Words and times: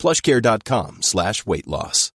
plushcare.com 0.00 1.02
slash 1.02 1.44
weight 1.46 1.68
loss. 1.68 2.10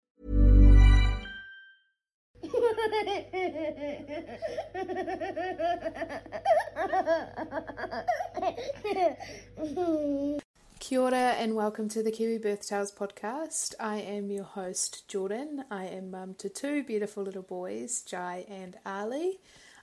Kia 10.79 11.01
ora 11.01 11.35
and 11.39 11.55
welcome 11.55 11.89
to 11.89 12.03
the 12.03 12.11
Kiwi 12.11 12.39
Birth 12.39 12.69
Tales 12.69 12.93
podcast. 12.93 13.75
I 13.81 13.99
am 13.99 14.31
your 14.31 14.45
host, 14.45 15.05
Jordyn. 15.09 15.65
I 15.71 15.87
am 15.87 16.11
mum 16.11 16.35
to 16.39 16.49
two 16.49 16.85
beautiful 16.85 17.23
little 17.23 17.43
boys, 17.43 18.03
Jai 18.03 18.45
and 18.49 18.77
Ali. 18.87 19.39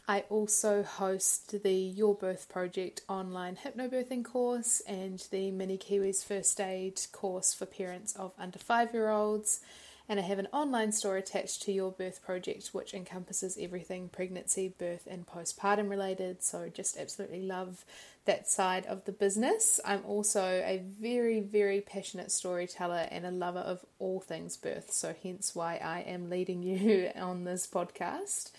I 0.09 0.23
also 0.31 0.81
host 0.81 1.61
the 1.61 1.71
Your 1.71 2.15
Birth 2.15 2.49
Project 2.49 3.01
online 3.07 3.55
hypnobirthing 3.63 4.25
course 4.25 4.81
and 4.87 5.23
the 5.29 5.51
Mini 5.51 5.77
Kiwis 5.77 6.25
First 6.25 6.59
Aid 6.59 6.99
course 7.11 7.53
for 7.53 7.67
parents 7.67 8.15
of 8.15 8.33
under 8.39 8.57
five 8.57 8.91
year 8.91 9.11
olds. 9.11 9.59
And 10.09 10.19
I 10.19 10.23
have 10.23 10.39
an 10.39 10.47
online 10.51 10.93
store 10.93 11.17
attached 11.17 11.61
to 11.61 11.71
Your 11.71 11.91
Birth 11.91 12.23
Project, 12.25 12.69
which 12.71 12.95
encompasses 12.95 13.55
everything 13.61 14.09
pregnancy, 14.09 14.73
birth, 14.79 15.07
and 15.07 15.27
postpartum 15.27 15.91
related. 15.91 16.41
So, 16.41 16.71
just 16.73 16.97
absolutely 16.97 17.43
love 17.43 17.85
that 18.25 18.49
side 18.49 18.87
of 18.87 19.05
the 19.05 19.11
business. 19.11 19.79
I'm 19.85 20.03
also 20.07 20.41
a 20.41 20.81
very, 20.99 21.39
very 21.39 21.81
passionate 21.81 22.31
storyteller 22.31 23.07
and 23.11 23.27
a 23.27 23.31
lover 23.31 23.59
of 23.59 23.85
all 23.99 24.19
things 24.19 24.57
birth. 24.57 24.91
So, 24.91 25.13
hence 25.21 25.53
why 25.53 25.75
I 25.75 25.99
am 25.99 26.31
leading 26.31 26.63
you 26.63 27.11
on 27.15 27.43
this 27.43 27.67
podcast. 27.67 28.49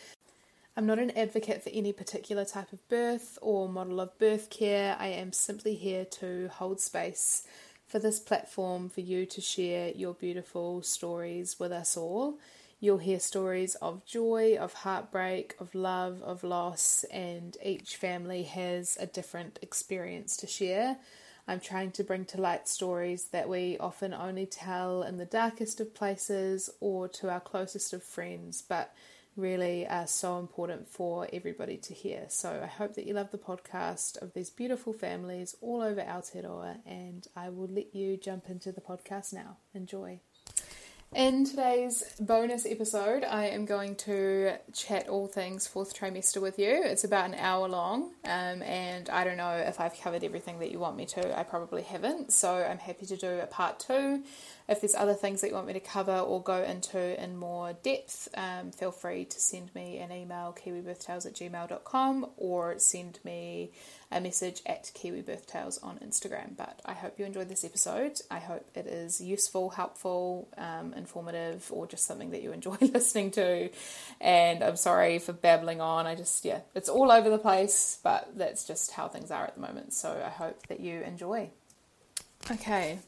I'm 0.81 0.87
not 0.87 0.99
an 0.99 1.11
advocate 1.11 1.63
for 1.63 1.69
any 1.75 1.93
particular 1.93 2.47
type 2.47 2.73
of 2.73 2.89
birth 2.89 3.39
or 3.43 3.69
model 3.69 4.01
of 4.01 4.19
birth 4.19 4.49
care. 4.49 4.97
I 4.99 5.09
am 5.09 5.31
simply 5.31 5.75
here 5.75 6.07
to 6.07 6.49
hold 6.49 6.81
space 6.81 7.47
for 7.87 7.99
this 7.99 8.19
platform 8.19 8.89
for 8.89 9.03
you 9.03 9.27
to 9.27 9.43
share 9.43 9.91
your 9.91 10.15
beautiful 10.15 10.81
stories 10.81 11.61
with 11.61 11.71
us 11.71 11.99
all. 11.99 12.39
You'll 12.81 12.97
hear 12.97 13.21
stories 13.21 13.75
of 13.75 14.07
joy, 14.07 14.57
of 14.59 14.73
heartbreak, 14.73 15.55
of 15.61 15.75
love, 15.75 16.23
of 16.23 16.43
loss, 16.43 17.05
and 17.13 17.59
each 17.63 17.97
family 17.97 18.45
has 18.45 18.97
a 18.99 19.05
different 19.05 19.59
experience 19.61 20.35
to 20.39 20.47
share. 20.47 20.97
I'm 21.47 21.61
trying 21.61 21.91
to 21.91 22.05
bring 22.05 22.25
to 22.25 22.41
light 22.41 22.69
stories 22.69 23.25
that 23.33 23.51
we 23.51 23.77
often 23.77 24.15
only 24.15 24.47
tell 24.47 25.03
in 25.03 25.19
the 25.19 25.27
darkest 25.27 25.79
of 25.79 25.95
places 25.95 26.71
or 26.81 27.07
to 27.09 27.29
our 27.29 27.41
closest 27.41 27.93
of 27.93 28.03
friends, 28.03 28.63
but 28.67 28.95
really 29.37 29.87
are 29.87 30.07
so 30.07 30.39
important 30.39 30.89
for 30.89 31.29
everybody 31.33 31.77
to 31.79 31.95
hear. 31.95 32.27
So 32.29 32.61
I 32.63 32.67
hope 32.67 32.95
that 32.95 33.07
you 33.07 33.15
love 33.15 33.31
the 33.31 33.39
podcast 33.39 34.21
of 34.21 34.33
these 34.35 34.51
beautiful 34.51 34.93
families 34.93 35.57
all 35.61 35.83
over 35.83 36.01
Aotearoa, 36.01 36.79
and 36.87 37.27
I 37.37 37.49
will 37.49 37.69
let 37.69 37.95
you 37.95 38.17
jump 38.17 38.49
into 38.49 38.73
the 38.73 38.81
podcast 38.81 39.33
now. 39.33 39.59
Enjoy. 39.75 40.21
In 41.13 41.45
today's 41.45 42.05
bonus 42.21 42.65
episode, 42.65 43.25
I 43.25 43.47
am 43.47 43.65
going 43.65 43.97
to 43.97 44.53
chat 44.73 45.09
all 45.09 45.27
things 45.27 45.67
fourth 45.67 45.93
trimester 45.93 46.41
with 46.41 46.57
you. 46.57 46.83
It's 46.85 47.03
about 47.03 47.25
an 47.25 47.35
hour 47.35 47.69
long, 47.69 48.13
um, 48.25 48.63
and 48.63 49.11
I 49.11 49.25
don't 49.25 49.37
know 49.37 49.51
if 49.51 49.81
I've 49.81 50.01
covered 50.01 50.23
everything 50.23 50.61
that 50.61 50.71
you 50.71 50.79
want 50.79 50.97
me 50.97 51.07
to. 51.07 51.37
I 51.37 51.43
probably 51.43 51.83
haven't, 51.83 52.33
so 52.33 52.55
I'm 52.55 52.79
happy 52.79 53.07
to 53.07 53.17
do 53.17 53.41
a 53.41 53.47
part 53.47 53.81
two. 53.81 54.23
If 54.69 54.83
there's 54.83 54.95
other 54.95 55.15
things 55.15 55.41
that 55.41 55.49
you 55.49 55.55
want 55.55 55.67
me 55.67 55.73
to 55.73 55.81
cover 55.81 56.17
or 56.17 56.41
go 56.45 56.63
into 56.63 57.21
in 57.21 57.37
more 57.37 57.73
depth, 57.73 58.29
um, 58.37 58.71
feel 58.71 58.93
free 58.93 59.25
to 59.25 59.41
send 59.41 59.75
me 59.75 59.99
an 59.99 60.13
email, 60.13 60.57
kiwibirthtales 60.65 61.27
at 61.27 61.35
gmail.com, 61.35 62.27
or 62.37 62.79
send 62.79 63.19
me 63.25 63.73
a 64.13 64.21
message 64.21 64.61
at 64.67 64.91
Kiwi 64.95 65.23
Birth 65.23 65.47
Tales 65.47 65.79
on 65.79 65.99
Instagram. 65.99 66.57
But 66.57 66.81
I 66.85 66.95
hope 66.95 67.19
you 67.19 67.25
enjoyed 67.25 67.49
this 67.49 67.65
episode. 67.65 68.21
I 68.31 68.39
hope 68.39 68.67
it 68.75 68.87
is 68.87 69.21
useful, 69.21 69.71
helpful, 69.71 70.49
um, 70.59 70.93
informative, 70.95 71.71
or 71.71 71.87
just 71.87 72.07
something 72.07 72.31
that 72.31 72.43
you 72.43 72.53
enjoy 72.53 72.77
listening 72.81 73.31
to. 73.33 73.71
And 74.21 74.63
I'm 74.63 74.77
sorry 74.77 75.19
for 75.19 75.33
babbling 75.33 75.81
on. 75.81 76.07
I 76.07 76.15
just, 76.15 76.45
yeah, 76.45 76.61
it's 76.75 76.89
all 76.89 77.11
over 77.13 77.31
the 77.31 77.39
place, 77.39 77.99
but 78.03 78.31
that's 78.37 78.65
just 78.65 78.93
how 78.93 79.09
things 79.09 79.31
are 79.31 79.45
at 79.45 79.55
the 79.55 79.61
moment. 79.61 79.93
So 79.93 80.23
I 80.25 80.31
hope 80.31 80.67
that 80.67 80.81
you 80.81 81.01
enjoy. 81.03 81.51
Okay, 82.51 82.99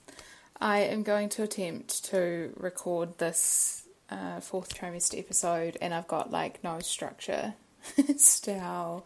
I 0.60 0.80
am 0.80 1.02
going 1.02 1.28
to 1.30 1.42
attempt 1.42 2.04
to 2.06 2.52
record 2.56 3.18
this 3.18 3.82
uh, 4.10 4.40
fourth 4.40 4.74
trimester 4.74 5.18
episode, 5.18 5.76
and 5.80 5.92
I've 5.92 6.06
got 6.06 6.30
like 6.30 6.62
no 6.62 6.78
structure. 6.80 7.54
Still. 8.16 9.04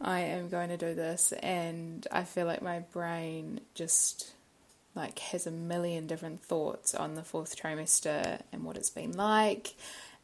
I 0.00 0.20
am 0.20 0.48
going 0.48 0.68
to 0.68 0.76
do 0.76 0.94
this, 0.94 1.32
and 1.32 2.06
I 2.10 2.24
feel 2.24 2.46
like 2.46 2.62
my 2.62 2.80
brain 2.80 3.60
just 3.74 4.32
like 4.94 5.18
has 5.18 5.46
a 5.46 5.50
million 5.50 6.06
different 6.06 6.40
thoughts 6.42 6.94
on 6.94 7.14
the 7.14 7.22
fourth 7.22 7.60
trimester 7.60 8.40
and 8.52 8.64
what 8.64 8.76
it's 8.76 8.90
been 8.90 9.12
like. 9.12 9.74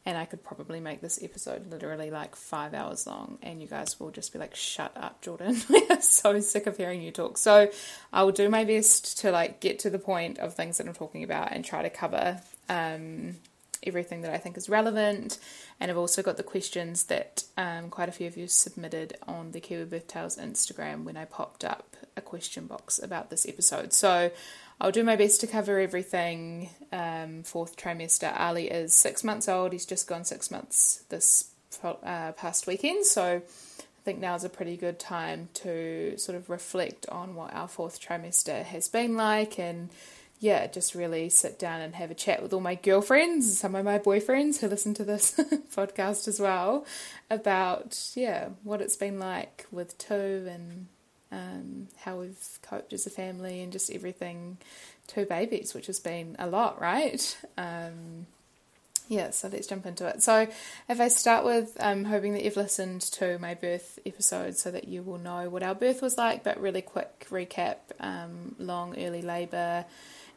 And 0.03 0.17
I 0.17 0.25
could 0.25 0.43
probably 0.43 0.79
make 0.79 1.01
this 1.01 1.21
episode 1.21 1.69
literally 1.69 2.09
like 2.09 2.35
five 2.35 2.73
hours 2.73 3.05
long, 3.05 3.37
and 3.43 3.61
you 3.61 3.67
guys 3.67 3.99
will 3.99 4.09
just 4.09 4.33
be 4.33 4.39
like, 4.39 4.55
"Shut 4.55 4.91
up, 4.95 5.21
Jordyn! 5.23 5.69
We 5.69 5.85
are 5.89 6.01
so 6.01 6.39
sick 6.39 6.65
of 6.67 6.77
hearing 6.77 7.01
you 7.01 7.11
talk." 7.11 7.37
So 7.37 7.69
I 8.11 8.23
will 8.23 8.31
do 8.31 8.49
my 8.49 8.63
best 8.63 9.19
to 9.19 9.31
like 9.31 9.59
get 9.59 9.79
to 9.79 9.89
the 9.89 9.99
point 9.99 10.39
of 10.39 10.55
things 10.55 10.77
that 10.77 10.87
I'm 10.87 10.93
talking 10.93 11.23
about 11.23 11.51
and 11.51 11.63
try 11.63 11.83
to 11.83 11.89
cover 11.89 12.41
um, 12.67 13.35
everything 13.83 14.21
that 14.21 14.33
I 14.33 14.37
think 14.37 14.57
is 14.57 14.69
relevant. 14.69 15.39
And 15.79 15.89
I've 15.89 15.97
also 15.97 16.21
got 16.21 16.37
the 16.37 16.43
questions 16.43 17.05
that 17.05 17.43
um, 17.57 17.89
quite 17.89 18.09
a 18.09 18.11
few 18.11 18.27
of 18.27 18.37
you 18.37 18.47
submitted 18.47 19.17
on 19.27 19.51
the 19.51 19.59
Kiwi 19.59 19.85
Birth 19.85 20.07
Tales 20.07 20.37
Instagram 20.37 21.03
when 21.03 21.17
I 21.17 21.25
popped 21.25 21.63
up 21.63 21.95
a 22.15 22.21
question 22.21 22.67
box 22.67 22.99
about 22.99 23.29
this 23.29 23.47
episode. 23.47 23.93
So 23.93 24.31
I'll 24.79 24.91
do 24.91 25.03
my 25.03 25.15
best 25.15 25.41
to 25.41 25.47
cover 25.47 25.79
everything. 25.79 26.69
Um, 26.91 27.43
fourth 27.43 27.77
trimester. 27.77 28.37
Ali 28.39 28.67
is 28.67 28.93
six 28.93 29.23
months 29.23 29.47
old. 29.47 29.73
He's 29.73 29.85
just 29.85 30.07
gone 30.07 30.25
six 30.25 30.51
months 30.51 31.03
this 31.09 31.51
uh, 31.83 32.31
past 32.33 32.67
weekend. 32.67 33.05
So 33.05 33.41
I 34.01 34.03
think 34.03 34.19
now 34.19 34.35
is 34.35 34.43
a 34.43 34.49
pretty 34.49 34.77
good 34.77 34.99
time 34.99 35.49
to 35.55 36.17
sort 36.17 36.35
of 36.35 36.49
reflect 36.49 37.05
on 37.09 37.35
what 37.35 37.53
our 37.53 37.67
fourth 37.67 38.01
trimester 38.01 38.63
has 38.63 38.87
been 38.87 39.15
like 39.15 39.59
and 39.59 39.89
yeah, 40.41 40.65
just 40.65 40.95
really 40.95 41.29
sit 41.29 41.59
down 41.59 41.81
and 41.81 41.93
have 41.93 42.09
a 42.09 42.15
chat 42.15 42.41
with 42.41 42.51
all 42.51 42.59
my 42.59 42.73
girlfriends, 42.73 43.59
some 43.59 43.75
of 43.75 43.85
my 43.85 43.99
boyfriends 43.99 44.59
who 44.59 44.67
listen 44.67 44.95
to 44.95 45.03
this 45.03 45.35
podcast 45.75 46.27
as 46.27 46.39
well, 46.39 46.83
about 47.29 48.09
yeah 48.15 48.49
what 48.63 48.81
it's 48.81 48.95
been 48.95 49.19
like 49.19 49.67
with 49.71 49.95
two 49.99 50.47
and 50.49 50.87
um, 51.31 51.87
how 51.99 52.17
we've 52.17 52.59
coped 52.63 52.91
as 52.91 53.05
a 53.05 53.11
family 53.11 53.61
and 53.61 53.71
just 53.71 53.91
everything. 53.91 54.57
Two 55.05 55.25
babies, 55.25 55.73
which 55.73 55.87
has 55.87 55.99
been 55.99 56.35
a 56.39 56.47
lot, 56.47 56.81
right? 56.81 57.37
Um, 57.57 58.25
yeah, 59.07 59.31
so 59.31 59.47
let's 59.49 59.67
jump 59.67 59.85
into 59.85 60.07
it. 60.07 60.23
So, 60.23 60.47
if 60.87 61.01
I 61.01 61.09
start 61.09 61.43
with 61.43 61.75
um, 61.79 62.05
hoping 62.05 62.33
that 62.33 62.43
you've 62.43 62.55
listened 62.55 63.01
to 63.01 63.37
my 63.39 63.53
birth 63.53 63.99
episode 64.05 64.57
so 64.57 64.71
that 64.71 64.87
you 64.87 65.03
will 65.03 65.17
know 65.17 65.49
what 65.49 65.63
our 65.63 65.75
birth 65.75 66.01
was 66.01 66.17
like, 66.17 66.43
but 66.43 66.59
really 66.61 66.81
quick 66.81 67.27
recap 67.29 67.77
um, 67.99 68.55
long 68.57 68.97
early 68.97 69.21
labour, 69.21 69.85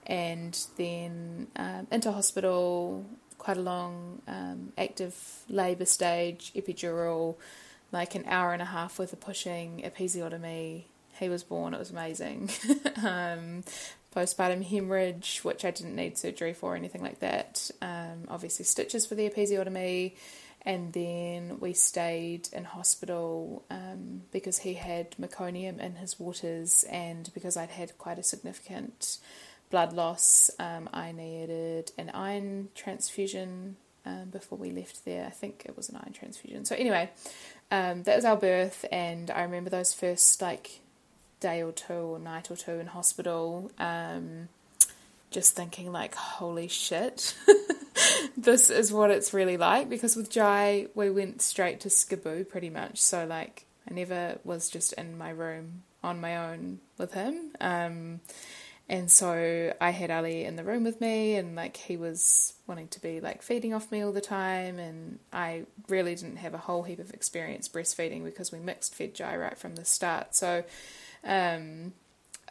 and 0.07 0.59
then 0.77 1.49
um, 1.57 1.87
into 1.91 2.13
hospital, 2.13 3.05
quite 3.39 3.57
a 3.57 3.63
long 3.63 4.23
um, 4.27 4.73
active 4.79 5.45
labour 5.49 5.85
stage, 5.85 6.53
epidural, 6.55 7.37
like 7.93 8.15
an 8.15 8.25
hour 8.27 8.53
and 8.53 8.63
a 8.63 8.67
half 8.67 8.99
worth 8.99 9.13
of 9.13 9.21
pushing, 9.21 9.83
episiotomy. 9.85 10.85
He 11.19 11.29
was 11.29 11.45
born, 11.45 11.75
it 11.75 11.79
was 11.79 11.91
amazing. 11.91 12.51
um, 13.05 13.63
postpartum 14.15 14.65
hemorrhage, 14.65 15.41
which 15.43 15.65
I 15.65 15.71
didn't 15.71 15.97
need 15.97 16.19
surgery 16.19 16.55
for 16.55 16.73
or 16.73 16.77
anything 16.77 17.03
like 17.03 17.21
that. 17.21 17.71
Um, 17.83 18.25
obviously, 18.29 18.65
stitches 18.65 19.07
for 19.07 19.15
the 19.15 19.29
episiotomy. 19.29 20.13
And 20.67 20.95
then 20.95 21.61
we 21.61 21.75
stayed 21.75 22.49
in 22.53 22.65
hospital 22.65 23.65
um, 23.71 24.23
because 24.33 24.59
he 24.59 24.75
had 24.75 25.11
meconium 25.21 25.79
in 25.79 25.97
his 25.97 26.19
waters, 26.19 26.85
and 26.91 27.31
because 27.35 27.59
I'd 27.59 27.69
had 27.69 27.99
quite 27.99 28.19
a 28.19 28.23
significant 28.23 29.19
blood 29.75 29.93
loss. 29.93 30.53
Um, 30.61 30.89
I 30.93 31.11
needed 31.11 31.91
an 31.99 32.09
iron 32.15 32.69
transfusion 32.77 33.75
um, 34.07 34.27
before 34.31 34.57
we 34.57 34.71
left 34.71 35.05
there. 35.05 35.27
I 35.27 35.31
think 35.31 35.65
it 35.67 35.77
was 35.77 35.89
an 35.89 35.97
iron 35.97 36.13
transfusion. 36.13 36.65
So 36.65 36.77
anyway, 36.77 37.11
um, 37.73 38.05
that 38.05 38.15
was 38.15 38.25
our 38.25 38.37
birth, 38.37 38.85
and 38.93 39.33
I 39.33 39.43
remember 39.43 39.71
those 39.71 39.93
first 39.93 40.41
like 40.41 40.79
day 41.41 41.61
or 41.61 41.73
two 41.73 41.93
or 41.93 42.21
night 42.21 42.53
or 42.53 42.57
two 42.57 42.75
in 42.75 42.87
hospital. 42.87 43.73
Um, 43.77 44.49
just 45.33 45.57
thinking 45.57 45.91
like, 45.91 46.15
holy 46.15 46.69
shit, 46.69 47.35
this 48.37 48.71
is 48.71 48.93
what 48.93 49.11
it's 49.11 49.35
really 49.35 49.57
like 49.57 49.89
because 49.89 50.15
with 50.15 50.31
Jai, 50.31 50.87
we 50.95 51.11
went 51.11 51.43
straight 51.43 51.81
to 51.81 51.89
SCBU 51.89 52.49
pretty 52.49 52.71
much. 52.71 53.03
So, 53.03 53.27
like, 53.27 53.67
I 53.91 53.95
never 53.95 54.39
was 54.45 54.71
just 54.71 54.93
in 54.93 55.19
my 55.19 55.31
room 55.31 55.83
on 56.05 56.21
my 56.21 56.37
own 56.37 56.79
with 56.97 57.13
him. 57.15 57.51
Um, 57.61 58.21
and 58.89 59.11
so 59.11 59.73
I 59.81 59.91
had 59.91 60.11
Ali 60.11 60.45
in 60.45 60.57
the 60.57 60.65
room 60.65 60.85
with 60.85 61.01
me, 61.01 61.37
and 61.37 61.57
like 61.57 61.77
he 61.77 61.97
was 61.97 62.53
wanting 62.67 62.89
to 62.89 63.01
be 63.01 63.21
like 63.21 63.43
feeding 63.43 63.73
off 63.73 63.91
me 63.91 64.03
all 64.03 64.13
the 64.13 64.21
time. 64.21 64.79
And 64.79 65.19
I 65.33 65.65
really 65.89 66.15
didn't 66.15 66.37
have 66.37 66.55
a 66.55 66.59
whole 66.59 66.83
heap 66.83 66.99
of 66.99 67.13
experience 67.13 67.69
breastfeeding 67.69 68.25
because 68.25 68.53
we 68.53 68.59
mixed 68.59 68.95
fed 68.95 69.15
Jai 69.15 69.37
right 69.37 69.57
from 69.57 69.77
the 69.77 69.85
start. 69.85 70.35
So, 70.35 70.65
um, 71.25 71.95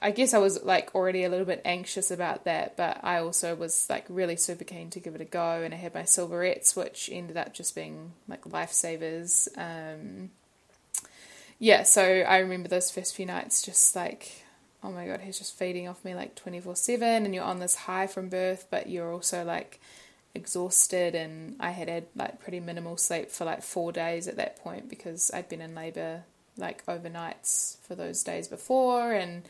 I 0.01 0.12
guess 0.12 0.33
I 0.33 0.39
was 0.39 0.62
like 0.63 0.94
already 0.95 1.24
a 1.24 1.30
little 1.30 1.45
bit 1.45 1.62
anxious 1.63 2.09
about 2.09 2.45
that, 2.45 2.75
but 2.75 3.00
I 3.03 3.19
also 3.19 3.56
was 3.56 3.88
like 3.89 4.06
really 4.09 4.36
super 4.36 4.63
keen 4.63 4.89
to 4.89 5.00
give 5.00 5.15
it 5.15 5.21
a 5.21 5.25
go. 5.25 5.62
And 5.62 5.74
I 5.74 5.77
had 5.77 5.94
my 5.94 6.03
silverettes, 6.03 6.75
which 6.75 7.09
ended 7.12 7.38
up 7.38 7.53
just 7.53 7.75
being 7.75 8.13
like 8.27 8.41
lifesavers. 8.41 9.47
Um, 9.56 10.31
yeah, 11.59 11.83
so 11.83 12.03
I 12.03 12.39
remember 12.39 12.68
those 12.68 12.91
first 12.91 13.15
few 13.15 13.25
nights 13.25 13.62
just 13.62 13.95
like, 13.95 14.43
oh 14.83 14.91
my 14.91 15.07
god, 15.07 15.21
he's 15.21 15.38
just 15.38 15.57
feeding 15.57 15.88
off 15.88 16.03
me 16.03 16.13
like 16.13 16.35
24 16.35 16.75
7, 16.75 17.25
and 17.25 17.33
you're 17.33 17.44
on 17.44 17.59
this 17.59 17.75
high 17.75 18.07
from 18.07 18.30
birth, 18.30 18.68
but 18.69 18.89
you're 18.89 19.12
also 19.12 19.44
like 19.44 19.80
exhausted. 20.35 21.15
And 21.15 21.56
I 21.59 21.71
had 21.71 21.89
had 21.89 22.07
like 22.15 22.41
pretty 22.41 22.59
minimal 22.59 22.97
sleep 22.97 23.31
for 23.31 23.45
like 23.45 23.63
four 23.63 23.91
days 23.91 24.27
at 24.27 24.38
that 24.38 24.57
point 24.57 24.89
because 24.89 25.31
I'd 25.33 25.50
been 25.50 25.62
in 25.62 25.75
labour 25.75 26.24
like 26.57 26.85
overnights 26.85 27.77
for 27.80 27.95
those 27.95 28.24
days 28.24 28.47
before. 28.47 29.13
And 29.13 29.44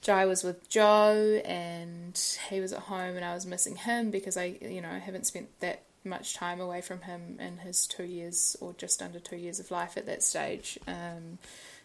Jai 0.00 0.26
was 0.26 0.44
with 0.44 0.68
Joe 0.68 1.40
and 1.44 2.18
he 2.48 2.60
was 2.60 2.72
at 2.72 2.80
home 2.80 3.16
and 3.16 3.24
I 3.24 3.34
was 3.34 3.46
missing 3.46 3.76
him 3.76 4.10
because 4.10 4.36
I, 4.36 4.56
you 4.60 4.80
know, 4.80 4.88
haven't 4.88 5.26
spent 5.26 5.48
that 5.60 5.82
much 6.04 6.34
time 6.34 6.60
away 6.60 6.80
from 6.80 7.02
him 7.02 7.38
in 7.40 7.58
his 7.58 7.86
two 7.86 8.04
years 8.04 8.56
or 8.60 8.72
just 8.78 9.02
under 9.02 9.18
two 9.18 9.36
years 9.36 9.58
of 9.58 9.70
life 9.70 9.96
at 9.96 10.06
that 10.06 10.22
stage. 10.22 10.78
Um, 10.86 11.38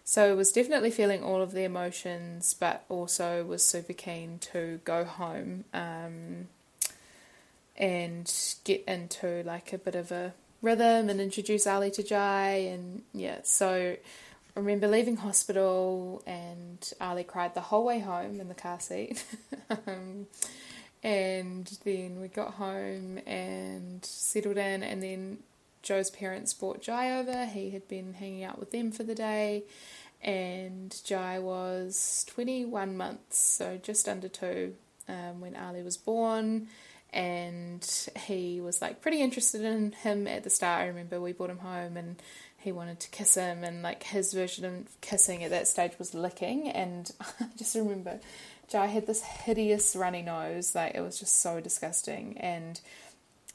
so 0.04 0.32
I 0.32 0.34
was 0.34 0.52
definitely 0.52 0.92
feeling 0.92 1.24
all 1.24 1.42
of 1.42 1.54
the 1.54 1.64
emotions, 1.64 2.54
but 2.54 2.84
also 2.90 3.46
was 3.46 3.64
super 3.64 3.94
keen 3.94 4.40
to 4.52 4.82
go 4.84 5.06
home 5.06 5.64
um, 5.74 6.48
and 7.78 8.34
get 8.66 8.84
into 8.86 9.44
like 9.46 9.72
a 9.72 9.78
bit 9.78 9.96
of 9.96 10.12
a 10.12 10.34
rhythm 10.62 11.10
and 11.10 11.22
introduce 11.22 11.66
Ali 11.66 11.90
to 11.92 12.04
Jai. 12.04 12.50
And 12.50 13.04
yeah, 13.14 13.40
so 13.44 13.96
I 14.56 14.60
remember 14.60 14.88
leaving 14.90 15.18
hospital 15.18 16.22
and 16.28 16.92
Ali 17.00 17.24
cried 17.24 17.56
the 17.56 17.62
whole 17.62 17.86
way 17.86 18.00
home 18.00 18.42
in 18.42 18.50
the 18.50 18.56
car 18.56 18.82
seat. 18.82 19.24
um, 19.70 20.28
and 21.02 21.66
then 21.86 22.20
we 22.20 22.28
got 22.28 22.56
home 22.56 23.20
and 23.26 24.04
settled 24.04 24.58
in, 24.58 24.84
and 24.84 25.04
then 25.04 25.38
Joe's 25.84 26.10
parents 26.10 26.54
brought 26.54 26.82
Jai 26.82 27.20
over. 27.20 27.46
He 27.46 27.72
had 27.72 27.88
been 27.88 28.14
hanging 28.14 28.44
out 28.44 28.58
with 28.60 28.72
them 28.72 28.92
for 28.92 29.04
the 29.04 29.14
day, 29.14 29.64
and 30.22 30.96
Jai 31.04 31.40
was 31.40 32.26
21 32.30 32.96
months, 32.98 33.38
so 33.38 33.78
just 33.82 34.08
under 34.08 34.30
two, 34.30 34.76
um, 35.08 35.42
when 35.42 35.56
Ali 35.56 35.84
was 35.84 35.98
born. 35.98 36.70
And 37.12 37.88
he 38.26 38.60
was 38.60 38.82
like 38.82 39.02
pretty 39.02 39.22
interested 39.22 39.62
in 39.62 39.92
him 39.92 40.26
at 40.26 40.44
the 40.44 40.50
start. 40.50 40.82
I 40.82 40.88
remember 40.88 41.22
we 41.22 41.32
brought 41.32 41.52
him 41.52 41.60
home 41.60 41.96
and 41.96 42.20
he 42.58 42.72
wanted 42.72 43.00
to 43.02 43.10
kiss 43.10 43.36
him, 43.36 43.64
and 43.64 43.84
like 43.84 44.04
his 44.04 44.34
version 44.34 44.66
of 44.66 45.02
kissing 45.02 45.44
at 45.44 45.52
that 45.52 45.68
stage 45.68 46.00
was 46.00 46.16
licking. 46.16 46.70
And 46.70 47.12
I 47.40 47.46
just 47.58 47.76
remember 47.76 48.20
Jai 48.70 48.88
had 48.88 49.06
this 49.06 49.22
hideous 49.22 49.96
runny 49.96 50.22
nose, 50.22 50.74
like 50.74 50.96
it 50.96 51.02
was 51.02 51.20
just 51.20 51.42
so 51.42 51.60
disgusting. 51.60 52.38
And 52.40 52.80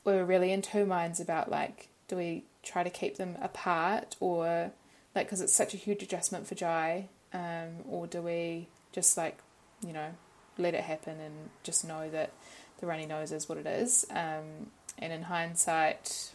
we 0.05 0.13
were 0.13 0.25
really 0.25 0.53
in 0.53 0.63
two 0.63 0.87
minds 0.87 1.19
about 1.19 1.51
like, 1.51 1.89
do 2.09 2.17
we 2.17 2.45
try 2.63 2.83
to 2.83 2.91
keep 2.91 3.17
them 3.17 3.37
apart 3.41 4.17
or 4.21 4.73
like, 5.15 5.27
because 5.27 5.41
it's 5.41 5.55
such 5.55 5.75
a 5.75 5.77
huge 5.77 6.03
adjustment 6.03 6.47
for 6.47 6.55
Jai, 6.55 7.09
um, 7.33 7.85
or 7.89 8.07
do 8.07 8.21
we 8.23 8.69
just 8.93 9.17
like, 9.17 9.39
you 9.87 9.93
know, 9.93 10.11
let 10.59 10.75
it 10.75 10.83
happen 10.83 11.21
and 11.21 11.51
just 11.63 11.87
know 11.87 12.09
that 12.11 12.33
the 12.81 12.87
runny 12.87 13.07
nose 13.07 13.33
is 13.33 13.49
what 13.49 13.59
it 13.59 13.67
is. 13.67 14.07
Um, 14.11 14.71
and 14.99 15.13
in 15.13 15.23
hindsight, 15.23 16.33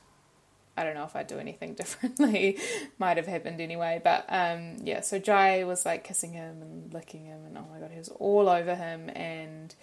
I 0.76 0.84
don't 0.84 0.96
know 0.96 1.04
if 1.04 1.16
I'd 1.16 1.28
do 1.28 1.40
anything 1.40 1.74
differently. 1.76 2.58
Might 2.98 3.18
have 3.18 3.28
happened 3.28 3.62
anyway. 3.62 4.02
But 4.04 4.26
um, 4.30 4.78
yeah, 4.84 5.02
so 5.02 5.20
Jai 5.20 5.64
was 5.64 5.86
like 5.86 6.04
kissing 6.04 6.34
him 6.34 6.62
and 6.62 6.94
licking 6.94 7.26
him, 7.26 7.46
and 7.46 7.58
oh 7.58 7.66
my 7.72 7.80
god, 7.80 7.92
he 7.92 8.00
was 8.00 8.10
all 8.10 8.50
over 8.50 8.76
him, 8.76 9.10
and 9.16 9.74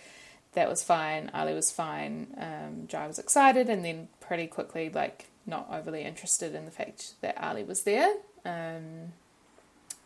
that 0.52 0.68
was 0.68 0.82
fine. 0.82 1.30
Ali 1.32 1.54
was 1.54 1.70
fine. 1.70 2.34
Um, 2.36 2.86
Jai 2.88 3.06
was 3.06 3.18
excited, 3.18 3.68
and 3.68 3.84
then 3.84 4.08
pretty 4.20 4.46
quickly, 4.46 4.90
like, 4.90 5.29
not 5.50 5.68
overly 5.70 6.02
interested 6.02 6.54
in 6.54 6.64
the 6.64 6.70
fact 6.70 7.12
that 7.20 7.36
Ali 7.42 7.64
was 7.64 7.82
there. 7.82 8.14
Um, 8.44 9.12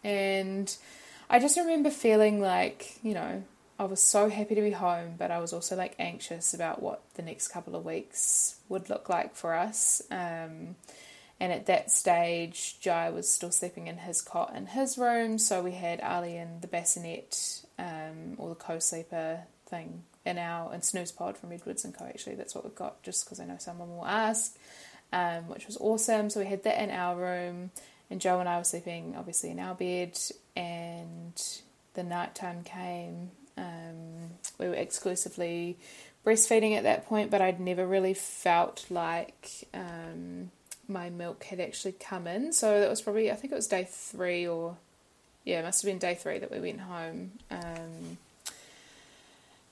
and 0.02 0.76
I 1.31 1.38
just 1.38 1.56
remember 1.56 1.91
feeling 1.91 2.41
like, 2.41 2.99
you 3.02 3.14
know, 3.14 3.44
I 3.79 3.85
was 3.85 4.00
so 4.00 4.29
happy 4.29 4.55
to 4.55 4.61
be 4.61 4.70
home, 4.70 5.14
but 5.19 5.31
I 5.31 5.38
was 5.38 5.52
also 5.52 5.76
like 5.76 5.94
anxious 5.99 6.55
about 6.55 6.82
what 6.82 7.02
the 7.14 7.23
next 7.23 7.49
couple 7.49 7.75
of 7.75 7.85
weeks 7.85 8.56
would 8.69 8.88
look 8.88 9.08
like 9.08 9.35
for 9.35 9.55
us. 9.55 10.02
Um, 10.11 10.76
and 11.41 11.52
at 11.52 11.67
that 11.67 11.91
stage, 11.91 12.79
Jai 12.81 13.11
was 13.11 13.29
still 13.29 13.50
sleeping 13.50 13.88
in 13.88 13.99
his 13.99 14.23
cot 14.23 14.55
in 14.55 14.67
his 14.67 14.96
room, 14.96 15.38
so 15.38 15.62
we 15.62 15.73
had 15.73 16.00
Ali 16.00 16.37
in 16.37 16.61
the 16.61 16.69
bassinet 16.69 17.62
um, 17.79 18.35
or 18.38 18.49
the 18.49 18.55
co-sleeper 18.55 19.41
thing 19.67 20.05
in 20.25 20.38
our 20.38 20.73
in 20.73 20.82
snooze 20.82 21.11
pod 21.11 21.37
from 21.37 21.52
Edwards 21.52 21.85
and 21.85 21.93
Co. 21.93 22.05
Actually, 22.05 22.37
that's 22.37 22.55
what 22.55 22.64
we've 22.64 22.75
got, 22.75 23.02
just 23.02 23.25
because 23.25 23.41
I 23.41 23.44
know 23.44 23.56
someone 23.58 23.91
will 23.96 24.06
ask, 24.06 24.56
um, 25.14 25.49
which 25.49 25.66
was 25.66 25.78
awesome. 25.81 26.28
So 26.28 26.40
we 26.40 26.46
had 26.46 26.64
that 26.64 26.82
in 26.82 26.90
our 26.90 27.16
room, 27.16 27.70
and 28.11 28.20
Joe 28.20 28.40
and 28.40 28.49
I 28.49 28.58
were 28.58 28.64
sleeping 28.64 29.14
obviously 29.16 29.50
in 29.50 29.58
our 29.58 29.75
bed, 29.75 30.19
and 30.55 31.40
the 31.94 32.02
night 32.02 32.34
time 32.34 32.62
came 32.64 33.31
um, 33.56 34.31
we 34.58 34.69
were 34.69 34.75
exclusively 34.75 35.76
breastfeeding 36.25 36.76
at 36.76 36.84
that 36.84 37.06
point, 37.06 37.31
but 37.31 37.40
I'd 37.40 37.61
never 37.61 37.87
really 37.87 38.14
felt 38.14 38.87
like 38.90 39.69
um, 39.72 40.50
my 40.88 41.11
milk 41.11 41.44
had 41.44 41.60
actually 41.60 41.93
come 41.93 42.26
in. 42.26 42.52
So 42.52 42.81
that 42.81 42.88
was 42.88 43.02
probably, 43.02 43.31
I 43.31 43.34
think 43.34 43.52
it 43.52 43.56
was 43.56 43.67
day 43.67 43.87
three 43.88 44.46
or, 44.46 44.76
yeah, 45.44 45.60
it 45.60 45.64
must 45.64 45.82
have 45.82 45.88
been 45.88 45.99
day 45.99 46.14
three 46.14 46.38
that 46.38 46.50
we 46.50 46.60
went 46.60 46.81
home. 46.81 47.32
Um, 47.50 48.19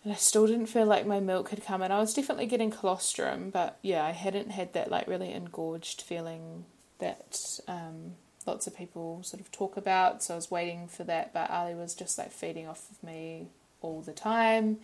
and 0.04 0.12
I 0.12 0.16
still 0.16 0.46
didn't 0.46 0.66
feel 0.66 0.86
like 0.86 1.06
my 1.06 1.20
milk 1.20 1.50
had 1.50 1.64
come 1.64 1.82
in. 1.82 1.92
I 1.92 2.00
was 2.00 2.14
definitely 2.14 2.46
getting 2.46 2.70
colostrum, 2.70 3.50
but 3.50 3.78
yeah, 3.82 4.04
I 4.04 4.10
hadn't 4.10 4.50
had 4.50 4.72
that 4.72 4.90
like 4.90 5.06
really 5.06 5.32
engorged 5.32 6.02
feeling 6.02 6.64
that 6.98 7.60
um, 7.68 8.14
lots 8.46 8.66
of 8.66 8.76
people 8.76 9.22
sort 9.22 9.40
of 9.40 9.52
talk 9.52 9.76
about. 9.76 10.22
So 10.22 10.34
I 10.34 10.36
was 10.36 10.50
waiting 10.50 10.88
for 10.88 11.04
that, 11.04 11.32
but 11.32 11.50
Ali 11.50 11.74
was 11.74 11.94
just 11.94 12.18
like 12.18 12.32
feeding 12.32 12.66
off 12.66 12.90
of 12.90 13.02
me 13.02 13.48
all 13.80 14.00
the 14.00 14.12
time. 14.12 14.78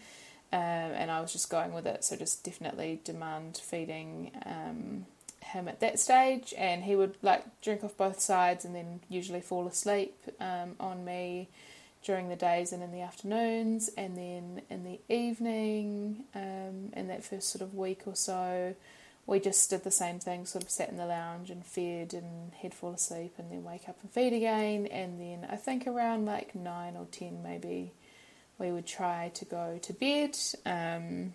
Um, 0.52 0.61
and 0.61 1.11
I 1.11 1.21
was 1.21 1.33
just 1.33 1.50
going 1.50 1.75
with 1.75 1.87
it, 1.87 2.04
so 2.04 2.16
just 2.16 2.42
definitely 2.42 3.00
demand 3.04 3.61
feeding 3.62 4.31
um, 4.47 5.04
him 5.40 5.69
at 5.69 5.81
that 5.81 5.99
stage, 5.99 6.54
and 6.57 6.85
he 6.85 6.97
would 6.97 7.16
like 7.21 7.45
drink 7.61 7.85
off 7.85 7.97
both 7.99 8.21
sides, 8.21 8.64
and 8.64 8.75
then 8.75 9.00
usually 9.11 9.42
fall 9.42 9.66
asleep 9.66 10.14
um, 10.40 10.76
on 10.81 11.04
me 11.04 11.49
during 12.02 12.28
the 12.28 12.37
days 12.37 12.73
and 12.73 12.83
in 12.83 12.93
the 12.93 13.00
afternoons, 13.00 13.90
and 13.97 14.17
then 14.17 14.62
in 14.71 14.85
the 14.85 15.00
evening, 15.09 16.25
um, 16.35 16.93
in 16.95 17.09
that 17.09 17.25
first 17.25 17.50
sort 17.50 17.62
of 17.62 17.75
week 17.75 18.02
or 18.07 18.14
so, 18.14 18.75
we 19.26 19.40
just 19.40 19.69
did 19.69 19.85
the 19.85 19.90
same 19.90 20.19
thing, 20.19 20.47
sort 20.47 20.64
of 20.64 20.71
sat 20.71 20.88
in 20.88 20.97
the 20.97 21.07
lounge 21.07 21.50
and 21.50 21.67
fed, 21.67 22.14
and 22.14 22.52
he'd 22.55 22.73
fall 22.73 22.93
asleep, 22.93 23.35
and 23.37 23.50
then 23.50 23.62
wake 23.64 23.88
up 23.88 23.99
and 24.00 24.11
feed 24.11 24.33
again, 24.33 24.87
and 24.87 25.21
then 25.21 25.47
I 25.50 25.57
think 25.57 25.87
around 25.87 26.25
like 26.25 26.55
nine 26.55 26.97
or 26.97 27.07
ten 27.11 27.43
maybe 27.43 27.93
we 28.59 28.73
would 28.73 28.87
try 28.87 29.31
to 29.35 29.45
go 29.45 29.78
to 29.83 29.93
bed. 29.93 30.37
Um, 30.64 31.35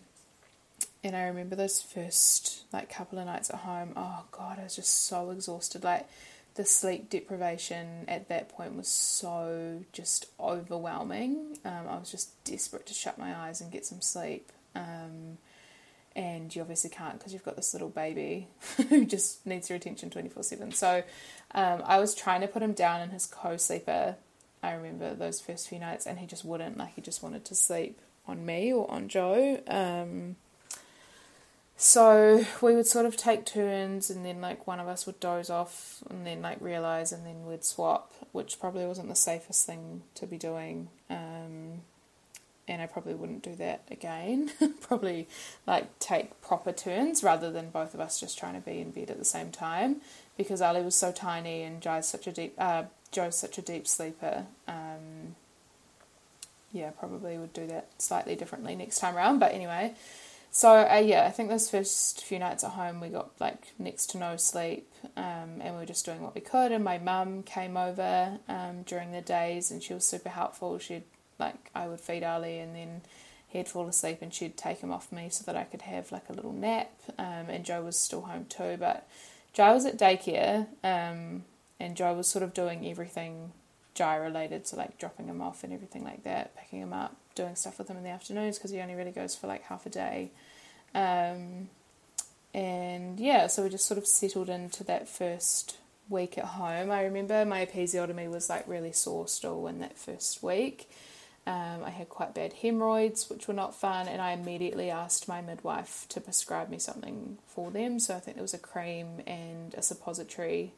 and 1.03 1.15
I 1.15 1.23
remember 1.23 1.55
those 1.55 1.81
first 1.81 2.63
like 2.71 2.89
couple 2.89 3.19
of 3.19 3.25
nights 3.25 3.49
at 3.49 3.57
home. 3.57 3.93
Oh 3.95 4.23
God, 4.31 4.57
I 4.59 4.63
was 4.63 4.75
just 4.75 5.05
so 5.05 5.31
exhausted. 5.31 5.83
Like 5.83 6.07
the 6.55 6.65
sleep 6.65 7.09
deprivation 7.09 8.05
at 8.07 8.29
that 8.29 8.49
point 8.49 8.75
was 8.75 8.87
so 8.87 9.83
just 9.91 10.27
overwhelming. 10.39 11.57
Um, 11.65 11.87
I 11.89 11.97
was 11.97 12.11
just 12.11 12.43
desperate 12.43 12.85
to 12.87 12.93
shut 12.93 13.17
my 13.17 13.35
eyes 13.35 13.61
and 13.61 13.71
get 13.71 13.85
some 13.85 14.01
sleep. 14.01 14.51
Um, 14.75 15.37
and 16.15 16.55
you 16.55 16.61
obviously 16.61 16.91
can't 16.91 17.17
because 17.17 17.33
you've 17.33 17.43
got 17.43 17.55
this 17.55 17.73
little 17.73 17.89
baby 17.89 18.47
who 18.89 19.05
just 19.05 19.45
needs 19.47 19.69
your 19.69 19.77
attention 19.77 20.11
24 20.11 20.43
7. 20.43 20.71
So 20.73 21.03
um, 21.55 21.81
I 21.85 21.99
was 21.99 22.13
trying 22.13 22.41
to 22.41 22.47
put 22.47 22.61
him 22.61 22.73
down 22.73 23.01
in 23.01 23.09
his 23.09 23.25
co 23.25 23.57
sleeper 23.57 24.15
I 24.63 24.71
remember 24.71 25.13
those 25.13 25.41
first 25.41 25.67
few 25.67 25.77
nights, 25.77 26.07
and 26.07 26.17
he 26.17 26.25
just 26.25 26.45
wouldn't. 26.45 26.77
Like 26.77 26.95
he 26.95 27.01
just 27.01 27.21
wanted 27.21 27.43
to 27.45 27.55
sleep 27.55 27.99
on 28.25 28.45
me 28.45 28.73
or 28.73 28.89
on 28.89 29.09
Joe. 29.09 29.59
Um, 29.67 30.37
so 31.75 32.45
we 32.61 32.75
would 32.75 32.87
sort 32.87 33.05
of 33.05 33.17
take 33.17 33.45
turns, 33.45 34.09
and 34.09 34.25
then 34.25 34.41
like 34.41 34.67
one 34.67 34.79
of 34.79 34.87
us 34.87 35.05
would 35.05 35.19
doze 35.19 35.49
off, 35.49 36.03
and 36.09 36.25
then 36.25 36.41
like 36.41 36.59
realize, 36.61 37.11
and 37.11 37.25
then 37.25 37.45
we'd 37.45 37.63
swap, 37.63 38.13
which 38.31 38.59
probably 38.59 38.85
wasn't 38.85 39.09
the 39.09 39.15
safest 39.15 39.65
thing 39.65 40.03
to 40.15 40.25
be 40.25 40.37
doing. 40.37 40.89
Um, 41.09 41.81
and 42.67 42.81
I 42.81 42.85
probably 42.85 43.13
wouldn't 43.13 43.43
do 43.43 43.55
that 43.55 43.81
again. 43.91 44.51
probably 44.81 45.27
like 45.67 45.99
take 45.99 46.39
proper 46.41 46.71
turns 46.71 47.23
rather 47.23 47.51
than 47.51 47.69
both 47.69 47.93
of 47.93 47.99
us 47.99 48.19
just 48.19 48.37
trying 48.37 48.53
to 48.53 48.61
be 48.61 48.79
in 48.79 48.91
bed 48.91 49.09
at 49.09 49.19
the 49.19 49.25
same 49.25 49.51
time 49.51 49.97
because 50.37 50.61
Ali 50.61 50.81
was 50.81 50.95
so 50.95 51.11
tiny 51.11 51.63
and 51.63 51.81
Jai's 51.81 52.05
such 52.05 52.27
a 52.27 52.31
deep 52.31 52.53
uh, 52.57 52.83
Joe's 53.11 53.37
such 53.37 53.57
a 53.57 53.61
deep 53.61 53.87
sleeper. 53.87 54.45
Um, 54.67 55.35
yeah, 56.71 56.89
probably 56.91 57.37
would 57.37 57.53
do 57.53 57.67
that 57.67 57.89
slightly 57.99 58.35
differently 58.35 58.75
next 58.75 58.99
time 58.99 59.15
around. 59.15 59.39
But 59.39 59.53
anyway, 59.53 59.93
so 60.55 60.69
uh, 60.69 61.01
yeah, 61.03 61.25
I 61.25 61.31
think 61.31 61.49
those 61.49 61.67
first 61.67 62.23
few 62.23 62.37
nights 62.37 62.63
at 62.63 62.71
home 62.71 62.99
we 62.99 63.09
got 63.09 63.31
like 63.39 63.73
next 63.79 64.11
to 64.11 64.19
no 64.19 64.37
sleep, 64.37 64.87
um, 65.17 65.59
and 65.59 65.73
we 65.73 65.79
were 65.79 65.85
just 65.87 66.05
doing 66.05 66.21
what 66.21 66.35
we 66.35 66.41
could. 66.41 66.71
And 66.71 66.83
my 66.83 66.99
mum 66.99 67.41
came 67.41 67.75
over 67.75 68.37
um, 68.47 68.83
during 68.83 69.11
the 69.11 69.21
days, 69.21 69.71
and 69.71 69.81
she 69.81 69.95
was 69.95 70.05
super 70.05 70.29
helpful. 70.29 70.77
She'd 70.77 71.05
like 71.39 71.71
I 71.73 71.87
would 71.87 71.99
feed 71.99 72.23
Ali, 72.23 72.59
and 72.59 72.75
then 72.75 73.01
he'd 73.47 73.67
fall 73.67 73.87
asleep, 73.87 74.19
and 74.21 74.31
she'd 74.31 74.55
take 74.55 74.81
him 74.81 74.91
off 74.91 75.11
me 75.11 75.27
so 75.31 75.43
that 75.45 75.57
I 75.57 75.63
could 75.63 75.81
have 75.81 76.11
like 76.11 76.29
a 76.29 76.33
little 76.33 76.53
nap. 76.53 76.91
Um, 77.17 77.49
and 77.49 77.65
Joe 77.65 77.81
was 77.81 77.97
still 77.97 78.21
home 78.21 78.45
too, 78.47 78.77
but 78.79 79.07
Joe 79.53 79.73
was 79.73 79.87
at 79.87 79.97
daycare, 79.97 80.67
um, 80.83 81.45
and 81.79 81.97
Joe 81.97 82.13
was 82.13 82.27
sort 82.27 82.43
of 82.43 82.53
doing 82.53 82.87
everything 82.87 83.53
Jai 83.95 84.17
related, 84.17 84.67
so 84.67 84.77
like 84.77 84.99
dropping 84.99 85.25
him 85.25 85.41
off 85.41 85.63
and 85.63 85.73
everything 85.73 86.03
like 86.03 86.23
that, 86.23 86.55
picking 86.55 86.79
him 86.79 86.93
up, 86.93 87.15
doing 87.35 87.55
stuff 87.55 87.77
with 87.77 87.89
him 87.89 87.97
in 87.97 88.03
the 88.03 88.09
afternoons 88.09 88.57
because 88.57 88.71
he 88.71 88.79
only 88.79 88.95
really 88.95 89.11
goes 89.11 89.35
for 89.35 89.47
like 89.47 89.63
half 89.63 89.85
a 89.85 89.89
day. 89.89 90.31
Um, 90.93 91.69
and 92.53 93.19
yeah, 93.19 93.47
so 93.47 93.63
we 93.63 93.69
just 93.69 93.85
sort 93.85 93.97
of 93.97 94.05
settled 94.05 94.49
into 94.49 94.83
that 94.83 95.09
first 95.09 95.77
week 96.09 96.37
at 96.37 96.45
home. 96.45 96.91
I 96.91 97.03
remember 97.03 97.45
my 97.45 97.65
episiotomy 97.65 98.29
was 98.29 98.49
like 98.49 98.67
really 98.67 98.91
sore 98.91 99.27
still 99.27 99.67
in 99.67 99.79
that 99.79 99.97
first 99.97 100.43
week. 100.43 100.89
Um, 101.45 101.83
I 101.83 101.89
had 101.89 102.07
quite 102.07 102.33
bad 102.33 102.53
hemorrhoids, 102.53 103.29
which 103.29 103.47
were 103.47 103.53
not 103.53 103.75
fun, 103.75 104.07
and 104.07 104.21
I 104.21 104.31
immediately 104.31 104.89
asked 104.89 105.27
my 105.27 105.41
midwife 105.41 106.05
to 106.09 106.21
prescribe 106.21 106.69
me 106.69 106.79
something 106.79 107.37
for 107.47 107.69
them. 107.69 107.99
So 107.99 108.15
I 108.15 108.19
think 108.19 108.37
there 108.37 108.43
was 108.43 108.53
a 108.53 108.59
cream 108.59 109.21
and 109.27 109.73
a 109.73 109.81
suppository 109.81 110.71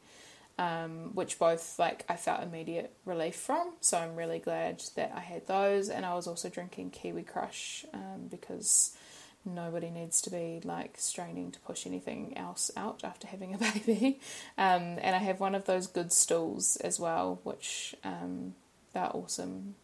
um, 0.58 1.14
which 1.14 1.38
both 1.38 1.78
like 1.78 2.04
I 2.08 2.16
felt 2.16 2.42
immediate 2.42 2.92
relief 3.04 3.36
from. 3.36 3.72
So 3.80 3.98
I'm 3.98 4.16
really 4.16 4.38
glad 4.38 4.82
that 4.94 5.12
I 5.14 5.20
had 5.20 5.46
those, 5.46 5.88
and 5.88 6.06
I 6.06 6.14
was 6.14 6.26
also 6.26 6.48
drinking 6.48 6.90
Kiwi 6.90 7.22
Crush 7.22 7.84
um, 7.92 8.28
because 8.30 8.96
nobody 9.44 9.90
needs 9.90 10.20
to 10.22 10.30
be 10.30 10.60
like 10.64 10.94
straining 10.98 11.52
to 11.52 11.60
push 11.60 11.86
anything 11.86 12.36
else 12.36 12.70
out 12.76 13.04
after 13.04 13.28
having 13.28 13.54
a 13.54 13.58
baby. 13.86 14.20
Um, 14.58 14.98
and 15.00 15.14
I 15.14 15.18
have 15.18 15.40
one 15.40 15.54
of 15.54 15.66
those 15.66 15.86
good 15.86 16.12
stools 16.12 16.76
as 16.76 16.98
well, 16.98 17.40
which 17.44 17.94
um, 18.02 18.54
they're 18.92 19.14
awesome 19.14 19.76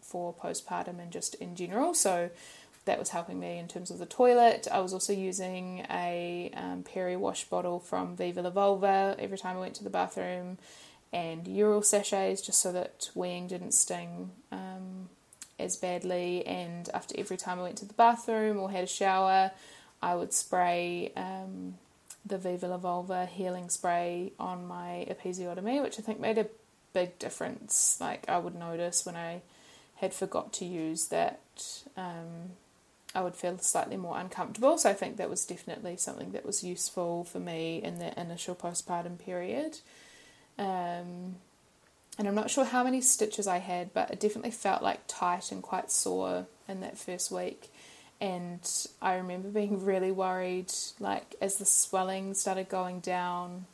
for 0.00 0.34
postpartum 0.34 0.98
and 0.98 1.12
just 1.12 1.34
in 1.36 1.54
general. 1.54 1.94
So 1.94 2.30
that 2.90 2.98
was 2.98 3.10
helping 3.10 3.38
me 3.38 3.56
in 3.56 3.68
terms 3.68 3.92
of 3.92 3.98
the 4.00 4.04
toilet. 4.04 4.66
I 4.68 4.80
was 4.80 4.92
also 4.92 5.12
using 5.12 5.86
a 5.88 6.50
um, 6.56 6.82
Peri 6.82 7.14
wash 7.14 7.44
bottle 7.44 7.78
from 7.78 8.16
Viva 8.16 8.42
La 8.42 8.50
Vulva 8.50 9.14
every 9.16 9.38
time 9.38 9.56
I 9.56 9.60
went 9.60 9.76
to 9.76 9.84
the 9.84 9.90
bathroom, 9.90 10.58
and 11.12 11.46
Ural 11.46 11.82
sachets 11.82 12.42
just 12.42 12.58
so 12.58 12.72
that 12.72 13.10
weeing 13.14 13.46
didn't 13.46 13.74
sting 13.74 14.32
um, 14.50 15.08
as 15.56 15.76
badly. 15.76 16.44
And 16.44 16.90
after 16.92 17.14
every 17.16 17.36
time 17.36 17.60
I 17.60 17.62
went 17.62 17.76
to 17.76 17.84
the 17.84 17.94
bathroom 17.94 18.58
or 18.58 18.72
had 18.72 18.82
a 18.82 18.88
shower, 18.88 19.52
I 20.02 20.16
would 20.16 20.32
spray 20.32 21.12
um, 21.16 21.74
the 22.26 22.38
Viva 22.38 22.66
La 22.66 22.76
Vulva 22.76 23.24
healing 23.26 23.70
spray 23.70 24.32
on 24.40 24.66
my 24.66 25.06
episiotomy, 25.08 25.80
which 25.80 25.96
I 26.00 26.02
think 26.02 26.18
made 26.18 26.38
a 26.38 26.48
big 26.92 27.20
difference. 27.20 27.98
Like 28.00 28.28
I 28.28 28.38
would 28.38 28.56
notice 28.56 29.06
when 29.06 29.14
I 29.14 29.42
had 30.00 30.12
forgot 30.12 30.52
to 30.54 30.64
use 30.64 31.06
that 31.06 31.38
um, 31.96 32.56
I 33.14 33.22
would 33.22 33.34
feel 33.34 33.58
slightly 33.58 33.96
more 33.96 34.18
uncomfortable. 34.18 34.78
So 34.78 34.90
I 34.90 34.94
think 34.94 35.16
that 35.16 35.30
was 35.30 35.44
definitely 35.44 35.96
something 35.96 36.32
that 36.32 36.46
was 36.46 36.62
useful 36.62 37.24
for 37.24 37.40
me 37.40 37.80
in 37.82 37.98
the 37.98 38.18
initial 38.18 38.54
postpartum 38.54 39.18
period. 39.18 39.78
Um, 40.58 41.36
and 42.18 42.28
I'm 42.28 42.34
not 42.34 42.50
sure 42.50 42.64
how 42.64 42.84
many 42.84 43.00
stitches 43.00 43.46
I 43.46 43.58
had, 43.58 43.92
but 43.92 44.10
it 44.10 44.20
definitely 44.20 44.52
felt 44.52 44.82
like 44.82 45.00
tight 45.08 45.50
and 45.50 45.62
quite 45.62 45.90
sore 45.90 46.46
in 46.68 46.80
that 46.80 46.98
first 46.98 47.30
week. 47.30 47.72
And 48.20 48.60
I 49.00 49.14
remember 49.14 49.48
being 49.48 49.84
really 49.84 50.12
worried, 50.12 50.72
like 51.00 51.34
as 51.40 51.56
the 51.56 51.64
swelling 51.64 52.34
started 52.34 52.68
going 52.68 53.00
down 53.00 53.66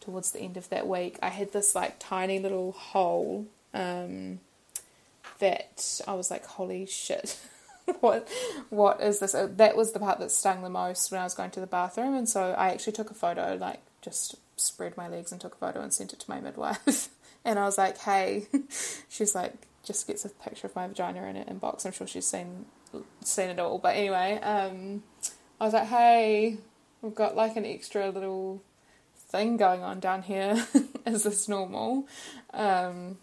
towards 0.00 0.32
the 0.32 0.40
end 0.40 0.56
of 0.56 0.68
that 0.68 0.86
week, 0.86 1.18
I 1.22 1.30
had 1.30 1.52
this 1.52 1.74
like 1.74 1.96
tiny 1.98 2.38
little 2.38 2.72
hole 2.72 3.46
um, 3.72 4.40
that 5.38 6.00
I 6.06 6.14
was 6.14 6.30
like, 6.30 6.44
holy 6.44 6.86
shit. 6.86 7.40
what 8.00 8.28
what 8.70 9.00
is 9.00 9.18
this? 9.18 9.34
Uh, 9.34 9.48
that 9.56 9.76
was 9.76 9.92
the 9.92 9.98
part 9.98 10.18
that 10.18 10.30
stung 10.30 10.62
the 10.62 10.70
most 10.70 11.10
when 11.10 11.20
I 11.20 11.24
was 11.24 11.34
going 11.34 11.50
to 11.52 11.60
the 11.60 11.66
bathroom, 11.66 12.14
and 12.14 12.28
so 12.28 12.54
I 12.56 12.70
actually 12.70 12.94
took 12.94 13.10
a 13.10 13.14
photo, 13.14 13.56
like 13.60 13.80
just 14.00 14.36
spread 14.56 14.96
my 14.96 15.08
legs 15.08 15.32
and 15.32 15.40
took 15.40 15.54
a 15.54 15.58
photo 15.58 15.80
and 15.80 15.92
sent 15.92 16.12
it 16.12 16.20
to 16.20 16.30
my 16.30 16.40
midwife. 16.40 17.08
and 17.44 17.58
I 17.58 17.64
was 17.64 17.78
like, 17.78 17.98
"Hey," 17.98 18.46
she's 19.08 19.34
like, 19.34 19.54
just 19.82 20.06
gets 20.06 20.24
a 20.24 20.30
picture 20.30 20.66
of 20.66 20.74
my 20.74 20.86
vagina 20.86 21.24
in 21.24 21.36
it 21.36 21.48
inbox. 21.48 21.84
I'm 21.84 21.92
sure 21.92 22.06
she's 22.06 22.26
seen 22.26 22.66
seen 23.22 23.50
it 23.50 23.58
all, 23.58 23.78
but 23.78 23.96
anyway, 23.96 24.40
um, 24.42 25.02
I 25.60 25.64
was 25.64 25.74
like, 25.74 25.88
"Hey, 25.88 26.58
we've 27.02 27.14
got 27.14 27.36
like 27.36 27.56
an 27.56 27.66
extra 27.66 28.10
little 28.10 28.62
thing 29.16 29.56
going 29.56 29.82
on 29.82 30.00
down 30.00 30.22
here. 30.22 30.66
is 31.06 31.24
this 31.24 31.48
normal?" 31.48 32.08
Um, 32.54 33.18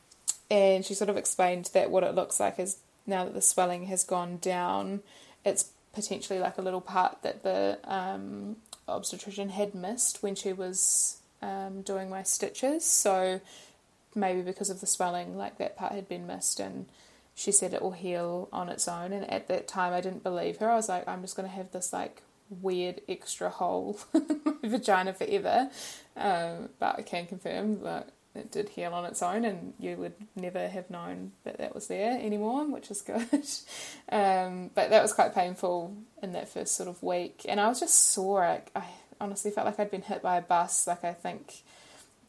and 0.52 0.86
she 0.86 0.94
sort 0.94 1.10
of 1.10 1.16
explained 1.16 1.70
that 1.74 1.90
what 1.90 2.04
it 2.04 2.14
looks 2.14 2.40
like 2.40 2.60
is 2.60 2.78
now 3.06 3.26
that 3.26 3.34
the 3.34 3.42
swelling 3.42 3.86
has 3.86 4.04
gone 4.04 4.38
down, 4.38 5.02
it's 5.44 5.72
potentially 5.94 6.40
like 6.40 6.58
a 6.58 6.62
little 6.62 6.82
part 6.82 7.22
that 7.24 7.44
the 7.44 7.80
um, 7.84 8.58
obstetrician 8.88 9.50
had 9.50 9.76
missed 9.76 10.24
when 10.24 10.36
she 10.36 10.54
was 10.54 11.18
um, 11.42 11.82
doing 11.82 12.10
my 12.10 12.24
stitches. 12.24 12.86
So 12.86 13.42
maybe 14.16 14.42
because 14.42 14.70
of 14.70 14.80
the 14.80 14.88
swelling, 14.88 15.38
like 15.38 15.58
that 15.58 15.76
part 15.76 15.94
had 15.94 16.08
been 16.08 16.28
missed, 16.28 16.60
and 16.60 16.86
she 17.36 17.52
said 17.52 17.74
it 17.74 17.82
will 17.82 17.92
heal 17.92 18.50
on 18.54 18.70
its 18.70 18.88
own. 18.88 19.14
And 19.14 19.30
at 19.30 19.48
that 19.48 19.68
time, 19.68 19.94
I 19.94 20.02
didn't 20.02 20.24
believe 20.24 20.58
her. 20.58 20.70
I 20.70 20.76
was 20.76 20.90
like, 20.90 21.08
I'm 21.08 21.22
just 21.22 21.36
going 21.36 21.48
to 21.48 21.56
have 21.56 21.72
this 21.72 21.92
like 21.92 22.22
weird 22.50 23.02
extra 23.08 23.50
hole 23.50 24.00
in 24.14 24.42
my 24.46 24.70
vagina 24.70 25.14
forever. 25.14 25.70
Um, 26.16 26.70
but 26.80 27.00
I 27.00 27.02
can 27.02 27.26
confirm 27.26 27.82
that 27.84 28.10
it 28.34 28.52
did 28.52 28.70
heal 28.70 28.94
on 28.94 29.06
its 29.06 29.22
own, 29.22 29.44
and 29.44 29.74
you 29.80 29.98
would 29.98 30.14
never 30.36 30.68
have 30.68 30.90
known 30.90 31.34
that 31.44 31.58
that 31.58 31.76
was 31.76 31.88
there 31.88 32.18
anymore, 32.20 32.66
which 32.66 32.90
is 32.90 33.02
good. 33.02 33.46
um, 34.10 34.72
but 34.74 34.90
that 34.90 35.02
was 35.02 35.14
quite 35.14 35.36
painful 35.36 35.96
in 36.22 36.34
that 36.34 36.50
first 36.50 36.76
sort 36.76 36.90
of 36.90 37.02
week, 37.04 37.46
and 37.48 37.60
I 37.60 37.68
was 37.68 37.80
just 37.80 38.12
sore. 38.12 38.44
I, 38.44 38.62
I 38.76 38.86
honestly 39.20 39.52
felt 39.52 39.66
like 39.66 39.80
I'd 39.80 39.92
been 39.92 40.02
hit 40.02 40.22
by 40.22 40.38
a 40.38 40.42
bus. 40.42 40.88
Like 40.88 41.04
I 41.04 41.14
think 41.14 41.64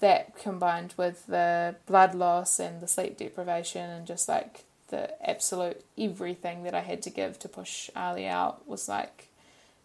that 0.01 0.37
combined 0.37 0.95
with 0.97 1.27
the 1.27 1.77
blood 1.87 2.15
loss 2.15 2.59
and 2.59 2.81
the 2.81 2.89
sleep 2.89 3.17
deprivation, 3.17 3.89
and 3.89 4.07
just 4.07 4.29
like 4.29 4.65
the 4.89 5.11
absolute 5.29 5.85
everything 5.97 6.65
that 6.65 6.75
I 6.75 6.81
had 6.81 7.03
to 7.03 7.11
give 7.11 7.39
to 7.41 7.49
push 7.49 7.91
Ali 7.97 8.27
out 8.27 8.69
was 8.69 8.89
like 8.89 9.29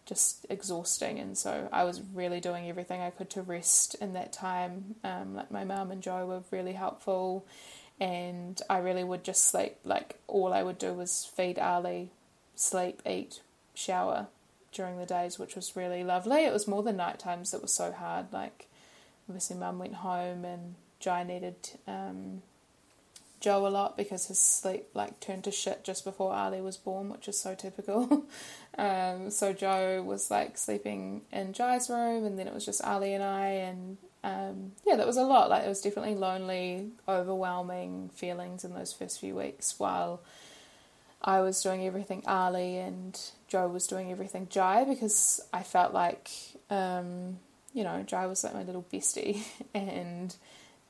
just 0.08 0.46
exhausting. 0.48 1.18
And 1.18 1.36
so 1.36 1.68
I 1.70 1.84
was 1.84 2.00
really 2.14 2.40
doing 2.40 2.68
everything 2.68 3.02
I 3.02 3.10
could 3.10 3.28
to 3.30 3.42
rest 3.42 3.94
in 3.96 4.14
that 4.14 4.32
time. 4.32 4.94
Um, 5.04 5.34
like 5.34 5.50
my 5.50 5.64
mum 5.64 5.90
and 5.90 6.02
Joe 6.02 6.26
were 6.26 6.42
really 6.50 6.72
helpful, 6.72 7.46
and 8.00 8.60
I 8.70 8.78
really 8.78 9.04
would 9.04 9.22
just 9.22 9.44
sleep. 9.44 9.76
Like 9.84 10.16
all 10.26 10.52
I 10.52 10.62
would 10.62 10.78
do 10.78 10.94
was 10.94 11.30
feed 11.36 11.58
Ali, 11.58 12.10
sleep, 12.56 13.02
eat, 13.06 13.42
shower 13.74 14.28
during 14.72 14.98
the 14.98 15.06
days, 15.06 15.38
which 15.38 15.54
was 15.54 15.76
really 15.76 16.02
lovely. 16.02 16.44
It 16.44 16.52
was 16.52 16.66
more 16.66 16.82
the 16.82 16.92
night 16.92 17.18
times 17.18 17.50
that 17.50 17.62
was 17.62 17.72
so 17.72 17.92
hard. 17.92 18.32
Like 18.32 18.66
obviously, 19.28 19.56
mum 19.56 19.78
went 19.78 19.96
home 19.96 20.44
and 20.44 20.74
Jai 21.00 21.22
needed. 21.22 21.56
Um, 21.86 22.42
Joe 23.40 23.66
a 23.66 23.68
lot 23.68 23.96
because 23.96 24.26
his 24.26 24.38
sleep 24.38 24.86
like 24.94 25.20
turned 25.20 25.44
to 25.44 25.50
shit 25.50 25.84
just 25.84 26.04
before 26.04 26.32
Ali 26.32 26.60
was 26.60 26.76
born, 26.76 27.08
which 27.08 27.28
is 27.28 27.38
so 27.38 27.54
typical. 27.54 28.26
um, 28.78 29.30
so 29.30 29.52
Joe 29.52 30.02
was 30.02 30.30
like 30.30 30.58
sleeping 30.58 31.22
in 31.32 31.52
Jai's 31.52 31.88
room, 31.88 32.24
and 32.24 32.38
then 32.38 32.48
it 32.48 32.54
was 32.54 32.64
just 32.64 32.82
Ali 32.84 33.14
and 33.14 33.22
I, 33.22 33.46
and 33.46 33.96
um, 34.24 34.72
yeah, 34.86 34.96
that 34.96 35.06
was 35.06 35.16
a 35.16 35.22
lot. 35.22 35.50
Like 35.50 35.64
it 35.64 35.68
was 35.68 35.80
definitely 35.80 36.16
lonely, 36.16 36.90
overwhelming 37.08 38.10
feelings 38.14 38.64
in 38.64 38.74
those 38.74 38.92
first 38.92 39.20
few 39.20 39.34
weeks 39.36 39.78
while 39.78 40.20
I 41.22 41.40
was 41.40 41.62
doing 41.62 41.86
everything 41.86 42.22
Ali 42.26 42.76
and 42.76 43.18
Joe 43.48 43.68
was 43.68 43.86
doing 43.86 44.12
everything 44.12 44.48
Jai 44.50 44.84
because 44.84 45.40
I 45.52 45.62
felt 45.62 45.92
like 45.92 46.30
um, 46.70 47.38
you 47.72 47.84
know 47.84 48.02
Jai 48.02 48.26
was 48.26 48.44
like 48.44 48.54
my 48.54 48.62
little 48.62 48.84
bestie 48.92 49.42
and 49.74 50.34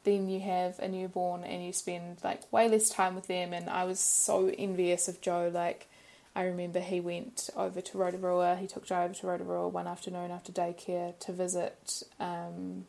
then 0.05 0.29
you 0.29 0.41
have 0.41 0.79
a 0.79 0.89
newborn 0.89 1.45
and 1.45 1.65
you 1.65 1.73
spend 1.73 2.19
like 2.25 2.51
way 2.53 2.69
less 2.69 2.89
time 2.89 3.15
with 3.15 3.27
them. 3.27 3.53
And 3.53 3.69
I 3.69 3.85
was 3.85 4.01
so 4.01 4.53
envious 4.57 5.09
of 5.09 5.21
Joe. 5.21 5.51
Like, 5.53 5.89
I 6.35 6.43
remember 6.45 6.81
he 6.81 7.01
went 7.01 7.51
over 7.57 7.81
to 7.81 7.99
Rotorua, 7.99 8.57
he 8.57 8.67
took 8.67 8.87
Joe 8.87 9.03
over 9.03 9.15
to 9.15 9.27
Rotorua 9.27 9.69
one 9.69 9.87
afternoon 9.87 10.31
after 10.31 10.53
daycare 10.53 11.19
to 11.21 11.33
visit 11.33 12.03
um, 12.21 12.87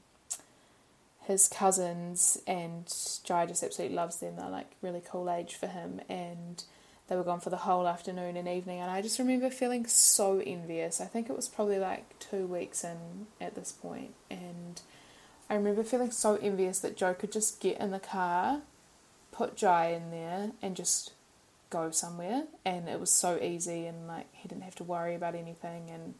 his 1.22 1.48
cousins, 1.48 2.40
and 2.46 2.86
Joe 3.24 3.46
just 3.48 3.64
absolutely 3.64 3.96
loves 3.96 4.18
them. 4.18 4.36
They're 4.36 4.50
like 4.50 4.72
really 4.82 5.02
cool 5.04 5.30
age 5.30 5.56
for 5.56 5.68
him. 5.68 6.02
And 6.08 6.64
they 7.10 7.16
were 7.16 7.24
gone 7.24 7.40
for 7.40 7.50
the 7.50 7.58
whole 7.58 7.88
afternoon 7.88 8.38
and 8.38 8.48
evening, 8.48 8.80
and 8.80 8.92
I 8.92 9.02
just 9.02 9.18
remember 9.18 9.50
feeling 9.50 9.88
so 9.88 10.40
envious. 10.46 11.02
I 11.02 11.06
think 11.06 11.28
it 11.28 11.36
was 11.36 11.48
probably 11.48 11.80
like 11.80 12.20
two 12.20 12.46
weeks 12.46 12.84
in 12.84 13.26
at 13.42 13.56
this 13.56 13.72
point, 13.72 14.14
and 14.30 14.80
I 15.50 15.56
remember 15.56 15.84
feeling 15.84 16.12
so 16.12 16.36
envious 16.36 16.80
that 16.80 16.96
Joe 16.96 17.16
could 17.16 17.32
just 17.32 17.60
get 17.60 17.80
in 17.80 17.90
the 17.90 18.00
car, 18.00 18.62
put 19.32 19.56
Jai 19.56 19.88
in 19.88 20.12
there, 20.12 20.52
and 20.62 20.76
just 20.76 21.14
go 21.72 21.90
somewhere. 21.90 22.44
And 22.64 22.88
it 22.88 23.00
was 23.00 23.10
so 23.10 23.40
easy, 23.42 23.88
and 23.88 24.08
like 24.08 24.28
he 24.32 24.48
didn't 24.48 24.64
have 24.64 24.76
to 24.76 24.84
worry 24.84 25.16
about 25.16 25.34
anything, 25.34 25.90
and 25.90 26.14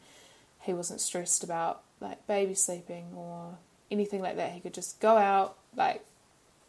he 0.60 0.72
wasn't 0.72 1.00
stressed 1.00 1.44
about 1.44 1.82
like 2.00 2.26
baby 2.26 2.54
sleeping 2.54 3.12
or 3.14 3.58
anything 3.90 4.20
like 4.20 4.36
that. 4.36 4.52
He 4.52 4.60
could 4.60 4.74
just 4.74 4.98
go 4.98 5.16
out, 5.16 5.56
like 5.76 6.04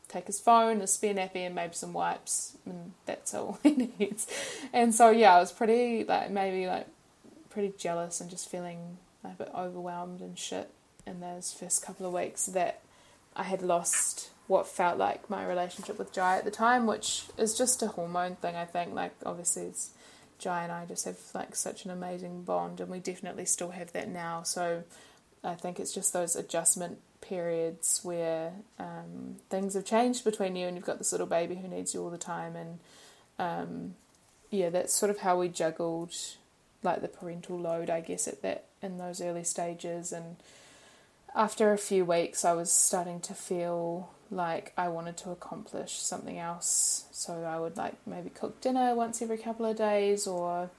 take 0.07 0.27
his 0.27 0.39
phone, 0.39 0.81
a 0.81 0.87
spare 0.87 1.15
nappy, 1.15 1.37
and 1.37 1.55
maybe 1.55 1.73
some 1.73 1.93
wipes, 1.93 2.57
and 2.65 2.93
that's 3.07 3.33
all 3.33 3.59
he 3.63 3.91
needs. 3.97 4.27
And 4.71 4.93
so 4.93 5.09
yeah, 5.09 5.35
I 5.35 5.39
was 5.39 5.51
pretty 5.51 6.03
like 6.03 6.29
maybe 6.29 6.67
like 6.67 6.85
pretty 7.49 7.73
jealous 7.75 8.21
and 8.21 8.29
just 8.29 8.49
feeling 8.49 8.97
like, 9.23 9.33
a 9.33 9.45
bit 9.45 9.51
overwhelmed 9.55 10.21
and 10.21 10.37
shit 10.37 10.69
in 11.05 11.19
those 11.19 11.53
first 11.53 11.85
couple 11.85 12.05
of 12.05 12.13
weeks 12.13 12.45
that 12.47 12.81
I 13.35 13.43
had 13.43 13.61
lost 13.61 14.29
what 14.47 14.67
felt 14.67 14.97
like 14.97 15.29
my 15.29 15.45
relationship 15.45 15.97
with 15.97 16.11
Jai 16.11 16.37
at 16.37 16.45
the 16.45 16.51
time, 16.51 16.85
which 16.85 17.25
is 17.37 17.57
just 17.57 17.81
a 17.81 17.87
hormone 17.87 18.35
thing. 18.35 18.55
I 18.55 18.65
think 18.65 18.93
like 18.93 19.13
obviously 19.25 19.63
it's 19.63 19.91
Jai 20.39 20.63
and 20.63 20.71
I 20.71 20.85
just 20.85 21.05
have 21.05 21.17
like 21.33 21.55
such 21.55 21.85
an 21.85 21.91
amazing 21.91 22.43
bond, 22.43 22.79
and 22.79 22.89
we 22.89 22.99
definitely 22.99 23.45
still 23.45 23.71
have 23.71 23.93
that 23.93 24.09
now. 24.09 24.43
So 24.43 24.83
I 25.43 25.55
think 25.55 25.79
it's 25.79 25.93
just 25.93 26.13
those 26.13 26.35
adjustment 26.35 26.99
periods 27.21 28.01
where 28.03 28.51
um, 28.79 29.37
things 29.49 29.75
have 29.75 29.85
changed 29.85 30.23
between 30.23 30.55
you 30.55 30.67
and 30.67 30.75
you've 30.75 30.85
got 30.85 30.97
this 30.97 31.11
little 31.11 31.27
baby 31.27 31.55
who 31.55 31.67
needs 31.67 31.93
you 31.93 32.03
all 32.03 32.09
the 32.09 32.17
time 32.17 32.55
and 32.55 32.79
um, 33.37 33.95
yeah 34.49 34.69
that's 34.69 34.93
sort 34.93 35.11
of 35.11 35.19
how 35.19 35.37
we 35.37 35.47
juggled 35.47 36.13
like 36.83 37.01
the 37.01 37.07
parental 37.07 37.57
load 37.57 37.91
I 37.91 38.01
guess 38.01 38.27
at 38.27 38.41
that 38.41 38.65
in 38.81 38.97
those 38.97 39.21
early 39.21 39.43
stages 39.43 40.11
and 40.11 40.37
after 41.35 41.71
a 41.71 41.77
few 41.77 42.05
weeks 42.05 42.43
I 42.45 42.53
was 42.53 42.71
starting 42.71 43.19
to 43.21 43.33
feel 43.33 44.09
like 44.29 44.73
I 44.77 44.87
wanted 44.87 45.17
to 45.17 45.31
accomplish 45.31 45.93
something 45.93 46.37
else 46.37 47.05
so 47.11 47.43
I 47.43 47.59
would 47.59 47.77
like 47.77 47.95
maybe 48.05 48.29
cook 48.29 48.61
dinner 48.61 48.95
once 48.95 49.21
every 49.21 49.37
couple 49.37 49.65
of 49.65 49.77
days 49.77 50.27
or 50.27 50.69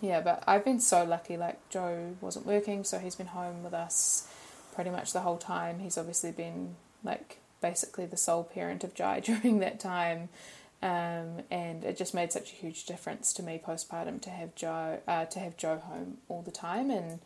yeah 0.00 0.20
but 0.20 0.44
I've 0.46 0.64
been 0.64 0.80
so 0.80 1.04
lucky 1.04 1.36
like 1.36 1.68
Joe 1.70 2.16
wasn't 2.20 2.46
working 2.46 2.84
so 2.84 2.98
he's 2.98 3.16
been 3.16 3.28
home 3.28 3.62
with 3.62 3.74
us 3.74 4.28
pretty 4.76 4.90
much 4.90 5.12
the 5.12 5.20
whole 5.20 5.38
time. 5.38 5.80
He's 5.80 5.98
obviously 5.98 6.30
been 6.30 6.76
like 7.02 7.38
basically 7.60 8.06
the 8.06 8.16
sole 8.16 8.44
parent 8.44 8.84
of 8.84 8.94
Jai 8.94 9.20
during 9.24 9.58
that 9.58 9.80
time. 9.80 10.28
Um, 10.82 11.42
and 11.50 11.82
it 11.82 11.96
just 11.96 12.14
made 12.14 12.30
such 12.30 12.52
a 12.52 12.54
huge 12.54 12.84
difference 12.84 13.32
to 13.32 13.42
me 13.42 13.60
postpartum 13.66 14.20
to 14.22 14.30
have 14.30 14.54
Joe 14.54 15.00
uh, 15.08 15.24
to 15.24 15.38
have 15.40 15.56
Joe 15.56 15.78
home 15.78 16.18
all 16.28 16.42
the 16.42 16.50
time, 16.50 16.90
and 16.90 17.20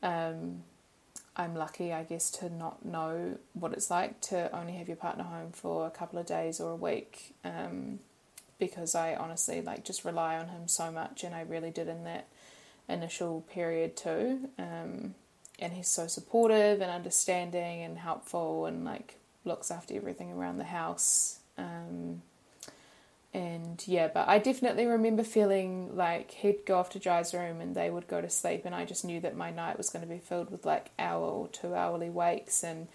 um, 0.00 0.62
I'm 1.36 1.54
lucky, 1.54 1.92
I 1.92 2.04
guess, 2.04 2.30
to 2.32 2.48
not 2.48 2.84
know 2.84 3.38
what 3.54 3.72
it's 3.72 3.90
like 3.90 4.20
to 4.22 4.54
only 4.56 4.74
have 4.74 4.86
your 4.86 4.96
partner 4.96 5.24
home 5.24 5.50
for 5.52 5.86
a 5.86 5.90
couple 5.90 6.18
of 6.18 6.26
days 6.26 6.60
or 6.60 6.70
a 6.70 6.76
week, 6.76 7.34
um, 7.44 7.98
because 8.58 8.94
I 8.94 9.16
honestly 9.16 9.60
like 9.60 9.84
just 9.84 10.04
rely 10.04 10.36
on 10.36 10.48
him 10.48 10.68
so 10.68 10.92
much, 10.92 11.24
and 11.24 11.34
I 11.34 11.42
really 11.42 11.70
did 11.70 11.88
in 11.88 12.04
that 12.04 12.28
initial 12.88 13.40
period 13.42 13.96
too. 13.96 14.48
Um, 14.58 15.14
and 15.58 15.72
he's 15.72 15.88
so 15.88 16.06
supportive 16.06 16.80
and 16.80 16.90
understanding 16.90 17.82
and 17.82 17.98
helpful 17.98 18.66
and 18.66 18.84
like 18.84 19.16
looks 19.44 19.70
after 19.70 19.94
everything 19.94 20.32
around 20.32 20.58
the 20.58 20.64
house. 20.64 21.38
Um, 21.58 22.22
and 23.34 23.82
yeah, 23.86 24.08
but 24.14 24.28
I 24.28 24.38
definitely 24.38 24.86
remember 24.86 25.24
feeling 25.24 25.96
like 25.96 26.30
he'd 26.30 26.64
go 26.64 26.78
off 26.78 26.90
to 26.90 27.00
Jai's 27.00 27.34
room 27.34 27.60
and 27.60 27.74
they 27.74 27.90
would 27.90 28.06
go 28.06 28.20
to 28.20 28.30
sleep, 28.30 28.64
and 28.64 28.74
I 28.74 28.84
just 28.84 29.04
knew 29.04 29.20
that 29.20 29.36
my 29.36 29.50
night 29.50 29.76
was 29.76 29.90
going 29.90 30.04
to 30.04 30.08
be 30.08 30.20
filled 30.20 30.50
with 30.50 30.64
like 30.64 30.90
hour 30.98 31.26
or 31.26 31.48
two 31.48 31.74
hourly 31.74 32.10
wakes, 32.10 32.62
and 32.62 32.86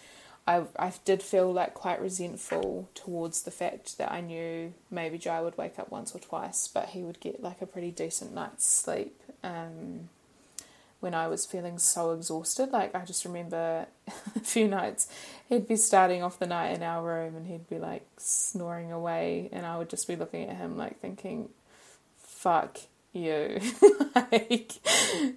I 0.48 0.63
I 0.77 0.93
did 1.03 1.22
feel 1.22 1.51
like 1.51 1.74
quite 1.74 2.01
resentful 2.01 2.89
towards 2.95 3.43
the 3.43 3.52
fact 3.52 3.97
that 3.97 4.13
I 4.13 4.21
knew 4.21 4.73
maybe 4.89 5.17
Jai 5.17 5.41
would 5.41 5.58
wake 5.58 5.78
up 5.78 5.91
once 5.91 6.15
or 6.15 6.19
twice, 6.19 6.69
but 6.69 6.89
he 6.89 7.04
would 7.04 7.19
get 7.19 7.43
like 7.43 7.62
a 7.62 7.67
pretty 7.67 7.91
decent 7.91 8.34
night's 8.34 8.65
sleep. 8.65 9.21
Um, 9.43 10.10
when 11.00 11.14
I 11.14 11.28
was 11.28 11.46
feeling 11.46 11.80
so 11.80 12.12
exhausted. 12.12 12.72
Like 12.72 12.94
I 12.96 13.06
just 13.06 13.26
remember 13.26 13.88
a 14.36 14.40
few 14.40 14.68
nights 14.68 15.08
he'd 15.50 15.68
be 15.68 15.76
starting 15.76 16.24
off 16.24 16.40
the 16.40 16.46
night 16.46 16.76
in 16.76 16.84
our 16.84 17.04
room 17.04 17.36
and 17.36 17.48
he'd 17.48 17.68
be 17.68 17.80
like 17.80 18.06
snoring 18.18 18.92
away 18.92 19.50
and 19.52 19.66
I 19.66 19.78
would 19.78 19.90
just 19.90 20.08
be 20.08 20.16
looking 20.16 20.48
at 20.50 20.56
him 20.58 20.78
like 20.78 21.00
thinking, 21.00 21.50
Fuck 22.18 22.80
you. 23.12 23.60
like 24.16 24.74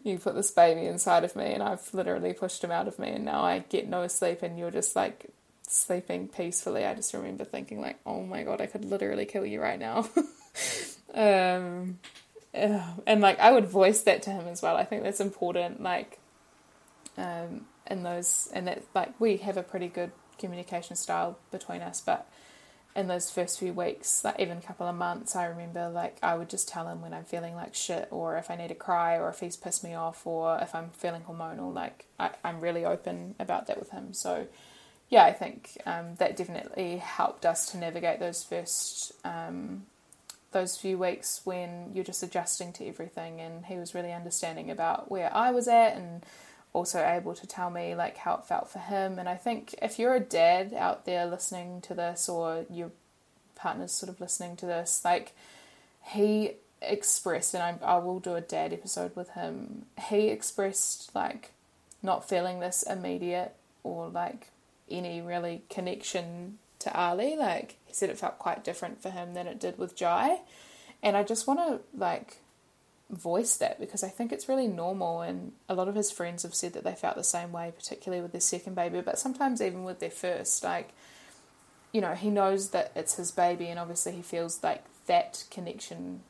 you 0.05 0.19
put 0.19 0.35
this 0.35 0.51
baby 0.51 0.87
inside 0.87 1.25
of 1.25 1.35
me 1.35 1.53
and 1.53 1.63
I've 1.63 1.93
literally 1.95 2.33
pushed 2.33 2.63
him 2.63 2.71
out 2.71 2.87
of 2.87 2.99
me 2.99 3.09
and 3.09 3.25
now 3.25 3.43
I 3.43 3.61
get 3.61 3.89
no 3.89 4.07
sleep 4.07 4.43
and 4.43 4.59
you're 4.59 4.71
just 4.71 4.95
like 4.95 5.31
sleeping 5.67 6.29
peacefully. 6.29 6.85
I 6.85 6.95
just 6.95 7.15
remember 7.15 7.45
thinking 7.45 7.81
like, 7.81 7.99
Oh 8.05 8.23
my 8.23 8.43
god, 8.43 8.61
I 8.61 8.67
could 8.67 8.85
literally 8.85 9.25
kill 9.25 9.47
you 9.47 9.61
right 9.61 9.79
now. 9.79 10.09
um 11.15 11.99
and 12.55 13.21
like 13.21 13.39
I 13.41 13.53
would 13.53 13.67
voice 13.67 14.03
that 14.03 14.23
to 14.23 14.31
him 14.31 14.47
as 14.49 14.63
well. 14.63 14.77
I 14.77 14.85
think 14.85 15.03
that's 15.03 15.21
important. 15.21 15.83
Like, 15.83 16.19
um, 17.17 17.67
in 17.91 18.03
those 18.03 18.49
and 18.53 18.67
that 18.67 18.83
like 18.95 19.19
we 19.21 19.39
have 19.39 19.57
a 19.57 19.63
pretty 19.63 19.89
good 19.89 20.13
communication 20.39 20.97
style 20.97 21.39
between 21.51 21.83
us, 21.83 22.01
but 22.01 22.29
in 22.95 23.09
those 23.09 23.31
first 23.31 23.59
few 23.59 23.73
weeks, 23.73 24.23
like 24.23 24.39
even 24.39 24.59
a 24.59 24.61
couple 24.61 24.87
of 24.87 24.95
months, 24.95 25.35
I 25.35 25.47
remember 25.47 25.89
like 25.89 26.19
I 26.23 26.35
would 26.35 26.51
just 26.51 26.69
tell 26.69 26.89
him 26.89 27.01
when 27.01 27.15
I'm 27.15 27.25
feeling 27.25 27.55
like 27.55 27.75
shit, 27.75 28.09
or 28.11 28.37
if 28.37 28.51
I 28.51 28.57
need 28.57 28.69
to 28.69 28.75
cry, 28.75 29.19
or 29.19 29.31
if 29.31 29.41
he's 29.41 29.57
pissed 29.57 29.83
me 29.83 29.95
off, 29.95 30.27
or 30.27 30.59
if 30.61 30.75
I'm 30.75 30.91
feeling 30.91 31.23
hormonal. 31.23 31.73
Like 31.73 32.07
I, 32.19 32.31
I'm 32.45 32.61
really 32.61 32.85
open 32.85 33.35
about 33.39 33.67
that 33.69 33.79
with 33.79 33.91
him. 33.91 34.13
So 34.13 34.47
yeah, 35.09 35.25
I 35.25 35.33
think 35.33 35.79
um, 35.87 36.17
that 36.19 36.37
definitely 36.37 36.99
helped 36.99 37.47
us 37.47 37.71
to 37.73 37.79
navigate 37.79 38.21
those 38.21 38.45
first 38.45 39.13
um, 39.25 39.85
those 40.53 40.77
few 40.77 40.99
weeks 40.99 41.41
when 41.45 41.91
you're 41.95 42.05
just 42.05 42.23
adjusting 42.23 42.73
to 42.75 42.87
everything 42.87 43.41
and 43.41 43.67
he 43.67 43.77
was 43.77 43.95
really 43.95 44.13
understanding 44.13 44.71
about 44.71 45.11
where 45.11 45.35
I 45.35 45.51
was 45.51 45.69
at 45.69 45.97
and 45.97 46.25
also 46.73 47.05
able 47.05 47.35
to 47.35 47.47
tell 47.47 47.71
me 47.71 47.95
like 47.95 48.17
how 48.19 48.35
it 48.35 48.45
felt 48.45 48.69
for 48.69 48.79
him. 48.79 49.19
And 49.19 49.29
I 49.29 49.37
think 49.37 49.75
if 49.83 49.99
you're 49.99 50.15
a 50.15 50.21
dad 50.21 50.73
out 50.75 51.05
there 51.05 51.27
listening 51.27 51.81
to 51.83 51.95
this 51.95 52.29
or 52.29 52.65
your 52.71 52.91
partner's 53.55 53.93
sort 53.93 54.11
of 54.11 54.21
listening 54.21 54.57
to 54.57 54.67
this 54.67 55.03
like 55.05 55.33
he 56.05 56.53
expressed 56.81 57.55
and 57.55 57.63
I, 57.63 57.95
I 57.95 57.99
will 57.99 58.19
do 58.19 58.35
a 58.35 58.41
dad 58.41 58.73
episode 58.73 59.15
with 59.15 59.31
him 59.31 59.87
he 60.09 60.29
expressed 60.29 61.15
like 61.15 61.53
not 62.03 62.29
feeling 62.29 62.59
this 62.59 62.83
immediate 62.83 63.55
or 63.85 64.09
like 64.09 64.49
any 64.91 65.23
really 65.23 65.63
connection 65.71 66.59
to 66.83 66.97
Ali. 66.97 67.37
Like 67.37 67.79
he 67.87 67.95
said, 67.95 68.11
it 68.11 68.19
felt 68.19 68.39
quite 68.39 68.65
different 68.65 69.03
for 69.03 69.11
him 69.11 69.35
than 69.35 69.47
it 69.47 69.61
did 69.61 69.79
with 69.79 69.97
Jai, 69.97 70.41
and 71.03 71.17
I 71.17 71.23
just 71.23 71.47
want 71.47 71.61
to 71.61 71.81
like 71.97 72.39
voice 73.11 73.57
that 73.57 73.79
because 73.79 74.03
I 74.03 74.09
think 74.09 74.33
it's 74.33 74.49
really 74.49 74.69
normal. 74.69 75.21
And 75.21 75.53
a 75.69 75.75
lot 75.75 75.89
of 75.89 75.95
his 75.95 76.11
friends 76.11 76.43
have 76.43 76.55
said 76.55 76.73
that 76.73 76.85
they 76.85 76.95
felt 76.95 77.17
the 77.17 77.25
same 77.25 77.53
way, 77.53 77.73
particularly 77.77 78.23
with 78.23 78.33
their 78.33 78.41
second 78.41 78.75
baby, 78.75 79.01
but 79.01 79.19
sometimes 79.19 79.61
even 79.61 79.85
with 79.85 80.01
their 80.01 80.11
first. 80.11 80.65
Like, 80.65 80.91
you 81.93 82.01
know, 82.01 82.15
he 82.15 82.31
knows 82.31 82.71
that 82.71 82.93
it's 82.97 83.17
his 83.17 83.31
baby, 83.31 83.69
and 83.69 83.79
obviously 83.79 84.13
he 84.13 84.23
feels 84.23 84.63
like 84.63 84.85
that 85.07 85.45
connection 85.51 86.23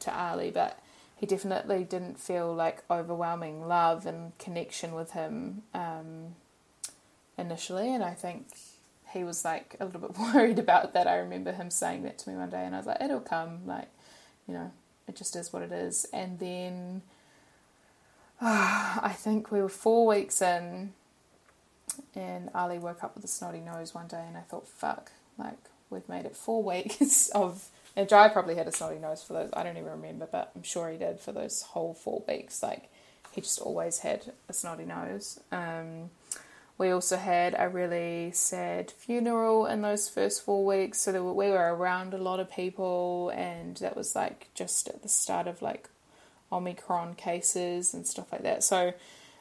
to 0.00 0.16
Ali, 0.16 0.50
but 0.50 0.78
he 1.16 1.26
definitely 1.26 1.84
didn't 1.84 2.18
feel 2.18 2.52
like 2.54 2.82
overwhelming 2.90 3.66
love 3.68 4.06
and 4.06 4.36
connection 4.38 4.94
with 4.94 5.12
him 5.12 5.62
um, 5.72 6.34
initially. 7.38 7.94
And 7.94 8.02
I 8.02 8.14
think 8.14 8.46
he 9.14 9.24
was 9.24 9.44
like 9.44 9.76
a 9.80 9.86
little 9.86 10.00
bit 10.00 10.18
worried 10.34 10.58
about 10.58 10.92
that. 10.92 11.06
I 11.06 11.16
remember 11.16 11.52
him 11.52 11.70
saying 11.70 12.02
that 12.02 12.18
to 12.18 12.30
me 12.30 12.36
one 12.36 12.50
day, 12.50 12.64
and 12.64 12.74
I 12.74 12.78
was 12.78 12.86
like, 12.86 13.00
it'll 13.00 13.20
come. 13.20 13.60
Like, 13.66 13.88
you 14.46 14.52
know, 14.52 14.72
it 15.08 15.16
just 15.16 15.34
is 15.36 15.52
what 15.52 15.62
it 15.62 15.72
is. 15.72 16.06
And 16.12 16.38
then 16.38 17.02
I 18.40 19.14
think 19.16 19.50
we 19.50 19.62
were 19.62 19.68
four 19.68 20.06
weeks 20.06 20.42
in, 20.42 20.92
and 22.14 22.50
Ali 22.54 22.78
woke 22.78 23.02
up 23.02 23.14
with 23.14 23.24
a 23.24 23.28
snotty 23.28 23.60
nose 23.60 23.94
one 23.94 24.08
day, 24.08 24.24
and 24.26 24.36
I 24.36 24.40
thought, 24.40 24.68
fuck, 24.68 25.12
like, 25.38 25.58
we've 25.88 26.08
made 26.08 26.26
it 26.26 26.36
four 26.36 26.62
weeks 26.74 27.28
of. 27.30 27.68
And 27.96 28.08
Jai 28.08 28.28
probably 28.28 28.56
had 28.56 28.66
a 28.66 28.72
snotty 28.72 28.98
nose 28.98 29.22
for 29.22 29.34
those, 29.34 29.50
I 29.52 29.62
don't 29.62 29.76
even 29.76 29.90
remember, 29.90 30.26
but 30.30 30.50
I'm 30.56 30.64
sure 30.64 30.90
he 30.90 30.98
did 30.98 31.20
for 31.20 31.30
those 31.30 31.62
whole 31.62 31.94
four 31.94 32.24
weeks. 32.26 32.60
Like, 32.60 32.90
he 33.30 33.40
just 33.40 33.60
always 33.60 33.98
had 34.00 34.32
a 34.48 34.52
snotty 34.52 34.84
nose. 34.84 35.38
Um, 35.52 36.10
we 36.76 36.90
also 36.90 37.16
had 37.16 37.54
a 37.56 37.68
really 37.68 38.32
sad 38.32 38.90
funeral 38.90 39.66
in 39.66 39.82
those 39.82 40.08
first 40.08 40.44
four 40.44 40.64
weeks, 40.64 40.98
so 40.98 41.12
were, 41.22 41.32
we 41.32 41.50
were 41.50 41.74
around 41.74 42.14
a 42.14 42.18
lot 42.18 42.40
of 42.40 42.50
people, 42.50 43.30
and 43.34 43.76
that 43.76 43.96
was 43.96 44.16
like 44.16 44.48
just 44.54 44.88
at 44.88 45.02
the 45.02 45.08
start 45.08 45.46
of 45.46 45.62
like 45.62 45.88
Omicron 46.50 47.14
cases 47.14 47.94
and 47.94 48.06
stuff 48.06 48.32
like 48.32 48.42
that. 48.42 48.64
So 48.64 48.92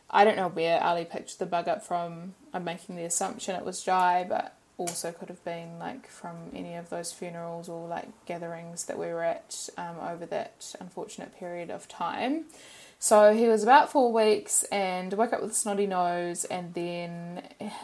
I 0.10 0.24
don't 0.24 0.36
know 0.36 0.50
where 0.50 0.82
Ali 0.84 1.06
picked 1.06 1.39
the 1.39 1.46
bug 1.48 1.67
up 1.67 1.84
from. 1.84 2.36
I'm 2.54 2.63
making 2.63 2.96
the 2.96 3.06
assumption 3.06 3.56
it 3.56 3.65
was 3.65 3.84
Jai, 3.84 4.26
but 4.28 4.56
also 4.77 5.12
could 5.12 5.29
have 5.29 5.43
been 5.45 5.77
like 5.79 6.07
from 6.07 6.36
any 6.53 6.75
of 6.75 6.89
those 6.89 7.12
funerals 7.12 7.69
or 7.69 7.88
like 7.88 8.07
gatherings 8.25 8.86
that 8.86 8.97
we 8.97 9.07
were 9.07 9.23
at 9.23 9.69
um, 9.77 9.95
over 10.01 10.25
that 10.25 10.75
unfortunate 10.79 11.38
period 11.38 11.69
of 11.69 11.88
time. 11.88 12.45
So 12.99 13.33
he 13.33 13.47
was 13.47 13.63
about 13.63 13.91
four 13.91 14.13
weeks 14.13 14.63
and 14.71 15.12
woke 15.13 15.33
up 15.33 15.41
with 15.41 15.51
a 15.51 15.53
snotty 15.53 15.88
nose 15.88 16.45
and 16.45 16.73
then 16.73 17.43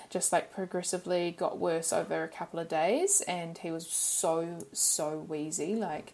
just 0.10 0.32
like 0.32 0.54
progressively 0.54 1.32
got 1.38 1.60
worse 1.60 1.91
over 1.91 2.23
a 2.23 2.30
couple 2.30 2.58
of 2.58 2.69
days 2.69 3.21
and 3.28 3.58
he 3.58 3.69
was 3.69 3.86
so, 3.86 4.65
so 4.71 5.17
wheezy. 5.28 5.75
Like, 5.75 6.13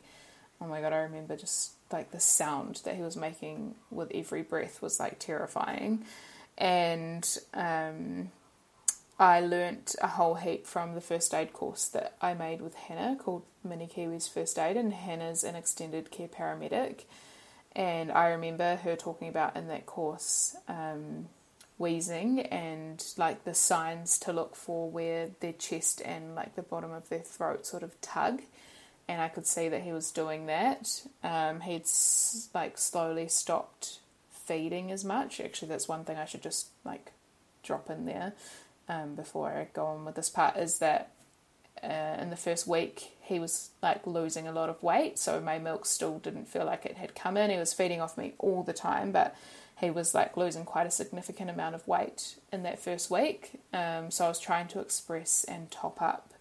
oh 0.60 0.66
my 0.66 0.82
god, 0.82 0.92
I 0.92 0.98
remember 0.98 1.36
just 1.36 1.74
like 1.92 2.12
the 2.12 2.20
sound 2.20 2.82
that 2.84 2.96
he 2.96 3.04
was 3.04 3.16
making 3.16 3.76
with 3.92 4.12
every 4.14 4.42
breath 4.42 4.82
was 4.82 5.00
like 5.00 5.20
terrifying. 5.20 6.04
And 6.58 7.28
um, 7.54 8.32
I 9.18 9.40
learnt 9.40 9.96
a 10.02 10.08
whole 10.08 10.36
heap 10.36 10.68
from 10.68 10.94
the 10.94 11.02
first 11.02 11.34
aid 11.34 11.54
course 11.54 11.86
that 11.90 12.16
I 12.22 12.34
made 12.34 12.62
with 12.62 12.76
Hannah 12.76 13.16
called 13.16 13.44
Mini 13.64 13.88
Kiwis 13.88 14.30
First 14.30 14.60
Aid, 14.60 14.76
and 14.76 14.94
Hannah's 14.94 15.44
an 15.44 15.56
extended 15.56 16.12
care 16.12 16.28
paramedic. 16.28 17.04
And 17.74 18.12
I 18.12 18.28
remember 18.28 18.78
her 18.78 18.96
talking 18.96 19.30
about 19.30 19.56
in 19.56 19.68
that 19.70 19.86
course 19.86 20.56
um, 20.68 21.30
wheezing 21.78 22.42
and 22.42 23.04
like 23.18 23.46
the 23.46 23.54
signs 23.54 24.18
to 24.20 24.34
look 24.34 24.56
for 24.56 24.90
where 24.90 25.30
their 25.40 25.54
chest 25.54 26.02
and 26.04 26.36
like 26.36 26.56
the 26.56 26.62
bottom 26.62 26.92
of 26.92 27.08
their 27.08 27.20
throat 27.20 27.66
sort 27.66 27.84
of 27.84 28.00
tug. 28.02 28.42
And 29.08 29.22
I 29.22 29.30
could 29.30 29.46
see 29.46 29.70
that 29.70 29.84
he 29.84 29.94
was 29.94 30.12
doing 30.12 30.48
that. 30.48 31.04
Um, 31.24 31.62
he'd 31.62 31.86
like 32.54 32.78
slowly 32.78 33.30
stopped 33.30 34.00
feeding 34.30 34.92
as 34.92 35.06
much. 35.06 35.40
Actually, 35.40 35.70
that's 35.70 35.88
one 35.88 36.04
thing 36.04 36.18
I 36.18 36.26
should 36.26 36.42
just 36.42 36.68
like 36.84 37.12
drop 37.64 37.90
in 37.90 38.06
there 38.06 38.34
um, 38.88 39.16
before 39.16 39.50
I 39.50 39.68
go 39.74 39.86
on 39.86 40.06
with 40.06 40.16
this 40.16 40.30
part 40.30 40.58
is 40.58 40.80
that 40.80 41.12
uh, 41.84 42.18
in 42.22 42.30
the 42.30 42.36
first 42.36 42.68
week 42.68 43.12
he 43.22 43.40
was 43.40 43.70
like 43.82 44.06
losing 44.06 44.48
a 44.48 44.52
lot 44.52 44.70
of 44.70 44.82
weight, 44.84 45.18
so 45.18 45.40
my 45.40 45.58
milk 45.60 45.86
still 45.86 46.20
didn't 46.20 46.48
feel 46.48 46.66
like 46.66 46.86
it 46.86 46.98
had 46.98 47.16
come 47.16 47.38
in. 47.38 47.50
He 47.50 47.58
was 47.58 47.74
feeding 47.74 48.02
off 48.02 48.18
me 48.18 48.34
all 48.38 48.64
the 48.64 48.74
time, 48.74 49.12
but 49.12 49.36
he 49.80 49.90
was 49.90 50.14
like 50.14 50.38
losing 50.38 50.64
quite 50.64 50.88
a 50.88 50.92
significant 50.92 51.50
amount 51.50 51.76
of 51.76 51.88
weight 51.88 52.36
in 52.52 52.64
that 52.64 52.80
first 52.80 53.12
week. 53.12 53.60
Um, 53.74 54.12
so 54.12 54.26
I 54.26 54.28
was 54.30 54.40
trying 54.40 54.68
to 54.70 54.80
express 54.80 55.44
and 55.44 55.70
top 55.70 56.02
up 56.02 56.34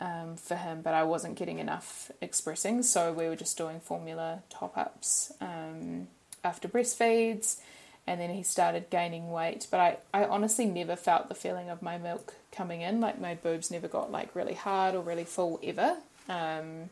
um, 0.00 0.36
for 0.36 0.56
him, 0.56 0.80
but 0.82 0.94
I 0.94 1.04
wasn't 1.04 1.36
getting 1.36 1.58
enough 1.58 2.10
expressing, 2.20 2.82
so 2.82 3.12
we 3.12 3.28
were 3.28 3.36
just 3.36 3.56
doing 3.56 3.80
formula 3.80 4.42
top 4.50 4.76
ups 4.76 5.32
um, 5.40 6.08
after 6.42 6.68
breastfeeds 6.68 7.60
and 8.06 8.20
then 8.20 8.30
he 8.30 8.42
started 8.42 8.88
gaining 8.90 9.30
weight. 9.30 9.66
But 9.70 9.80
I, 9.80 9.96
I 10.14 10.24
honestly 10.24 10.66
never 10.66 10.94
felt 10.94 11.28
the 11.28 11.34
feeling 11.34 11.68
of 11.68 11.82
my 11.82 11.98
milk 11.98 12.34
coming 12.52 12.80
in. 12.80 13.00
Like 13.00 13.20
my 13.20 13.34
boobs 13.34 13.70
never 13.70 13.88
got 13.88 14.12
like 14.12 14.34
really 14.34 14.54
hard 14.54 14.94
or 14.94 15.02
really 15.02 15.24
full 15.24 15.58
ever. 15.62 15.96
Um, 16.28 16.90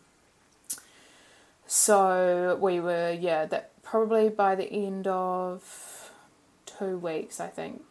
so 1.66 2.59
we 2.61 2.81
were, 2.81 3.12
yeah, 3.12 3.46
that 3.46 3.70
probably 3.83 4.29
by 4.29 4.55
the 4.55 4.70
end 4.70 5.07
of 5.07 6.11
two 6.66 6.98
weeks, 6.98 7.38
I 7.40 7.46
think 7.46 7.83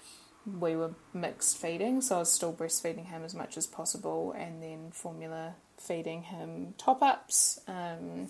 we 0.59 0.75
were 0.75 0.91
mixed 1.13 1.57
feeding. 1.57 2.01
So 2.01 2.17
I 2.17 2.19
was 2.19 2.31
still 2.31 2.53
breastfeeding 2.53 3.05
him 3.05 3.23
as 3.23 3.33
much 3.33 3.55
as 3.55 3.65
possible 3.65 4.33
and 4.37 4.61
then 4.61 4.91
formula 4.91 5.55
feeding 5.77 6.23
him 6.23 6.73
top 6.77 7.01
ups. 7.01 7.61
Um, 7.67 8.29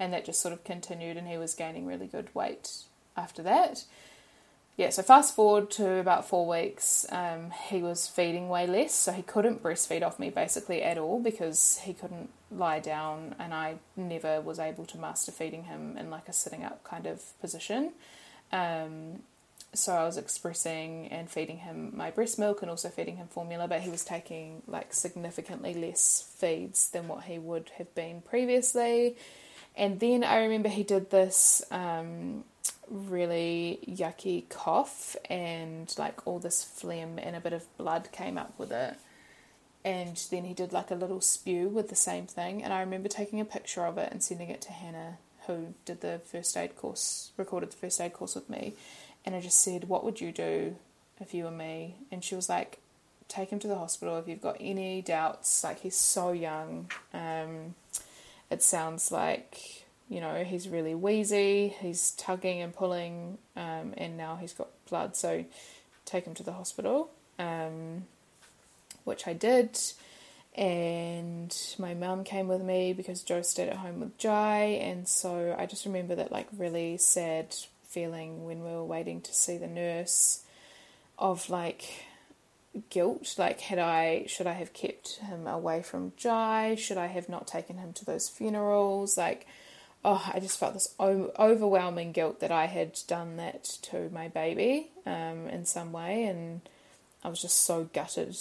and 0.00 0.12
that 0.12 0.24
just 0.24 0.40
sort 0.40 0.52
of 0.52 0.62
continued, 0.62 1.16
and 1.16 1.26
he 1.26 1.36
was 1.36 1.54
gaining 1.54 1.84
really 1.84 2.06
good 2.06 2.32
weight 2.34 2.70
after 3.16 3.42
that 3.42 3.84
yeah, 4.78 4.90
so 4.90 5.02
fast 5.02 5.34
forward 5.34 5.72
to 5.72 5.94
about 5.94 6.28
four 6.28 6.46
weeks, 6.46 7.04
um, 7.10 7.50
he 7.68 7.82
was 7.82 8.06
feeding 8.06 8.48
way 8.48 8.64
less, 8.64 8.94
so 8.94 9.10
he 9.10 9.22
couldn't 9.22 9.60
breastfeed 9.60 10.04
off 10.04 10.20
me 10.20 10.30
basically 10.30 10.84
at 10.84 10.96
all 10.96 11.20
because 11.20 11.80
he 11.82 11.92
couldn't 11.92 12.30
lie 12.52 12.78
down, 12.78 13.34
and 13.40 13.52
I 13.52 13.78
never 13.96 14.40
was 14.40 14.60
able 14.60 14.86
to 14.86 14.96
master 14.96 15.32
feeding 15.32 15.64
him 15.64 15.96
in 15.96 16.10
like 16.10 16.28
a 16.28 16.32
sitting 16.32 16.62
up 16.62 16.84
kind 16.84 17.06
of 17.06 17.20
position. 17.40 17.90
Um, 18.52 19.24
so 19.74 19.94
I 19.94 20.04
was 20.04 20.16
expressing 20.16 21.08
and 21.08 21.28
feeding 21.28 21.58
him 21.58 21.90
my 21.96 22.12
breast 22.12 22.38
milk 22.38 22.62
and 22.62 22.70
also 22.70 22.88
feeding 22.88 23.16
him 23.16 23.26
formula, 23.26 23.66
but 23.66 23.80
he 23.80 23.90
was 23.90 24.04
taking 24.04 24.62
like 24.68 24.94
significantly 24.94 25.74
less 25.74 26.32
feeds 26.36 26.88
than 26.90 27.08
what 27.08 27.24
he 27.24 27.36
would 27.36 27.72
have 27.78 27.92
been 27.96 28.20
previously. 28.20 29.16
And 29.76 29.98
then 29.98 30.22
I 30.22 30.42
remember 30.44 30.68
he 30.68 30.84
did 30.84 31.10
this. 31.10 31.62
Um, 31.72 32.44
really 32.90 33.80
yucky 33.88 34.48
cough 34.48 35.16
and 35.28 35.94
like 35.98 36.26
all 36.26 36.38
this 36.38 36.62
phlegm 36.64 37.18
and 37.18 37.36
a 37.36 37.40
bit 37.40 37.52
of 37.52 37.76
blood 37.76 38.08
came 38.12 38.38
up 38.38 38.54
with 38.58 38.72
it. 38.72 38.96
And 39.84 40.16
then 40.30 40.44
he 40.44 40.54
did 40.54 40.72
like 40.72 40.90
a 40.90 40.96
little 40.96 41.20
spew 41.20 41.68
with 41.68 41.88
the 41.88 41.94
same 41.96 42.26
thing. 42.26 42.62
And 42.62 42.72
I 42.72 42.80
remember 42.80 43.08
taking 43.08 43.40
a 43.40 43.44
picture 43.44 43.84
of 43.84 43.96
it 43.96 44.10
and 44.12 44.22
sending 44.22 44.50
it 44.50 44.60
to 44.62 44.72
Hannah, 44.72 45.18
who 45.46 45.74
did 45.84 46.00
the 46.00 46.20
first 46.24 46.56
aid 46.56 46.76
course, 46.76 47.32
recorded 47.36 47.70
the 47.70 47.76
first 47.76 48.00
aid 48.00 48.12
course 48.12 48.34
with 48.34 48.50
me. 48.50 48.74
And 49.24 49.34
I 49.34 49.40
just 49.40 49.60
said, 49.60 49.88
What 49.88 50.04
would 50.04 50.20
you 50.20 50.32
do 50.32 50.76
if 51.20 51.32
you 51.32 51.44
were 51.44 51.50
me? 51.50 51.96
And 52.10 52.22
she 52.22 52.34
was 52.34 52.48
like, 52.48 52.78
Take 53.28 53.50
him 53.50 53.58
to 53.60 53.68
the 53.68 53.76
hospital 53.76 54.18
if 54.18 54.26
you've 54.26 54.42
got 54.42 54.56
any 54.58 55.02
doubts. 55.02 55.62
Like, 55.62 55.80
he's 55.80 55.96
so 55.96 56.32
young. 56.32 56.90
Um, 57.12 57.74
it 58.50 58.62
sounds 58.62 59.12
like 59.12 59.86
you 60.08 60.20
know, 60.20 60.42
he's 60.44 60.68
really 60.68 60.94
wheezy, 60.94 61.74
he's 61.80 62.12
tugging 62.12 62.62
and 62.62 62.74
pulling, 62.74 63.38
um, 63.56 63.94
and 63.96 64.16
now 64.16 64.36
he's 64.36 64.52
got 64.52 64.68
blood, 64.88 65.16
so 65.16 65.44
take 66.04 66.24
him 66.24 66.34
to 66.34 66.42
the 66.42 66.52
hospital, 66.52 67.10
um, 67.38 68.04
which 69.04 69.26
I 69.26 69.34
did. 69.34 69.78
And 70.54 71.56
my 71.78 71.94
mum 71.94 72.24
came 72.24 72.48
with 72.48 72.62
me 72.62 72.92
because 72.92 73.22
Joe 73.22 73.42
stayed 73.42 73.68
at 73.68 73.76
home 73.76 74.00
with 74.00 74.16
Jai, 74.18 74.80
and 74.82 75.06
so 75.06 75.54
I 75.58 75.66
just 75.66 75.84
remember 75.84 76.14
that 76.16 76.32
like 76.32 76.48
really 76.56 76.96
sad 76.96 77.54
feeling 77.84 78.44
when 78.44 78.64
we 78.64 78.70
were 78.70 78.84
waiting 78.84 79.20
to 79.20 79.32
see 79.32 79.56
the 79.56 79.66
nurse 79.66 80.42
of 81.18 81.48
like 81.50 82.06
guilt 82.90 83.34
like 83.38 83.60
had 83.60 83.78
i 83.78 84.24
should 84.28 84.46
i 84.46 84.52
have 84.52 84.72
kept 84.72 85.16
him 85.16 85.46
away 85.46 85.82
from 85.82 86.12
jai 86.16 86.74
should 86.74 86.98
i 86.98 87.06
have 87.06 87.28
not 87.28 87.46
taken 87.46 87.78
him 87.78 87.92
to 87.92 88.04
those 88.04 88.28
funerals 88.28 89.16
like 89.16 89.46
oh, 90.04 90.30
I 90.32 90.40
just 90.40 90.58
felt 90.58 90.74
this 90.74 90.94
overwhelming 91.00 92.12
guilt 92.12 92.40
that 92.40 92.52
I 92.52 92.66
had 92.66 92.98
done 93.06 93.36
that 93.36 93.64
to 93.82 94.08
my 94.10 94.28
baby 94.28 94.90
um, 95.06 95.48
in 95.48 95.64
some 95.64 95.92
way, 95.92 96.24
and 96.24 96.60
I 97.24 97.28
was 97.28 97.42
just 97.42 97.62
so 97.62 97.88
gutted 97.92 98.36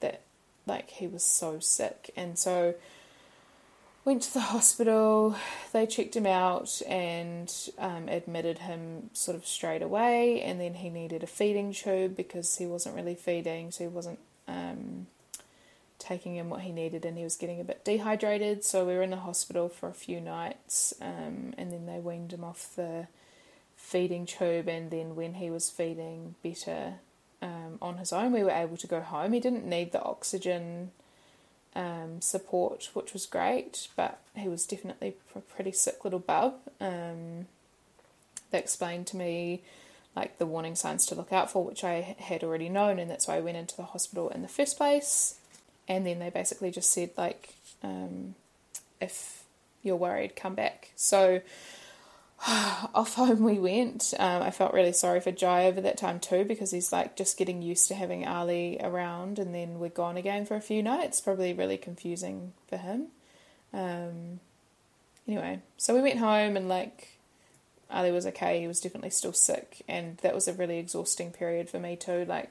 that 0.00 0.20
like 0.66 0.90
he 0.90 1.06
was 1.06 1.24
so 1.24 1.58
sick, 1.58 2.10
and 2.16 2.38
so 2.38 2.74
went 4.04 4.22
to 4.22 4.32
the 4.34 4.40
hospital. 4.40 5.36
They 5.72 5.86
checked 5.86 6.16
him 6.16 6.26
out 6.26 6.80
and 6.88 7.52
um, 7.78 8.08
admitted 8.08 8.58
him 8.58 9.10
sort 9.12 9.36
of 9.36 9.46
straight 9.46 9.82
away, 9.82 10.42
and 10.42 10.60
then 10.60 10.74
he 10.74 10.90
needed 10.90 11.22
a 11.22 11.26
feeding 11.26 11.72
tube 11.72 12.16
because 12.16 12.56
he 12.56 12.66
wasn't 12.66 12.94
really 12.96 13.14
feeding, 13.14 13.70
so 13.70 13.84
he 13.84 13.88
wasn't. 13.88 14.18
Um, 14.46 15.06
taking 16.04 16.36
in 16.36 16.50
what 16.50 16.60
he 16.60 16.72
needed 16.72 17.04
and 17.04 17.16
he 17.16 17.24
was 17.24 17.36
getting 17.36 17.60
a 17.60 17.64
bit 17.64 17.84
dehydrated. 17.84 18.62
So 18.64 18.84
we 18.84 18.94
were 18.94 19.02
in 19.02 19.10
the 19.10 19.16
hospital 19.16 19.68
for 19.68 19.88
a 19.88 19.94
few 19.94 20.20
nights 20.20 20.92
um, 21.00 21.54
and 21.56 21.72
then 21.72 21.86
they 21.86 21.98
weaned 21.98 22.32
him 22.32 22.44
off 22.44 22.74
the 22.76 23.08
feeding 23.76 24.26
tube. 24.26 24.68
And 24.68 24.90
then 24.90 25.16
when 25.16 25.34
he 25.34 25.50
was 25.50 25.70
feeding 25.70 26.34
better 26.42 26.94
um, 27.40 27.78
on 27.80 27.96
his 27.96 28.12
own, 28.12 28.32
we 28.32 28.44
were 28.44 28.50
able 28.50 28.76
to 28.76 28.86
go 28.86 29.00
home. 29.00 29.32
He 29.32 29.40
didn't 29.40 29.66
need 29.66 29.92
the 29.92 30.02
oxygen 30.02 30.90
um, 31.74 32.20
support, 32.20 32.90
which 32.92 33.14
was 33.14 33.24
great, 33.24 33.88
but 33.96 34.20
he 34.34 34.48
was 34.48 34.66
definitely 34.66 35.14
a 35.34 35.40
pretty 35.40 35.72
sick 35.72 36.04
little 36.04 36.20
bub. 36.20 36.56
Um, 36.80 37.46
they 38.50 38.58
explained 38.58 39.06
to 39.08 39.16
me 39.16 39.62
like 40.14 40.38
the 40.38 40.46
warning 40.46 40.76
signs 40.76 41.06
to 41.06 41.14
look 41.14 41.32
out 41.32 41.50
for, 41.50 41.64
which 41.64 41.82
I 41.82 42.14
had 42.18 42.44
already 42.44 42.68
known, 42.68 42.98
and 42.98 43.10
that's 43.10 43.26
why 43.26 43.36
I 43.36 43.40
went 43.40 43.56
into 43.56 43.76
the 43.76 43.82
hospital 43.82 44.28
in 44.28 44.42
the 44.42 44.48
first 44.48 44.76
place 44.76 45.40
and 45.88 46.06
then 46.06 46.18
they 46.18 46.30
basically 46.30 46.70
just 46.70 46.90
said 46.90 47.10
like 47.16 47.54
um, 47.82 48.34
if 49.00 49.44
you're 49.82 49.96
worried 49.96 50.34
come 50.34 50.54
back. 50.54 50.90
So 50.96 51.42
off 52.48 53.14
home 53.14 53.42
we 53.42 53.58
went. 53.58 54.12
Um, 54.18 54.42
i 54.42 54.50
felt 54.50 54.74
really 54.74 54.92
sorry 54.92 55.20
for 55.20 55.30
jai 55.30 55.66
over 55.66 55.80
that 55.80 55.96
time 55.96 56.18
too 56.20 56.44
because 56.44 56.70
he's 56.70 56.92
like 56.92 57.16
just 57.16 57.38
getting 57.38 57.62
used 57.62 57.88
to 57.88 57.94
having 57.94 58.26
ali 58.26 58.78
around 58.80 59.38
and 59.38 59.54
then 59.54 59.78
we're 59.78 59.88
gone 59.88 60.16
again 60.16 60.44
for 60.44 60.56
a 60.56 60.60
few 60.60 60.82
nights. 60.82 61.20
Probably 61.20 61.52
really 61.52 61.76
confusing 61.76 62.52
for 62.68 62.76
him. 62.76 63.08
Um, 63.72 64.40
anyway 65.26 65.60
so 65.78 65.94
we 65.94 66.02
went 66.02 66.18
home 66.18 66.56
and 66.56 66.68
like 66.68 67.18
ali 67.90 68.10
was 68.10 68.26
okay. 68.26 68.60
He 68.60 68.66
was 68.66 68.80
definitely 68.80 69.10
still 69.10 69.32
sick 69.32 69.82
and 69.88 70.18
that 70.18 70.34
was 70.34 70.48
a 70.48 70.52
really 70.52 70.78
exhausting 70.78 71.30
period 71.30 71.68
for 71.70 71.78
me 71.78 71.96
too. 71.96 72.24
Like 72.26 72.50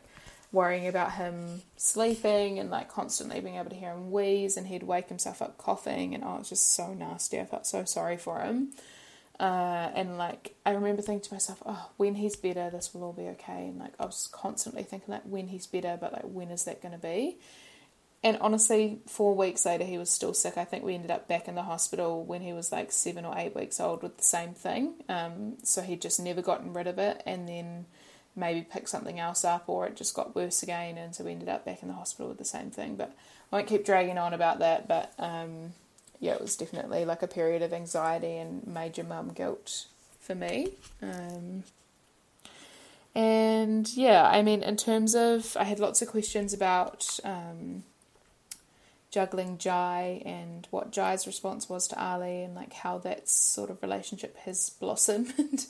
worrying 0.54 0.88
about 0.88 1.14
him 1.14 1.64
sleeping 1.76 2.60
and 2.60 2.70
like 2.70 2.88
constantly 2.88 3.42
being 3.42 3.56
able 3.56 3.72
to 3.72 3.76
hear 3.76 3.92
him 3.92 4.12
wheeze 4.12 4.56
and 4.56 4.68
he'd 4.68 4.84
wake 4.84 5.10
himself 5.10 5.42
up 5.42 5.58
coughing 5.58 6.14
and 6.14 6.24
oh 6.24 6.38
it's 6.40 6.50
just 6.50 6.74
so 6.74 6.94
nasty. 6.94 7.40
I 7.40 7.46
felt 7.46 7.66
so 7.66 7.84
sorry 7.84 8.18
for 8.18 8.40
him. 8.40 8.70
Uh, 9.40 9.90
and 9.96 10.18
like 10.20 10.56
i 10.64 10.70
remember 10.70 11.02
thinking 11.02 11.28
to 11.28 11.34
myself 11.34 11.62
oh 11.66 11.90
when 11.98 12.14
he's 12.14 12.36
better 12.36 12.70
this 12.70 12.94
will 12.94 13.04
all 13.04 13.14
be 13.14 13.24
okay. 13.24 13.68
And 13.68 13.80
like 13.80 13.94
i 14.00 14.06
was 14.06 14.30
constantly 14.32 14.84
thinking 14.84 15.12
like 15.12 15.24
when 15.24 15.48
he's 15.48 15.66
better 15.68 15.98
but 16.00 16.14
like 16.14 16.24
when 16.24 16.50
is 16.52 16.66
that 16.66 16.82
going 16.82 16.94
to 16.94 17.00
be? 17.00 17.40
And 18.26 18.38
honestly, 18.40 19.00
four 19.06 19.36
weeks 19.36 19.66
later, 19.66 19.84
he 19.84 19.98
was 19.98 20.10
still 20.10 20.34
sick. 20.34 20.56
I 20.56 20.64
think 20.64 20.86
we 20.86 20.96
ended 20.96 21.12
up 21.12 21.28
back 21.28 21.50
in 21.50 21.56
the 21.56 21.64
hospital 21.64 22.24
when 22.24 22.42
he 22.42 22.54
was 22.54 22.72
like 22.72 22.94
seven 22.94 23.26
or 23.26 23.38
eight 23.38 23.54
weeks 23.54 23.82
old 23.82 24.02
with 24.02 24.16
the 24.16 24.24
same 24.24 24.54
thing. 24.54 24.94
Um, 25.10 25.58
so 25.64 25.82
he'd 25.82 26.02
just 26.02 26.22
never 26.22 26.42
gotten 26.42 26.72
rid 26.72 26.88
of 26.88 26.98
it, 27.00 27.22
and 27.26 27.50
then 27.50 27.86
maybe 28.36 28.62
picked 28.62 28.90
something 28.90 29.20
else 29.20 29.46
up, 29.46 29.66
or 29.68 29.88
it 29.88 29.96
just 29.96 30.14
got 30.14 30.36
worse 30.36 30.64
again, 30.64 30.98
and 30.98 31.16
so 31.16 31.24
we 31.24 31.32
ended 31.32 31.50
up 31.50 31.66
back 31.66 31.82
in 31.82 31.88
the 31.88 31.94
hospital 31.94 32.30
with 32.30 32.38
the 32.38 32.46
same 32.46 32.72
thing. 32.72 32.96
But 32.96 33.16
I 33.52 33.58
won't 33.58 33.68
keep 33.68 33.86
dragging 33.86 34.18
on 34.18 34.34
about 34.34 34.60
that. 34.60 34.88
But 34.88 35.14
um, 35.20 35.74
yeah, 36.20 36.34
it 36.34 36.42
was 36.42 36.56
definitely 36.56 37.06
like 37.06 37.22
a 37.22 37.28
period 37.28 37.62
of 37.62 37.74
anxiety 37.74 38.38
and 38.38 38.66
major 38.66 39.04
mum 39.04 39.30
guilt 39.30 39.86
for 40.20 40.36
me. 40.36 40.70
Um, 41.02 41.64
and 43.16 43.96
yeah, 43.96 44.28
I 44.28 44.42
mean, 44.42 44.64
in 44.64 44.78
terms 44.78 45.14
of, 45.14 45.56
I 45.60 45.66
had 45.66 45.80
lots 45.80 46.02
of 46.02 46.08
questions 46.08 46.54
about 46.54 47.20
um, 47.24 47.84
juggling 49.14 49.60
Jai 49.60 50.24
and 50.26 50.68
what 50.72 50.92
Jai's 50.92 51.28
response 51.28 51.70
was 51.70 51.88
to 51.88 52.04
Ali 52.04 52.42
and 52.42 52.56
like 52.56 52.74
how 52.74 52.98
that 52.98 53.30
sort 53.30 53.70
of 53.70 53.80
relationship 53.84 54.36
has 54.38 54.72
blossomed. 54.72 55.32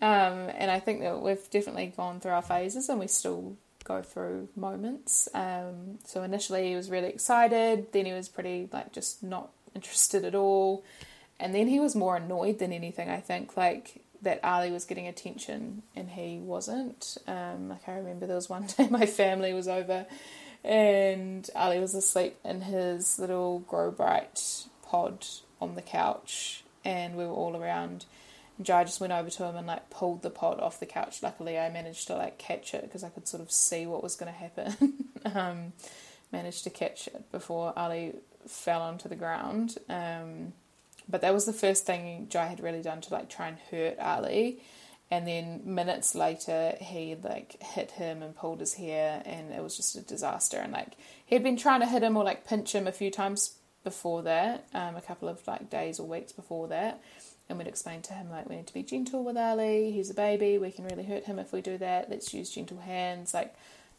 um, 0.00 0.48
and 0.56 0.70
I 0.70 0.80
think 0.80 1.00
that 1.02 1.20
we've 1.20 1.50
definitely 1.50 1.92
gone 1.94 2.20
through 2.20 2.30
our 2.30 2.40
phases 2.40 2.88
and 2.88 2.98
we 2.98 3.06
still 3.06 3.56
go 3.84 4.00
through 4.00 4.48
moments. 4.56 5.28
Um, 5.34 5.98
so 6.04 6.22
initially 6.22 6.70
he 6.70 6.74
was 6.74 6.88
really 6.90 7.08
excited, 7.08 7.92
then 7.92 8.06
he 8.06 8.14
was 8.14 8.30
pretty 8.30 8.70
like 8.72 8.92
just 8.92 9.22
not 9.22 9.50
interested 9.74 10.24
at 10.24 10.34
all. 10.34 10.82
And 11.38 11.54
then 11.54 11.68
he 11.68 11.78
was 11.78 11.94
more 11.94 12.16
annoyed 12.16 12.60
than 12.60 12.72
anything, 12.72 13.10
I 13.10 13.20
think, 13.20 13.58
like 13.58 14.00
that 14.22 14.40
Ali 14.42 14.70
was 14.70 14.86
getting 14.86 15.06
attention 15.06 15.82
and 15.94 16.08
he 16.08 16.38
wasn't. 16.38 17.18
Um, 17.26 17.68
like 17.68 17.86
I 17.86 17.92
remember 17.92 18.26
there 18.26 18.36
was 18.36 18.48
one 18.48 18.66
day 18.78 18.88
my 18.88 19.04
family 19.04 19.52
was 19.52 19.68
over 19.68 20.06
and 20.66 21.48
Ali 21.54 21.78
was 21.78 21.94
asleep 21.94 22.36
in 22.44 22.62
his 22.62 23.18
little 23.18 23.60
grow 23.60 23.90
bright 23.90 24.64
pod 24.82 25.24
on 25.60 25.76
the 25.76 25.82
couch, 25.82 26.64
and 26.84 27.16
we 27.16 27.24
were 27.24 27.32
all 27.32 27.56
around. 27.56 28.04
And 28.56 28.66
Jai 28.66 28.84
just 28.84 29.00
went 29.00 29.12
over 29.12 29.30
to 29.30 29.44
him 29.44 29.56
and 29.56 29.66
like 29.66 29.90
pulled 29.90 30.22
the 30.22 30.30
pod 30.30 30.58
off 30.58 30.80
the 30.80 30.86
couch. 30.86 31.22
Luckily, 31.22 31.56
I 31.58 31.70
managed 31.70 32.08
to 32.08 32.16
like 32.16 32.38
catch 32.38 32.74
it 32.74 32.82
because 32.82 33.04
I 33.04 33.10
could 33.10 33.28
sort 33.28 33.42
of 33.42 33.52
see 33.52 33.86
what 33.86 34.02
was 34.02 34.16
going 34.16 34.32
to 34.32 34.38
happen. 34.38 35.10
um, 35.34 35.72
managed 36.32 36.64
to 36.64 36.70
catch 36.70 37.06
it 37.06 37.30
before 37.30 37.72
Ali 37.76 38.14
fell 38.48 38.82
onto 38.82 39.08
the 39.08 39.16
ground. 39.16 39.76
Um, 39.88 40.52
but 41.08 41.20
that 41.20 41.32
was 41.32 41.44
the 41.44 41.52
first 41.52 41.86
thing 41.86 42.26
Jai 42.28 42.46
had 42.46 42.60
really 42.60 42.82
done 42.82 43.00
to 43.02 43.14
like 43.14 43.28
try 43.28 43.46
and 43.48 43.58
hurt 43.70 43.98
Ali 44.00 44.60
and 45.10 45.26
then 45.26 45.62
minutes 45.64 46.14
later 46.14 46.74
he 46.80 47.16
like 47.22 47.62
hit 47.62 47.92
him 47.92 48.22
and 48.22 48.34
pulled 48.34 48.60
his 48.60 48.74
hair 48.74 49.22
and 49.24 49.52
it 49.52 49.62
was 49.62 49.76
just 49.76 49.94
a 49.94 50.00
disaster. 50.00 50.58
And 50.58 50.72
like 50.72 50.94
he'd 51.24 51.44
been 51.44 51.56
trying 51.56 51.80
to 51.80 51.86
hit 51.86 52.02
him 52.02 52.16
or 52.16 52.24
like 52.24 52.46
pinch 52.46 52.74
him 52.74 52.86
a 52.86 52.92
few 52.92 53.10
times 53.10 53.56
before 53.84 54.22
that 54.22 54.66
um, 54.74 54.96
a 54.96 55.00
couple 55.00 55.28
of 55.28 55.46
like 55.46 55.70
days 55.70 56.00
or 56.00 56.08
weeks 56.08 56.32
before 56.32 56.66
that. 56.68 57.00
And 57.48 57.58
we'd 57.58 57.68
explain 57.68 58.02
to 58.02 58.14
him 58.14 58.30
like 58.30 58.48
we 58.48 58.56
need 58.56 58.66
to 58.66 58.74
be 58.74 58.82
gentle 58.82 59.22
with 59.22 59.36
ali. 59.36 59.92
He's 59.92 60.10
a 60.10 60.14
baby. 60.14 60.58
We 60.58 60.72
can 60.72 60.84
really 60.84 61.04
hurt 61.04 61.24
him 61.24 61.38
if 61.38 61.52
we 61.52 61.60
do 61.60 61.78
that. 61.78 62.10
Let's 62.10 62.34
use 62.34 62.50
gentle 62.50 62.80
hands 62.80 63.32
like 63.32 63.54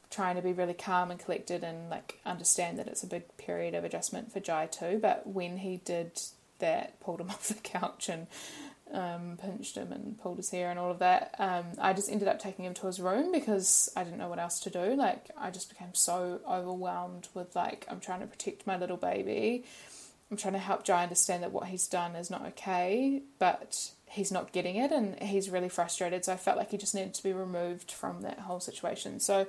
trying 0.10 0.36
to 0.36 0.42
be 0.42 0.52
really 0.52 0.74
calm 0.74 1.10
and 1.12 1.20
collected 1.20 1.64
and 1.64 1.90
like 1.90 2.20
understand 2.26 2.80
that 2.80 2.88
it's 2.88 3.04
a 3.04 3.08
big 3.08 3.38
period 3.38 3.76
of 3.76 3.86
adjustment 3.86 4.34
for 4.34 4.42
jai 4.42 4.66
too. 4.66 5.00
But 5.02 5.26
when 5.26 5.60
he 5.60 5.78
did 5.78 6.20
that 6.60 7.00
pulled 7.00 7.22
him 7.22 7.30
off 7.32 7.48
the 7.48 7.54
couch 7.56 8.10
and 8.10 8.28
um, 8.94 9.38
pinched 9.42 9.76
him 9.76 9.92
and 9.92 10.18
pulled 10.20 10.38
his 10.38 10.50
hair 10.50 10.70
and 10.70 10.80
all 10.80 10.92
of 10.92 11.00
that. 11.00 11.36
Um, 11.40 11.66
I 11.80 11.94
just 11.94 12.12
ended 12.12 12.28
up 12.28 12.40
taking 12.40 12.66
him 12.66 12.74
to 12.76 12.88
his 12.88 13.00
room 13.00 13.32
because 13.32 13.90
I 13.96 14.04
didn't 14.04 14.20
know 14.20 14.30
what 14.30 14.40
else 14.40 14.60
to 14.62 14.70
do. 14.70 14.96
Like 14.96 15.30
I 15.38 15.52
just 15.52 15.70
became 15.70 15.94
so 15.94 16.40
overwhelmed 16.48 17.28
with 17.34 17.56
like 17.56 17.86
I'm 17.90 18.00
trying 18.00 18.22
to 18.22 18.28
protect 18.28 18.68
my 18.68 18.78
little 18.78 18.98
baby. 18.98 19.66
I'm 20.30 20.38
trying 20.38 20.54
to 20.54 20.60
help 20.60 20.84
Jai 20.84 21.04
understand 21.04 21.44
that 21.44 21.52
what 21.52 21.68
he's 21.68 21.88
done 21.88 22.16
is 22.16 22.30
not 22.30 22.46
okay, 22.48 23.22
but 23.40 23.92
he's 24.10 24.32
not 24.32 24.52
getting 24.52 24.76
it 24.76 24.92
and 24.92 25.22
he's 25.22 25.50
really 25.50 25.70
frustrated. 25.70 26.26
So 26.26 26.34
I 26.34 26.38
felt 26.38 26.58
like 26.58 26.72
he 26.72 26.78
just 26.78 26.96
needed 26.96 27.14
to 27.14 27.24
be 27.24 27.34
removed 27.34 27.92
from 27.92 28.22
that 28.22 28.40
whole 28.40 28.60
situation. 28.60 29.20
So 29.20 29.48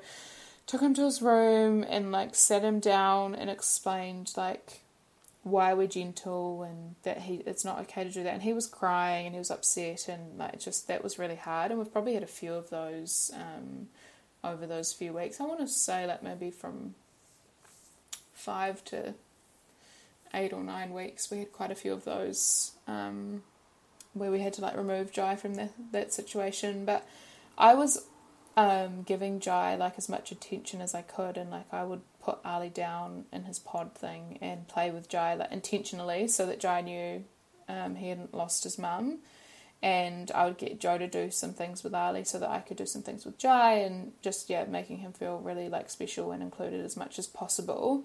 took 0.66 0.80
him 0.80 0.94
to 0.94 1.04
his 1.04 1.22
room 1.22 1.84
and 1.88 2.12
like 2.12 2.34
sat 2.34 2.62
him 2.62 2.78
down 2.78 3.34
and 3.34 3.50
explained 3.50 4.32
like 4.36 4.82
why 5.42 5.72
we're 5.72 5.86
gentle 5.86 6.62
and 6.62 6.94
that 7.02 7.18
he 7.22 7.36
it's 7.46 7.64
not 7.64 7.80
okay 7.80 8.04
to 8.04 8.10
do 8.10 8.22
that. 8.24 8.34
And 8.34 8.42
he 8.42 8.52
was 8.52 8.66
crying 8.66 9.26
and 9.26 9.34
he 9.34 9.38
was 9.38 9.50
upset 9.50 10.08
and 10.08 10.38
like 10.38 10.60
just 10.60 10.88
that 10.88 11.02
was 11.02 11.18
really 11.18 11.36
hard. 11.36 11.70
And 11.70 11.78
we've 11.78 11.92
probably 11.92 12.14
had 12.14 12.22
a 12.22 12.26
few 12.26 12.54
of 12.54 12.70
those 12.70 13.30
um, 13.34 13.88
over 14.44 14.66
those 14.66 14.92
few 14.92 15.12
weeks. 15.12 15.40
I 15.40 15.44
want 15.44 15.60
to 15.60 15.68
say 15.68 16.06
like 16.06 16.22
maybe 16.22 16.50
from 16.50 16.94
five 18.34 18.84
to 18.84 19.14
eight 20.34 20.52
or 20.52 20.62
nine 20.62 20.92
weeks 20.92 21.30
we 21.30 21.38
had 21.38 21.52
quite 21.52 21.70
a 21.70 21.74
few 21.74 21.92
of 21.92 22.04
those 22.04 22.72
um, 22.86 23.42
where 24.12 24.30
we 24.30 24.40
had 24.40 24.52
to 24.52 24.60
like 24.60 24.76
remove 24.76 25.10
jai 25.12 25.36
from 25.36 25.54
the, 25.54 25.70
that 25.92 26.12
situation. 26.12 26.84
But 26.84 27.06
i 27.56 27.74
was 27.74 28.06
um, 28.56 29.02
giving 29.02 29.40
jai 29.40 29.74
like 29.76 29.94
as 29.96 30.08
much 30.08 30.30
attention 30.32 30.80
as 30.80 30.94
i 30.94 31.02
could 31.02 31.36
and 31.36 31.50
like 31.50 31.66
i 31.72 31.84
would 31.84 32.02
put 32.28 32.38
Ali 32.44 32.68
down 32.68 33.24
in 33.32 33.44
his 33.44 33.58
pod 33.58 33.94
thing 33.94 34.38
and 34.42 34.68
play 34.68 34.90
with 34.90 35.08
Jai 35.08 35.34
like, 35.34 35.50
intentionally 35.50 36.28
so 36.28 36.44
that 36.46 36.60
Jai 36.60 36.82
knew 36.82 37.24
um, 37.68 37.94
he 37.94 38.10
hadn't 38.10 38.34
lost 38.34 38.64
his 38.64 38.78
mum. 38.78 39.18
And 39.80 40.30
I 40.32 40.44
would 40.44 40.58
get 40.58 40.80
Joe 40.80 40.98
to 40.98 41.06
do 41.06 41.30
some 41.30 41.54
things 41.54 41.84
with 41.84 41.94
Ali 41.94 42.24
so 42.24 42.38
that 42.40 42.50
I 42.50 42.58
could 42.58 42.76
do 42.76 42.84
some 42.84 43.02
things 43.02 43.24
with 43.24 43.38
Jai 43.38 43.74
and 43.74 44.12
just, 44.20 44.50
yeah, 44.50 44.64
making 44.64 44.98
him 44.98 45.12
feel 45.12 45.38
really 45.38 45.68
like 45.68 45.88
special 45.88 46.32
and 46.32 46.42
included 46.42 46.84
as 46.84 46.96
much 46.96 47.18
as 47.18 47.28
possible. 47.28 48.04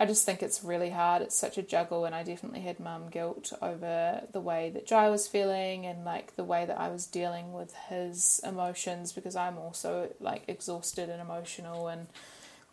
I 0.00 0.06
just 0.06 0.24
think 0.24 0.42
it's 0.42 0.62
really 0.62 0.90
hard. 0.90 1.22
It's 1.22 1.34
such 1.34 1.58
a 1.58 1.62
juggle, 1.62 2.04
and 2.04 2.14
I 2.14 2.22
definitely 2.22 2.60
had 2.60 2.78
mum 2.78 3.08
guilt 3.10 3.52
over 3.60 4.22
the 4.32 4.40
way 4.40 4.70
that 4.70 4.86
Jai 4.86 5.08
was 5.10 5.26
feeling 5.26 5.86
and 5.86 6.04
like 6.04 6.36
the 6.36 6.44
way 6.44 6.64
that 6.66 6.78
I 6.78 6.88
was 6.88 7.04
dealing 7.04 7.52
with 7.52 7.74
his 7.88 8.40
emotions 8.44 9.12
because 9.12 9.34
I'm 9.34 9.58
also 9.58 10.10
like 10.20 10.44
exhausted 10.46 11.08
and 11.08 11.20
emotional 11.20 11.88
and 11.88 12.06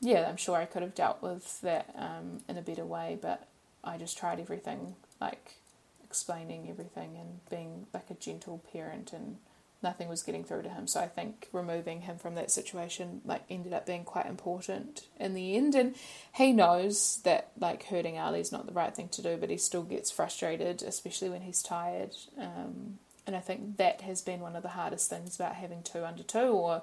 yeah, 0.02 0.28
I'm 0.28 0.38
sure 0.38 0.58
I 0.58 0.66
could 0.66 0.82
have 0.82 0.96
dealt 0.96 1.22
with 1.22 1.62
that 1.62 1.94
um, 1.98 2.42
in 2.48 2.58
a 2.58 2.62
better 2.62 2.86
way, 2.86 3.18
but 3.22 3.48
I 3.84 3.98
just 3.98 4.18
tried 4.18 4.40
everything, 4.40 4.96
like 5.22 5.56
explaining 6.04 6.70
everything 6.70 7.18
and 7.18 7.40
being 7.50 7.88
like 7.94 8.10
a 8.10 8.16
gentle 8.16 8.62
parent, 8.72 9.14
and 9.14 9.38
nothing 9.82 10.10
was 10.10 10.24
getting 10.24 10.44
through 10.44 10.64
to 10.64 10.70
him. 10.70 10.88
So 10.88 11.00
I 11.00 11.08
think 11.08 11.48
removing 11.52 12.02
him 12.02 12.18
from 12.18 12.36
that 12.36 12.52
situation 12.52 13.22
like 13.24 13.44
ended 13.50 13.74
up 13.74 13.86
being 13.86 14.04
quite 14.04 14.26
important 14.26 15.06
in 15.20 15.34
the 15.34 15.56
end. 15.56 15.76
And 15.76 15.96
he 16.34 16.52
knows 16.54 17.20
that 17.24 17.52
like 17.60 17.84
hurting 17.86 18.18
Ali 18.18 18.40
is 18.40 18.52
not 18.52 18.66
the 18.66 18.74
right 18.74 18.96
thing 18.96 19.10
to 19.10 19.22
do, 19.22 19.38
but 19.38 19.50
he 19.50 19.58
still 19.58 19.84
gets 19.84 20.10
frustrated, 20.12 20.82
especially 20.82 21.30
when 21.30 21.42
he's 21.42 21.62
tired. 21.62 22.16
Um, 22.40 23.00
and 23.28 23.36
I 23.36 23.40
think 23.40 23.78
that 23.78 24.02
has 24.02 24.22
been 24.22 24.40
one 24.40 24.56
of 24.56 24.64
the 24.64 24.70
hardest 24.70 25.10
things 25.10 25.36
about 25.36 25.56
having 25.56 25.84
two 25.84 26.04
under 26.06 26.24
two, 26.24 26.40
or 26.40 26.82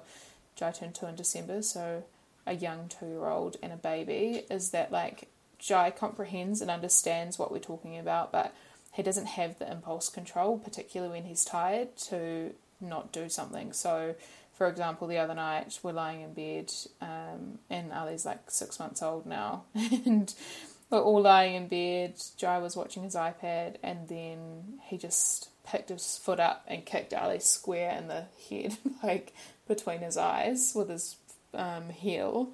Jai 0.55 0.71
turned 0.71 0.95
two 0.95 1.05
in 1.07 1.15
December, 1.15 1.61
so 1.61 2.03
a 2.45 2.53
young 2.53 2.89
two 2.89 3.07
year 3.07 3.27
old 3.27 3.57
and 3.61 3.71
a 3.71 3.77
baby 3.77 4.43
is 4.49 4.71
that 4.71 4.91
like 4.91 5.29
Jai 5.59 5.91
comprehends 5.91 6.61
and 6.61 6.69
understands 6.69 7.39
what 7.39 7.51
we're 7.51 7.59
talking 7.59 7.97
about, 7.97 8.31
but 8.31 8.53
he 8.93 9.01
doesn't 9.01 9.27
have 9.27 9.57
the 9.59 9.71
impulse 9.71 10.09
control, 10.09 10.59
particularly 10.59 11.13
when 11.13 11.23
he's 11.23 11.45
tired, 11.45 11.95
to 12.09 12.53
not 12.81 13.11
do 13.11 13.29
something. 13.29 13.73
So, 13.73 14.15
for 14.53 14.67
example, 14.67 15.07
the 15.07 15.17
other 15.17 15.33
night 15.33 15.79
we're 15.81 15.93
lying 15.93 16.21
in 16.21 16.33
bed, 16.33 16.71
um, 17.01 17.59
and 17.69 17.91
Ali's 17.91 18.25
like 18.25 18.51
six 18.51 18.79
months 18.79 19.01
old 19.01 19.25
now, 19.25 19.63
and 19.73 20.33
we're 20.89 21.01
all 21.01 21.21
lying 21.21 21.55
in 21.55 21.67
bed. 21.67 22.21
Jai 22.37 22.59
was 22.59 22.75
watching 22.75 23.03
his 23.03 23.15
iPad, 23.15 23.77
and 23.81 24.07
then 24.09 24.79
he 24.83 24.97
just 24.97 25.49
picked 25.65 25.89
his 25.89 26.17
foot 26.17 26.39
up 26.39 26.63
and 26.67 26.85
kicked 26.85 27.13
Ali 27.13 27.39
square 27.39 27.97
in 27.97 28.09
the 28.09 28.25
head, 28.49 28.77
like 29.03 29.33
between 29.67 29.99
his 29.99 30.17
eyes, 30.17 30.73
with 30.75 30.89
his 30.89 31.15
um, 31.53 31.89
heel 31.89 32.51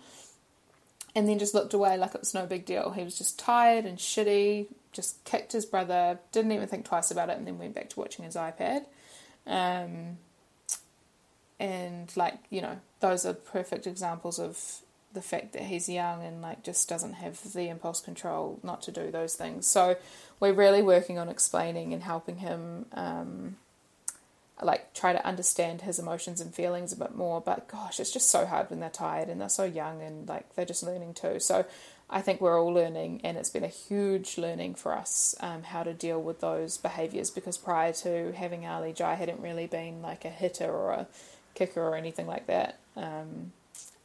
and 1.16 1.28
then 1.28 1.40
just 1.40 1.54
looked 1.54 1.74
away 1.74 1.98
like 1.98 2.14
it 2.14 2.22
was 2.22 2.34
no 2.34 2.46
big 2.46 2.66
deal. 2.66 2.92
He 2.92 3.04
was 3.04 3.18
just 3.18 3.40
tired 3.40 3.86
and 3.86 3.98
shitty, 3.98 4.68
just 4.92 5.24
kicked 5.26 5.52
his 5.52 5.66
brother, 5.66 6.20
didn't 6.32 6.52
even 6.52 6.68
think 6.68 6.86
twice 6.86 7.12
about 7.12 7.30
it, 7.30 7.38
and 7.38 7.48
then 7.48 7.58
went 7.58 7.76
back 7.76 7.90
to 7.90 8.00
watching 8.00 8.26
his 8.26 8.36
iPad. 8.36 8.86
Um, 9.48 10.18
and 11.60 12.16
like 12.16 12.36
you 12.50 12.62
know, 12.62 12.80
those 13.00 13.26
are 13.26 13.34
perfect 13.34 13.88
examples 13.88 14.40
of 14.40 14.82
the 15.12 15.22
fact 15.22 15.54
that 15.54 15.64
he's 15.64 15.90
young 15.90 16.24
and 16.24 16.42
like 16.42 16.64
just 16.64 16.88
doesn't 16.88 17.14
have 17.14 17.54
the 17.54 17.68
impulse 17.68 18.00
control 18.00 18.60
not 18.62 18.82
to 18.84 18.92
do 18.92 19.10
those 19.10 19.34
things. 19.36 19.66
So 19.66 19.98
we're 20.40 20.54
really 20.54 20.84
working 20.84 21.18
on 21.18 21.30
explaining 21.30 21.94
and 21.94 22.04
helping 22.04 22.38
him. 22.38 22.86
Um, 22.94 23.58
like 24.62 24.94
try 24.94 25.14
to 25.14 25.26
understand 25.26 25.82
his 25.82 26.00
emotions 26.00 26.42
and 26.42 26.54
feelings 26.54 26.92
a 26.92 26.98
bit 26.98 27.16
more. 27.16 27.42
But 27.42 27.68
gosh, 27.68 28.00
it's 28.00 28.12
just 28.12 28.30
so 28.30 28.46
hard 28.46 28.70
when 28.70 28.80
they're 28.80 28.90
tired 28.90 29.30
and 29.30 29.40
they're 29.40 29.50
so 29.50 29.64
young 29.64 30.02
and 30.02 30.28
like 30.28 30.56
they're 30.56 30.66
just 30.66 30.84
learning 30.84 31.14
too. 31.14 31.40
So 31.40 31.66
I 32.10 32.22
think 32.22 32.42
we're 32.42 32.60
all 32.60 32.74
learning, 32.74 33.22
and 33.24 33.38
it's 33.38 33.52
been 33.52 33.64
a 33.64 33.68
huge 33.68 34.38
learning 34.38 34.76
for 34.76 34.94
us 34.94 35.36
um, 35.42 35.62
how 35.62 35.84
to 35.84 35.94
deal 35.94 36.20
with 36.20 36.40
those 36.40 36.78
behaviors 36.78 37.30
because 37.30 37.56
prior 37.56 37.94
to 37.94 38.32
having 38.32 38.66
Ali, 38.66 38.94
Jai 38.94 39.14
hadn't 39.14 39.42
really 39.42 39.68
been 39.68 40.02
like 40.02 40.26
a 40.26 40.30
hitter 40.30 40.72
or 40.72 40.92
a 40.92 41.08
kicker 41.54 41.82
or 41.82 41.96
anything 41.96 42.26
like 42.26 42.48
that. 42.48 42.80
Um, 42.96 43.52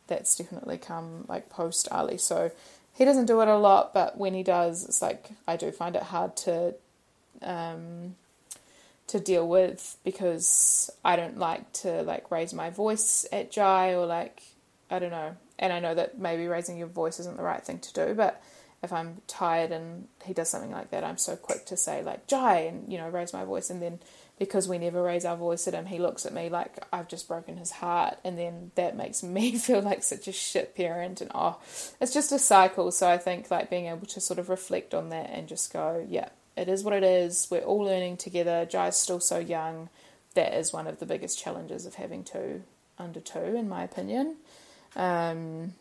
that's 0.06 0.36
definitely 0.36 0.76
come 0.76 1.24
like 1.28 1.48
post 1.48 1.88
Ali. 1.90 2.18
So 2.18 2.50
he 2.92 3.06
doesn't 3.06 3.24
do 3.24 3.40
it 3.40 3.48
a 3.48 3.56
lot, 3.56 3.94
but 3.94 4.18
when 4.18 4.34
he 4.34 4.42
does, 4.42 4.84
it's 4.84 5.00
like 5.00 5.30
I 5.48 5.56
do 5.56 5.72
find 5.72 5.96
it 5.96 6.02
hard 6.02 6.36
to 6.38 6.74
um, 7.40 8.16
to 9.06 9.20
deal 9.20 9.46
with 9.46 9.96
because 10.04 10.90
I 11.04 11.16
don't 11.16 11.38
like 11.38 11.72
to 11.74 12.02
like 12.02 12.30
raise 12.30 12.54
my 12.54 12.70
voice 12.70 13.26
at 13.32 13.50
Jai 13.50 13.94
or 13.94 14.06
like 14.06 14.42
I 14.90 14.98
don't 14.98 15.10
know. 15.10 15.36
And 15.58 15.72
I 15.72 15.80
know 15.80 15.94
that 15.94 16.18
maybe 16.18 16.46
raising 16.46 16.76
your 16.76 16.88
voice 16.88 17.20
isn't 17.20 17.36
the 17.36 17.42
right 17.42 17.64
thing 17.64 17.78
to 17.78 17.92
do, 17.92 18.14
but 18.14 18.42
if 18.82 18.92
I'm 18.92 19.22
tired 19.26 19.72
and 19.72 20.08
he 20.24 20.34
does 20.34 20.50
something 20.50 20.70
like 20.70 20.90
that, 20.90 21.04
I'm 21.04 21.16
so 21.16 21.36
quick 21.36 21.64
to 21.66 21.76
say 21.76 22.02
like 22.02 22.26
Jai 22.26 22.60
and 22.60 22.92
you 22.92 22.98
know 22.98 23.08
raise 23.08 23.32
my 23.32 23.44
voice, 23.44 23.70
and 23.70 23.80
then 23.80 23.98
because 24.38 24.68
we 24.68 24.78
never 24.78 25.02
raise 25.02 25.24
our 25.24 25.36
voice 25.36 25.66
at 25.68 25.74
him, 25.74 25.86
he 25.86 25.98
looks 25.98 26.26
at 26.26 26.34
me 26.34 26.48
like 26.48 26.76
I've 26.92 27.08
just 27.08 27.26
broken 27.26 27.56
his 27.56 27.70
heart, 27.72 28.18
and 28.24 28.38
then 28.38 28.72
that 28.74 28.96
makes 28.96 29.22
me 29.22 29.52
feel 29.58 29.80
like 29.80 30.02
such 30.02 30.28
a 30.28 30.32
shit 30.32 30.76
parent, 30.76 31.20
and 31.20 31.30
oh, 31.34 31.58
it's 32.00 32.12
just 32.12 32.32
a 32.32 32.38
cycle. 32.38 32.90
So 32.90 33.08
I 33.08 33.18
think 33.18 33.50
like 33.50 33.70
being 33.70 33.86
able 33.86 34.06
to 34.06 34.20
sort 34.20 34.38
of 34.38 34.48
reflect 34.48 34.92
on 34.92 35.08
that 35.08 35.30
and 35.30 35.48
just 35.48 35.72
go, 35.72 36.06
yeah, 36.08 36.28
it 36.56 36.68
is 36.68 36.84
what 36.84 36.94
it 36.94 37.02
is. 37.02 37.48
We're 37.50 37.60
all 37.60 37.80
learning 37.80 38.18
together. 38.18 38.66
Jai's 38.70 38.96
still 38.96 39.20
so 39.20 39.38
young. 39.38 39.88
That 40.34 40.54
is 40.54 40.72
one 40.72 40.86
of 40.86 40.98
the 40.98 41.06
biggest 41.06 41.38
challenges 41.38 41.86
of 41.86 41.94
having 41.94 42.24
two 42.24 42.62
under 42.98 43.20
two, 43.20 43.38
in 43.38 43.68
my 43.68 43.82
opinion. 43.82 44.36
Um, 44.96 45.74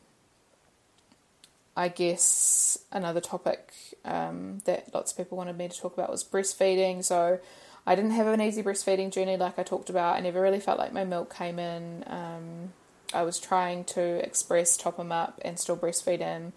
I 1.75 1.87
guess 1.87 2.77
another 2.91 3.21
topic 3.21 3.73
um, 4.05 4.61
that 4.65 4.93
lots 4.93 5.11
of 5.11 5.17
people 5.17 5.37
wanted 5.37 5.57
me 5.57 5.67
to 5.67 5.79
talk 5.79 5.93
about 5.93 6.11
was 6.11 6.23
breastfeeding. 6.23 7.03
So 7.03 7.39
I 7.85 7.95
didn't 7.95 8.11
have 8.11 8.27
an 8.27 8.41
easy 8.41 8.61
breastfeeding 8.61 9.11
journey, 9.11 9.37
like 9.37 9.57
I 9.57 9.63
talked 9.63 9.89
about. 9.89 10.15
I 10.15 10.19
never 10.19 10.41
really 10.41 10.59
felt 10.59 10.79
like 10.79 10.93
my 10.93 11.03
milk 11.03 11.35
came 11.35 11.59
in. 11.59 12.03
Um, 12.07 12.73
I 13.13 13.23
was 13.23 13.39
trying 13.39 13.83
to 13.85 14.01
express, 14.25 14.77
top 14.77 14.97
him 14.97 15.11
up, 15.11 15.39
and 15.43 15.59
still 15.59 15.77
breastfeed 15.77 16.19
him. 16.19 16.53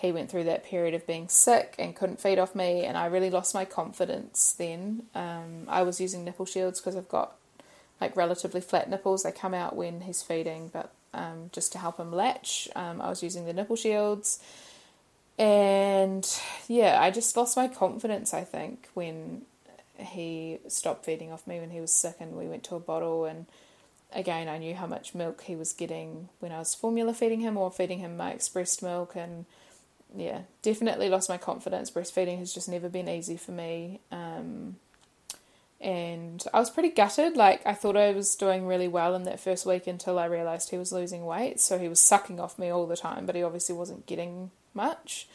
He 0.00 0.12
went 0.12 0.30
through 0.30 0.44
that 0.44 0.64
period 0.64 0.94
of 0.94 1.06
being 1.06 1.28
sick 1.28 1.74
and 1.78 1.94
couldn't 1.94 2.20
feed 2.20 2.38
off 2.38 2.54
me, 2.54 2.84
and 2.84 2.96
I 2.96 3.06
really 3.06 3.30
lost 3.30 3.54
my 3.54 3.64
confidence 3.64 4.52
then. 4.52 5.04
Um, 5.14 5.64
I 5.68 5.82
was 5.82 6.00
using 6.00 6.24
nipple 6.24 6.46
shields 6.46 6.80
because 6.80 6.96
I've 6.96 7.08
got 7.08 7.36
like 8.00 8.16
relatively 8.16 8.60
flat 8.60 8.88
nipples. 8.88 9.24
They 9.24 9.32
come 9.32 9.54
out 9.54 9.74
when 9.74 10.02
he's 10.02 10.22
feeding, 10.22 10.70
but 10.72 10.92
um, 11.12 11.50
just 11.52 11.72
to 11.72 11.78
help 11.78 11.98
him 11.98 12.12
latch. 12.12 12.68
Um, 12.76 13.00
I 13.00 13.08
was 13.08 13.22
using 13.22 13.46
the 13.46 13.52
nipple 13.52 13.76
shields. 13.76 14.38
And 15.38 16.28
yeah, 16.66 17.00
I 17.00 17.10
just 17.10 17.36
lost 17.36 17.56
my 17.56 17.68
confidence, 17.68 18.34
I 18.34 18.42
think, 18.42 18.88
when 18.94 19.42
he 19.96 20.58
stopped 20.68 21.04
feeding 21.04 21.32
off 21.32 21.46
me 21.46 21.60
when 21.60 21.70
he 21.70 21.80
was 21.80 21.92
sick 21.92 22.16
and 22.20 22.36
we 22.36 22.46
went 22.46 22.64
to 22.64 22.76
a 22.76 22.80
bottle. 22.80 23.24
And 23.24 23.46
again, 24.12 24.48
I 24.48 24.58
knew 24.58 24.74
how 24.74 24.86
much 24.86 25.14
milk 25.14 25.42
he 25.42 25.54
was 25.56 25.72
getting 25.72 26.28
when 26.40 26.52
I 26.52 26.58
was 26.58 26.74
formula 26.74 27.14
feeding 27.14 27.40
him 27.40 27.56
or 27.56 27.70
feeding 27.70 27.98
him 27.98 28.16
my 28.16 28.32
expressed 28.32 28.82
milk. 28.82 29.14
And 29.14 29.44
yeah, 30.14 30.42
definitely 30.62 31.08
lost 31.08 31.28
my 31.28 31.38
confidence. 31.38 31.90
Breastfeeding 31.90 32.38
has 32.38 32.52
just 32.52 32.68
never 32.68 32.88
been 32.88 33.08
easy 33.08 33.36
for 33.36 33.52
me. 33.52 34.00
Um, 34.10 34.76
and 35.80 36.42
I 36.52 36.58
was 36.58 36.70
pretty 36.70 36.90
gutted. 36.90 37.36
Like 37.36 37.64
I 37.64 37.74
thought 37.74 37.96
I 37.96 38.12
was 38.12 38.34
doing 38.34 38.66
really 38.66 38.88
well 38.88 39.14
in 39.14 39.22
that 39.24 39.40
first 39.40 39.64
week 39.64 39.86
until 39.86 40.18
I 40.18 40.24
realized 40.26 40.70
he 40.70 40.78
was 40.78 40.92
losing 40.92 41.24
weight. 41.24 41.60
So 41.60 41.78
he 41.78 41.88
was 41.88 42.00
sucking 42.00 42.40
off 42.40 42.58
me 42.58 42.68
all 42.68 42.86
the 42.86 42.96
time, 42.96 43.26
but 43.26 43.36
he 43.36 43.42
obviously 43.42 43.74
wasn't 43.74 44.06
getting 44.06 44.50
much. 44.74 45.28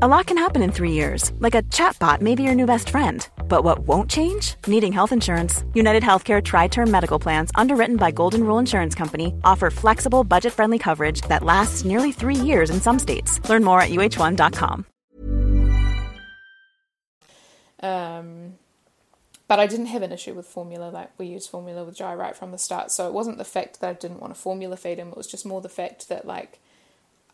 A 0.00 0.08
lot 0.08 0.26
can 0.26 0.38
happen 0.38 0.62
in 0.62 0.72
three 0.72 0.92
years, 0.92 1.32
like 1.38 1.54
a 1.54 1.62
chatbot 1.64 2.22
may 2.22 2.34
be 2.34 2.42
your 2.42 2.54
new 2.54 2.64
best 2.64 2.88
friend. 2.88 3.28
But 3.46 3.62
what 3.62 3.80
won't 3.80 4.08
change? 4.10 4.54
Needing 4.66 4.90
health 4.90 5.12
insurance. 5.12 5.64
United 5.74 6.02
Healthcare 6.02 6.42
Tri 6.42 6.66
Term 6.68 6.90
Medical 6.90 7.18
Plans, 7.18 7.50
underwritten 7.56 7.96
by 7.96 8.10
Golden 8.10 8.44
Rule 8.44 8.58
Insurance 8.58 8.94
Company, 8.94 9.34
offer 9.44 9.68
flexible, 9.68 10.24
budget 10.24 10.54
friendly 10.54 10.78
coverage 10.78 11.20
that 11.28 11.42
lasts 11.44 11.84
nearly 11.84 12.10
three 12.10 12.36
years 12.36 12.70
in 12.70 12.80
some 12.80 12.98
states. 12.98 13.38
Learn 13.50 13.64
more 13.64 13.82
at 13.82 13.90
uh1.com. 13.90 14.86
Um, 17.80 18.54
but 19.46 19.60
I 19.60 19.66
didn't 19.66 19.86
have 19.86 20.02
an 20.02 20.10
issue 20.12 20.32
with 20.32 20.46
formula. 20.46 20.88
Like 20.88 21.10
we 21.18 21.26
used 21.26 21.50
formula 21.50 21.84
with 21.84 21.96
Jai 21.96 22.14
right 22.14 22.34
from 22.34 22.50
the 22.50 22.58
start. 22.58 22.92
So 22.92 23.06
it 23.08 23.12
wasn't 23.12 23.36
the 23.36 23.44
fact 23.44 23.80
that 23.80 23.90
I 23.90 23.92
didn't 23.92 24.20
want 24.20 24.34
to 24.34 24.40
formula 24.40 24.78
feed 24.78 24.98
him. 24.98 25.08
It 25.08 25.18
was 25.18 25.26
just 25.26 25.44
more 25.44 25.60
the 25.60 25.68
fact 25.68 26.08
that 26.08 26.26
like 26.26 26.60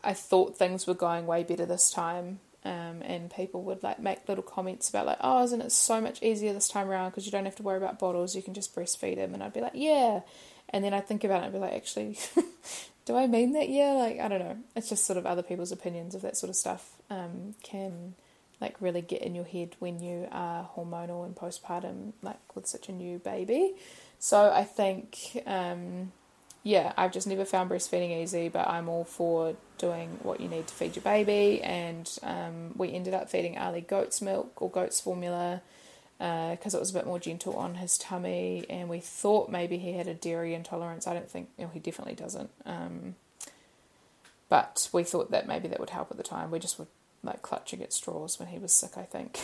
I 0.03 0.13
thought 0.13 0.57
things 0.57 0.85
were 0.85 0.93
going 0.93 1.25
way 1.25 1.43
better 1.43 1.65
this 1.65 1.89
time. 1.89 2.41
Um, 2.65 3.01
and 3.03 3.31
people 3.31 3.63
would 3.63 3.83
like 3.83 3.99
make 3.99 4.27
little 4.27 4.43
comments 4.43 4.89
about 4.89 5.05
like, 5.05 5.19
oh, 5.21 5.43
isn't 5.43 5.61
it 5.61 5.71
so 5.71 6.01
much 6.01 6.21
easier 6.21 6.51
this 6.51 6.67
time 6.67 6.89
around 6.89 7.11
because 7.11 7.25
you 7.25 7.31
don't 7.31 7.45
have 7.45 7.55
to 7.55 7.63
worry 7.63 7.77
about 7.77 7.99
bottles. 7.99 8.35
You 8.35 8.41
can 8.41 8.53
just 8.53 8.75
breastfeed 8.75 9.17
him. 9.17 9.33
And 9.33 9.41
I'd 9.41 9.53
be 9.53 9.61
like, 9.61 9.73
yeah. 9.75 10.21
And 10.69 10.83
then 10.83 10.93
I'd 10.93 11.07
think 11.07 11.23
about 11.23 11.41
it 11.41 11.45
and 11.45 11.53
be 11.53 11.59
like, 11.59 11.73
actually, 11.73 12.17
do 13.05 13.15
I 13.15 13.27
mean 13.27 13.53
that? 13.53 13.69
Yeah. 13.69 13.93
Like 13.93 14.19
I 14.19 14.27
don't 14.27 14.39
know. 14.39 14.57
It's 14.75 14.89
just 14.89 15.05
sort 15.05 15.17
of 15.17 15.25
other 15.25 15.43
people's 15.43 15.71
opinions 15.71 16.15
of 16.15 16.21
that 16.23 16.37
sort 16.37 16.49
of 16.49 16.55
stuff 16.55 16.91
um, 17.09 17.55
can 17.63 18.15
like 18.61 18.75
really 18.81 19.01
get 19.01 19.21
in 19.21 19.35
your 19.35 19.45
head 19.45 19.75
when 19.79 19.99
you 19.99 20.27
are 20.31 20.69
hormonal 20.75 21.25
and 21.25 21.35
postpartum, 21.35 22.13
like 22.21 22.55
with 22.55 22.67
such 22.67 22.89
a 22.89 22.91
new 22.91 23.19
baby. 23.19 23.73
So 24.19 24.51
I 24.51 24.65
think, 24.65 25.41
um, 25.45 26.11
yeah, 26.63 26.93
I've 26.97 27.11
just 27.11 27.27
never 27.27 27.45
found 27.45 27.69
breastfeeding 27.69 28.21
easy, 28.21 28.49
but 28.49 28.67
I'm 28.67 28.89
all 28.89 29.05
for 29.05 29.55
doing 29.77 30.19
what 30.23 30.41
you 30.41 30.49
need 30.49 30.67
to 30.67 30.73
feed 30.73 30.95
your 30.95 31.03
baby. 31.03 31.61
And 31.61 32.09
um, 32.21 32.73
we 32.75 32.93
ended 32.93 33.13
up 33.13 33.29
feeding 33.29 33.57
Ali 33.57 33.81
goat's 33.81 34.21
milk 34.21 34.61
or 34.61 34.69
goat's 34.69 34.99
formula 34.99 35.61
because 36.17 36.75
uh, 36.75 36.77
it 36.77 36.79
was 36.81 36.91
a 36.91 36.93
bit 36.93 37.05
more 37.05 37.17
gentle 37.17 37.55
on 37.55 37.75
his 37.75 37.97
tummy. 37.97 38.65
And 38.69 38.89
we 38.89 38.99
thought 38.99 39.49
maybe 39.49 39.77
he 39.77 39.93
had 39.93 40.07
a 40.07 40.13
dairy 40.13 40.53
intolerance. 40.53 41.07
I 41.07 41.13
don't 41.13 41.29
think, 41.29 41.49
you 41.57 41.65
know, 41.65 41.71
he 41.73 41.79
definitely 41.79 42.15
doesn't. 42.15 42.49
Um, 42.65 43.15
but 44.49 44.89
we 44.91 45.03
thought 45.03 45.31
that 45.31 45.47
maybe 45.47 45.69
that 45.69 45.79
would 45.79 45.91
help 45.91 46.11
at 46.11 46.17
the 46.17 46.23
time. 46.23 46.51
We 46.51 46.59
just 46.59 46.77
were 46.77 46.87
like 47.23 47.41
clutching 47.41 47.81
at 47.81 47.93
straws 47.93 48.37
when 48.37 48.49
he 48.49 48.59
was 48.59 48.73
sick, 48.73 48.97
I 48.97 49.03
think. 49.03 49.39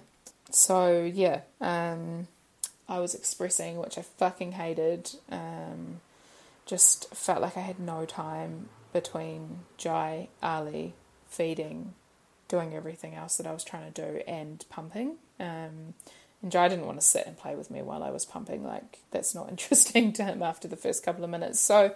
so 0.50 1.02
yeah, 1.02 1.42
um, 1.60 2.28
I 2.88 2.98
was 2.98 3.14
expressing, 3.14 3.78
which 3.78 3.96
I 3.96 4.02
fucking 4.02 4.52
hated. 4.52 5.10
Um, 5.30 6.00
just 6.68 7.12
felt 7.14 7.40
like 7.40 7.56
I 7.56 7.60
had 7.60 7.80
no 7.80 8.04
time 8.04 8.68
between 8.92 9.60
Jai, 9.76 10.28
Ali, 10.42 10.94
feeding, 11.28 11.94
doing 12.46 12.74
everything 12.74 13.14
else 13.14 13.36
that 13.38 13.46
I 13.46 13.52
was 13.52 13.64
trying 13.64 13.90
to 13.92 14.02
do, 14.02 14.20
and 14.28 14.64
pumping. 14.68 15.16
Um, 15.40 15.94
and 16.42 16.52
Jai 16.52 16.68
didn't 16.68 16.86
want 16.86 17.00
to 17.00 17.06
sit 17.06 17.26
and 17.26 17.36
play 17.36 17.56
with 17.56 17.70
me 17.70 17.82
while 17.82 18.02
I 18.02 18.10
was 18.10 18.24
pumping. 18.24 18.64
Like 18.64 18.98
that's 19.10 19.34
not 19.34 19.48
interesting 19.50 20.12
to 20.14 20.24
him 20.24 20.42
after 20.42 20.68
the 20.68 20.76
first 20.76 21.02
couple 21.02 21.24
of 21.24 21.30
minutes. 21.30 21.58
So 21.58 21.94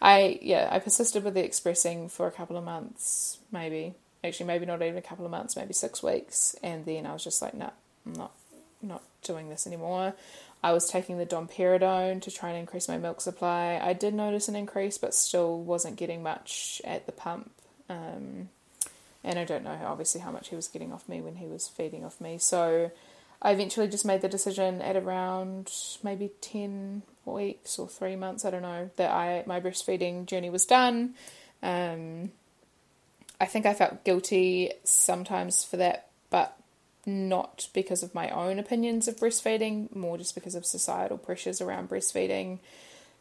I 0.00 0.38
yeah 0.40 0.68
I 0.70 0.78
persisted 0.78 1.24
with 1.24 1.34
the 1.34 1.44
expressing 1.44 2.08
for 2.08 2.26
a 2.26 2.32
couple 2.32 2.56
of 2.56 2.64
months, 2.64 3.38
maybe 3.50 3.94
actually 4.24 4.46
maybe 4.46 4.66
not 4.66 4.82
even 4.82 4.96
a 4.96 5.02
couple 5.02 5.24
of 5.24 5.30
months, 5.30 5.56
maybe 5.56 5.72
six 5.72 6.02
weeks, 6.02 6.54
and 6.62 6.84
then 6.86 7.06
I 7.06 7.12
was 7.12 7.24
just 7.24 7.42
like, 7.42 7.54
no, 7.54 7.66
nah, 7.66 7.72
I'm 8.06 8.12
not 8.14 8.32
not 8.80 9.02
doing 9.22 9.48
this 9.48 9.66
anymore. 9.66 10.14
I 10.62 10.72
was 10.72 10.88
taking 10.88 11.18
the 11.18 11.26
domperidone 11.26 12.22
to 12.22 12.30
try 12.30 12.50
and 12.50 12.58
increase 12.58 12.88
my 12.88 12.98
milk 12.98 13.20
supply. 13.20 13.80
I 13.82 13.92
did 13.94 14.14
notice 14.14 14.48
an 14.48 14.56
increase, 14.56 14.96
but 14.96 15.14
still 15.14 15.58
wasn't 15.58 15.96
getting 15.96 16.22
much 16.22 16.80
at 16.84 17.06
the 17.06 17.12
pump. 17.12 17.50
Um, 17.88 18.48
and 19.24 19.38
I 19.38 19.44
don't 19.44 19.64
know 19.64 19.78
obviously 19.84 20.20
how 20.20 20.30
much 20.30 20.48
he 20.48 20.56
was 20.56 20.68
getting 20.68 20.92
off 20.92 21.08
me 21.08 21.20
when 21.20 21.36
he 21.36 21.46
was 21.46 21.68
feeding 21.68 22.04
off 22.04 22.20
me. 22.20 22.38
So 22.38 22.90
I 23.40 23.50
eventually 23.50 23.88
just 23.88 24.04
made 24.04 24.20
the 24.20 24.28
decision 24.28 24.80
at 24.80 24.96
around 24.96 25.72
maybe 26.02 26.30
ten 26.40 27.02
weeks 27.24 27.78
or 27.78 27.88
three 27.88 28.14
months, 28.14 28.44
I 28.44 28.50
don't 28.50 28.62
know, 28.62 28.90
that 28.96 29.10
I 29.10 29.42
my 29.46 29.60
breastfeeding 29.60 30.26
journey 30.26 30.50
was 30.50 30.64
done. 30.64 31.14
Um, 31.62 32.30
I 33.40 33.46
think 33.46 33.66
I 33.66 33.74
felt 33.74 34.04
guilty 34.04 34.72
sometimes 34.84 35.64
for 35.64 35.76
that, 35.78 36.08
but 36.30 36.56
not 37.06 37.68
because 37.72 38.02
of 38.02 38.14
my 38.14 38.30
own 38.30 38.58
opinions 38.58 39.08
of 39.08 39.16
breastfeeding, 39.16 39.94
more 39.94 40.18
just 40.18 40.34
because 40.34 40.54
of 40.54 40.64
societal 40.64 41.18
pressures 41.18 41.60
around 41.60 41.88
breastfeeding. 41.88 42.58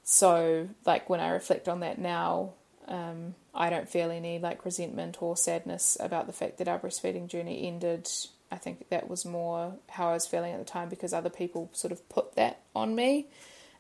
So, 0.04 0.70
like, 0.86 1.10
when 1.10 1.20
I 1.20 1.30
reflect 1.30 1.68
on 1.68 1.80
that 1.82 1.98
now, 2.00 2.54
um, 2.88 3.36
I 3.54 3.70
don't 3.70 3.90
feel 3.90 4.12
any 4.12 4.40
like 4.40 4.66
resentment 4.66 5.22
or 5.22 5.38
sadness 5.38 5.98
about 6.00 6.28
the 6.28 6.34
fact 6.34 6.58
that 6.58 6.68
our 6.68 6.80
breastfeeding 6.80 7.28
journey 7.28 7.68
ended. 7.68 8.10
I 8.52 8.58
think 8.58 8.90
that 8.90 9.10
was 9.10 9.26
more 9.26 9.76
how 9.90 10.10
I 10.10 10.14
was 10.14 10.28
feeling 10.28 10.52
at 10.54 10.60
the 10.60 10.66
time 10.66 10.90
because 10.90 11.14
other 11.14 11.30
people 11.30 11.70
sort 11.74 11.92
of 11.92 12.08
put 12.10 12.36
that 12.36 12.62
on 12.76 12.96
me. 12.96 13.28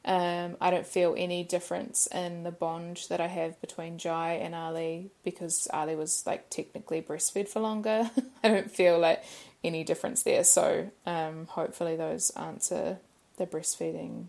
Um, 0.04 0.58
I 0.60 0.72
don't 0.72 0.88
feel 0.88 1.14
any 1.16 1.44
difference 1.44 2.08
in 2.08 2.44
the 2.44 2.52
bond 2.52 3.06
that 3.10 3.22
I 3.22 3.28
have 3.28 3.62
between 3.62 4.00
Jai 4.00 4.34
and 4.34 4.56
Ali 4.56 5.12
because 5.24 5.68
Ali 5.72 5.96
was 5.96 6.24
like 6.26 6.50
technically 6.50 7.02
breastfed 7.02 7.50
for 7.50 7.60
longer. 7.60 8.10
I 8.44 8.48
don't 8.48 8.72
feel 8.72 8.98
like 8.98 9.24
any 9.64 9.84
difference 9.84 10.24
there. 10.24 10.44
So 10.44 10.92
um, 11.06 11.48
hopefully 11.48 11.96
those 11.96 12.32
answer 12.32 12.98
the 13.38 13.46
breastfeeding 13.46 14.26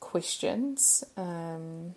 questions. 0.00 1.04
Um, 1.16 1.94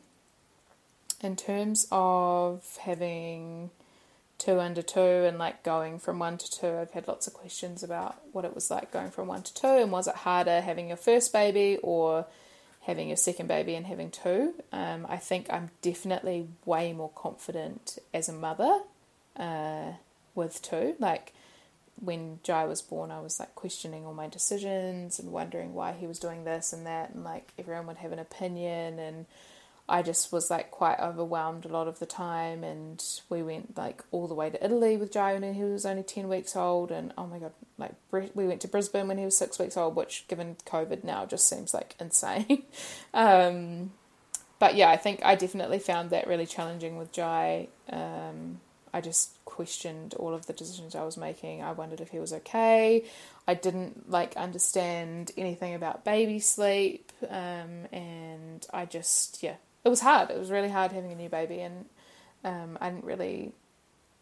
in 1.22 1.36
terms 1.36 1.88
of 1.92 2.78
having 2.82 3.72
two 4.38 4.60
under 4.60 4.82
two 4.82 5.00
and 5.00 5.38
like 5.38 5.64
going 5.64 6.00
from 6.00 6.20
one 6.20 6.38
to 6.38 6.50
two, 6.50 6.78
I've 6.78 6.92
had 6.92 7.08
lots 7.08 7.28
of 7.28 7.34
questions 7.34 7.84
about 7.84 8.18
what 8.32 8.46
it 8.46 8.56
was 8.56 8.72
like 8.72 8.92
going 8.92 9.12
from 9.12 9.28
one 9.28 9.44
to 9.44 9.54
two 9.54 9.68
and 9.68 9.92
was 9.92 10.08
it 10.08 10.16
harder 10.16 10.62
having 10.62 10.88
your 10.88 10.98
first 10.98 11.34
baby 11.34 11.78
or 11.84 12.26
having 12.82 13.10
your 13.10 13.18
second 13.18 13.48
baby 13.48 13.76
and 13.76 13.86
having 13.86 14.10
two. 14.10 14.54
Um, 14.72 15.06
I 15.10 15.18
think 15.18 15.48
I'm 15.52 15.72
definitely 15.82 16.48
way 16.66 16.94
more 16.94 17.12
confident 17.14 18.00
as 18.14 18.30
a 18.30 18.34
mother 18.34 18.80
uh, 19.38 19.92
with 20.34 20.62
two. 20.62 20.96
Like 21.00 21.34
when 22.00 22.40
Jai 22.44 22.66
was 22.66 22.82
born, 22.82 23.12
I 23.12 23.20
was 23.20 23.40
like 23.40 23.56
questioning 23.56 24.06
all 24.06 24.14
my 24.14 24.28
decisions 24.28 25.20
and 25.20 25.32
wondering 25.32 25.74
why 25.74 25.94
he 25.94 26.08
was 26.08 26.20
doing 26.20 26.44
this 26.44 26.74
and 26.74 26.86
that, 26.86 27.12
and 27.12 27.24
like 27.24 27.52
everyone 27.58 27.88
would 27.88 27.98
have 27.98 28.12
an 28.12 28.20
opinion 28.20 29.00
and 29.00 29.26
I 29.90 30.04
just 30.04 30.32
was 30.32 30.50
like 30.52 30.70
quite 30.70 31.00
overwhelmed 31.00 31.66
a 31.66 31.70
lot 31.70 31.88
of 31.88 32.00
the 32.00 32.06
time, 32.06 32.64
and 32.64 33.04
we 33.28 33.42
went 33.42 33.76
like 33.76 34.04
all 34.12 34.28
the 34.28 34.36
way 34.36 34.50
to 34.50 34.64
Italy 34.64 34.96
with 34.98 35.12
Jai 35.12 35.34
when 35.34 35.54
he 35.54 35.64
was 35.64 35.86
only 35.86 36.04
ten 36.04 36.30
weeks 36.30 36.56
old, 36.56 36.92
and 36.92 37.12
oh 37.18 37.26
my 37.26 37.40
god, 37.40 37.54
like 37.78 37.94
we 38.12 38.48
went 38.48 38.62
to 38.62 38.68
Brisbane 38.68 39.08
when 39.08 39.18
he 39.18 39.26
was 39.26 39.36
six 39.36 39.58
weeks 39.58 39.76
old, 39.76 39.96
which 39.96 40.26
given 40.28 40.58
COVID 40.66 41.04
now 41.04 41.26
just 41.26 41.48
seems 41.48 41.74
like 41.74 41.96
insane. 42.00 42.64
um, 43.14 43.92
but 44.60 44.76
yeah, 44.76 44.92
I 44.92 44.98
think 44.98 45.22
I 45.26 45.36
definitely 45.36 45.80
found 45.80 46.12
that 46.12 46.28
really 46.28 46.46
challenging 46.46 46.98
with 46.98 47.12
Jai. 47.12 47.68
Um, 47.90 48.62
I 48.94 49.02
just 49.02 49.44
questioned 49.46 50.14
all 50.16 50.34
of 50.34 50.46
the 50.46 50.54
decisions 50.54 50.96
I 50.96 51.04
was 51.04 51.18
making. 51.18 51.62
I 51.62 51.72
wondered 51.72 52.02
if 52.02 52.10
he 52.10 52.20
was 52.20 52.34
okay. 52.34 53.04
I 53.48 53.54
didn't 53.54 54.10
like 54.10 54.36
understand 54.38 55.32
anything 55.38 55.74
about 55.74 56.06
baby 56.06 56.40
sleep, 56.40 57.12
um, 57.30 57.86
and 57.92 58.66
I 58.74 58.86
just 58.86 59.42
yeah 59.44 59.56
it 59.84 59.90
was 59.90 60.02
hard. 60.02 60.30
It 60.30 60.40
was 60.40 60.52
really 60.52 60.70
hard 60.70 60.92
having 60.92 61.12
a 61.12 61.16
new 61.16 61.30
baby, 61.30 61.62
and 61.62 61.86
um, 62.44 62.78
I 62.82 62.90
didn't 62.90 63.06
really 63.06 63.54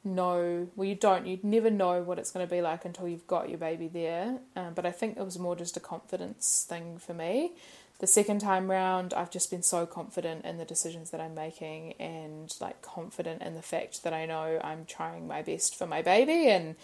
know. 0.07 0.69
Well, 0.75 0.87
you 0.87 0.95
don't. 0.95 1.27
You'd 1.27 1.43
never 1.43 1.69
know 1.69 2.01
what 2.01 2.19
it's 2.19 2.31
going 2.31 2.47
to 2.47 2.49
be 2.49 2.61
like 2.61 2.85
until 2.85 3.07
you've 3.07 3.27
got 3.27 3.49
your 3.49 3.57
baby 3.57 3.87
there. 3.87 4.39
Um, 4.55 4.73
but 4.73 4.85
I 4.85 4.91
think 4.91 5.17
it 5.17 5.23
was 5.23 5.37
more 5.37 5.55
just 5.55 5.77
a 5.77 5.79
confidence 5.79 6.65
thing 6.67 6.97
for 6.97 7.13
me. 7.13 7.51
The 7.99 8.07
second 8.07 8.39
time 8.39 8.69
round, 8.69 9.13
I've 9.13 9.31
just 9.31 9.49
been 9.49 9.63
so 9.63 9.85
confident 9.85 10.45
in 10.45 10.57
the 10.57 10.65
decisions 10.65 11.09
that 11.11 11.19
I'm 11.19 11.33
making, 11.33 11.93
and 11.93 12.53
like 12.61 12.81
confident 12.81 13.41
in 13.41 13.55
the 13.55 13.61
fact 13.61 14.03
that 14.03 14.13
I 14.13 14.25
know 14.25 14.59
I'm 14.63 14.85
trying 14.85 15.27
my 15.27 15.41
best 15.41 15.75
for 15.75 15.87
my 15.87 16.01
baby, 16.01 16.47
and 16.47 16.75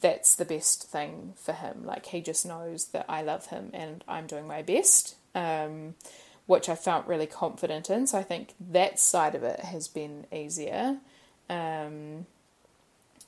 that's 0.00 0.36
the 0.36 0.44
best 0.44 0.84
thing 0.84 1.34
for 1.36 1.52
him. 1.52 1.84
Like 1.84 2.06
he 2.06 2.20
just 2.20 2.46
knows 2.46 2.86
that 2.86 3.06
I 3.08 3.22
love 3.22 3.46
him 3.46 3.70
and 3.72 4.04
I'm 4.06 4.26
doing 4.26 4.46
my 4.46 4.62
best. 4.62 5.16
Um, 5.34 5.94
which 6.50 6.68
I 6.68 6.74
felt 6.74 7.06
really 7.06 7.28
confident 7.28 7.88
in. 7.90 8.08
So 8.08 8.18
I 8.18 8.24
think 8.24 8.54
that 8.58 8.98
side 8.98 9.36
of 9.36 9.44
it 9.44 9.60
has 9.60 9.86
been 9.86 10.26
easier. 10.32 10.98
Um, 11.48 12.26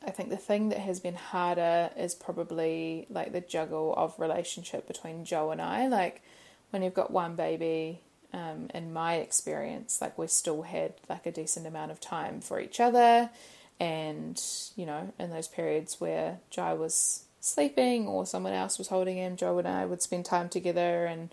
I 0.05 0.11
think 0.11 0.31
the 0.31 0.37
thing 0.37 0.71
that 0.71 0.79
has 0.79 1.01
been 1.01 1.15
harder 1.15 1.91
is 1.97 2.15
probably 2.15 3.07
like 3.11 3.33
the 3.33 3.41
juggle 3.41 3.95
of 3.97 4.19
relationship 4.19 4.87
between 4.87 5.25
Joe 5.25 5.51
and 5.51 5.61
I. 5.61 5.89
Like 5.89 6.23
when 6.71 6.83
you've 6.83 6.95
got 6.95 7.11
one 7.11 7.37
baby, 7.37 8.01
um, 8.33 8.69
in 8.75 8.93
my 8.93 9.17
experience, 9.17 10.01
like 10.01 10.17
we 10.17 10.27
still 10.27 10.63
had 10.63 10.95
like 11.09 11.27
a 11.27 11.33
decent 11.33 11.67
amount 11.67 11.91
of 11.91 12.01
time 12.01 12.41
for 12.41 12.61
each 12.61 12.81
other. 12.81 13.31
And, 13.79 14.43
you 14.77 14.87
know, 14.87 15.13
in 15.19 15.31
those 15.31 15.49
periods 15.49 16.01
where 16.01 16.39
Jai 16.51 16.73
was 16.73 17.25
sleeping 17.41 18.07
or 18.07 18.27
someone 18.27 18.53
else 18.53 18.79
was 18.79 18.89
holding 18.89 19.17
him, 19.17 19.37
Joe 19.37 19.59
and 19.59 19.69
I 19.69 19.85
would 19.85 20.03
spend 20.03 20.25
time 20.25 20.49
together 20.49 21.07
and 21.07 21.31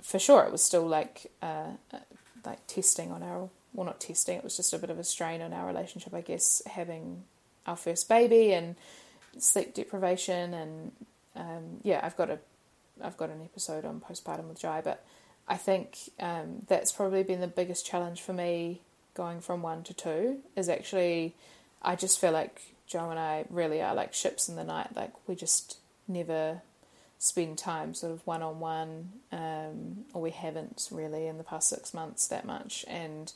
for 0.00 0.18
sure, 0.18 0.42
it 0.42 0.52
was 0.52 0.62
still 0.62 0.86
like 0.86 1.30
uh, 1.40 1.70
uh, 1.92 1.98
like 2.44 2.66
testing 2.66 3.12
on 3.12 3.22
our 3.22 3.48
well, 3.72 3.86
not 3.86 4.00
testing. 4.00 4.36
It 4.36 4.44
was 4.44 4.56
just 4.56 4.74
a 4.74 4.78
bit 4.78 4.90
of 4.90 4.98
a 4.98 5.04
strain 5.04 5.40
on 5.40 5.52
our 5.52 5.66
relationship, 5.66 6.12
I 6.12 6.20
guess, 6.20 6.60
having 6.66 7.24
our 7.66 7.76
first 7.76 8.08
baby 8.08 8.52
and 8.52 8.76
sleep 9.38 9.74
deprivation, 9.74 10.54
and 10.54 10.92
um, 11.36 11.80
yeah, 11.82 12.00
I've 12.02 12.16
got 12.16 12.30
a 12.30 12.38
I've 13.02 13.16
got 13.16 13.30
an 13.30 13.42
episode 13.42 13.84
on 13.84 14.00
postpartum 14.00 14.48
with 14.48 14.60
Jai, 14.60 14.80
but 14.82 15.04
I 15.48 15.56
think 15.56 15.98
um, 16.20 16.62
that's 16.68 16.92
probably 16.92 17.22
been 17.22 17.40
the 17.40 17.48
biggest 17.48 17.86
challenge 17.86 18.20
for 18.20 18.32
me 18.32 18.80
going 19.14 19.40
from 19.40 19.62
one 19.62 19.82
to 19.84 19.94
two. 19.94 20.38
Is 20.56 20.68
actually, 20.68 21.34
I 21.82 21.96
just 21.96 22.20
feel 22.20 22.32
like 22.32 22.74
Joe 22.86 23.10
and 23.10 23.18
I 23.18 23.44
really 23.50 23.80
are 23.80 23.94
like 23.94 24.14
ships 24.14 24.48
in 24.48 24.56
the 24.56 24.64
night. 24.64 24.94
Like 24.94 25.12
we 25.26 25.34
just 25.34 25.78
never 26.06 26.62
spend 27.18 27.56
time 27.56 27.94
sort 27.94 28.12
of 28.12 28.26
one 28.26 28.42
on 28.42 28.58
one, 28.58 29.12
or 29.32 30.20
we 30.20 30.30
haven't 30.30 30.88
really 30.90 31.26
in 31.26 31.38
the 31.38 31.44
past 31.44 31.68
six 31.68 31.94
months 31.94 32.26
that 32.28 32.44
much. 32.44 32.84
And 32.88 33.32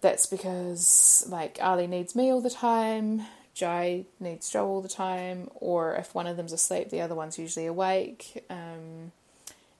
that's 0.00 0.26
because 0.26 1.24
like 1.28 1.58
Ali 1.60 1.86
needs 1.86 2.14
me 2.14 2.30
all 2.30 2.40
the 2.40 2.50
time, 2.50 3.22
Jai 3.54 4.04
needs 4.18 4.50
Joe 4.50 4.66
all 4.66 4.80
the 4.80 4.88
time, 4.88 5.50
or 5.54 5.94
if 5.94 6.14
one 6.14 6.26
of 6.26 6.36
them's 6.36 6.52
asleep, 6.52 6.90
the 6.90 7.00
other 7.00 7.14
one's 7.14 7.38
usually 7.38 7.66
awake. 7.66 8.44
Um, 8.48 9.12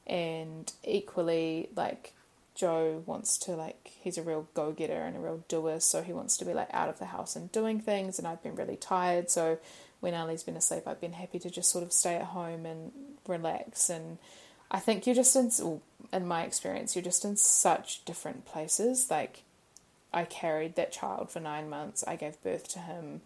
and 0.06 0.72
equally, 0.84 1.68
like 1.76 2.12
Joe 2.54 3.02
wants 3.06 3.38
to 3.38 3.52
like 3.52 3.92
he's 4.02 4.18
a 4.18 4.22
real 4.22 4.48
go 4.54 4.72
getter 4.72 5.00
and 5.00 5.16
a 5.16 5.20
real 5.20 5.44
doer, 5.48 5.80
so 5.80 6.02
he 6.02 6.12
wants 6.12 6.36
to 6.38 6.44
be 6.44 6.52
like 6.52 6.68
out 6.72 6.88
of 6.88 6.98
the 6.98 7.06
house 7.06 7.36
and 7.36 7.50
doing 7.52 7.80
things. 7.80 8.18
And 8.18 8.26
I've 8.26 8.42
been 8.42 8.56
really 8.56 8.76
tired, 8.76 9.30
so 9.30 9.58
when 10.00 10.14
Ali's 10.14 10.42
been 10.42 10.56
asleep, 10.56 10.82
I've 10.86 11.00
been 11.00 11.12
happy 11.12 11.38
to 11.38 11.50
just 11.50 11.70
sort 11.70 11.84
of 11.84 11.92
stay 11.92 12.16
at 12.16 12.26
home 12.26 12.66
and 12.66 12.92
relax. 13.26 13.88
And 13.88 14.18
I 14.70 14.80
think 14.80 15.06
you're 15.06 15.14
just 15.14 15.36
in, 15.36 15.80
in 16.12 16.26
my 16.26 16.42
experience, 16.42 16.96
you're 16.96 17.04
just 17.04 17.24
in 17.24 17.36
such 17.36 18.04
different 18.04 18.46
places. 18.46 19.10
Like, 19.10 19.42
I 20.12 20.24
carried 20.24 20.76
that 20.76 20.92
child 20.92 21.30
for 21.30 21.40
nine 21.40 21.68
months, 21.68 22.04
I 22.06 22.16
gave 22.16 22.42
birth 22.42 22.68
to 22.68 22.80
him. 22.80 23.22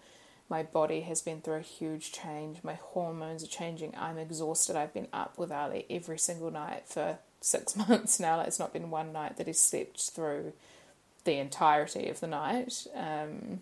My 0.49 0.62
body 0.62 1.01
has 1.03 1.22
been 1.22 1.41
through 1.41 1.55
a 1.55 1.61
huge 1.61 2.12
change. 2.12 2.59
My 2.62 2.74
hormones 2.74 3.43
are 3.43 3.49
changing. 3.49 3.95
I'm 3.97 4.18
exhausted. 4.18 4.76
I've 4.76 4.93
been 4.93 5.09
up 5.12 5.39
with 5.39 5.51
Ali 5.51 5.87
every 5.89 6.18
single 6.18 6.51
night 6.51 6.85
for 6.87 7.18
six 7.41 7.74
months 7.89 8.20
now. 8.20 8.41
It's 8.41 8.59
not 8.59 8.72
been 8.72 8.91
one 8.91 9.12
night 9.12 9.39
that 9.39 9.47
he's 9.47 9.61
slept 9.61 10.11
through 10.11 10.53
the 11.24 11.39
entirety 11.39 12.09
of 12.09 12.20
the 12.20 12.26
night. 12.26 12.87
Um, 12.95 13.61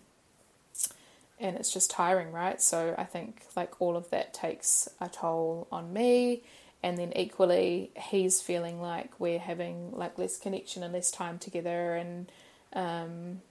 and 1.39 1.55
it's 1.57 1.73
just 1.73 1.89
tiring, 1.89 2.31
right? 2.31 2.61
So 2.61 2.95
I 2.97 3.05
think 3.05 3.43
like 3.55 3.81
all 3.81 3.95
of 3.95 4.09
that 4.09 4.33
takes 4.33 4.89
a 4.99 5.09
toll 5.09 5.67
on 5.71 5.93
me. 5.93 6.43
And 6.81 6.97
then 6.97 7.13
equally, 7.15 7.91
he's 7.95 8.41
feeling 8.41 8.81
like 8.81 9.17
we're 9.19 9.39
having 9.39 9.91
like 9.93 10.17
less 10.17 10.37
connection 10.37 10.83
and 10.83 10.93
less 10.93 11.11
time 11.11 11.39
together. 11.39 11.95
And 11.95 12.29
um, 12.73 13.41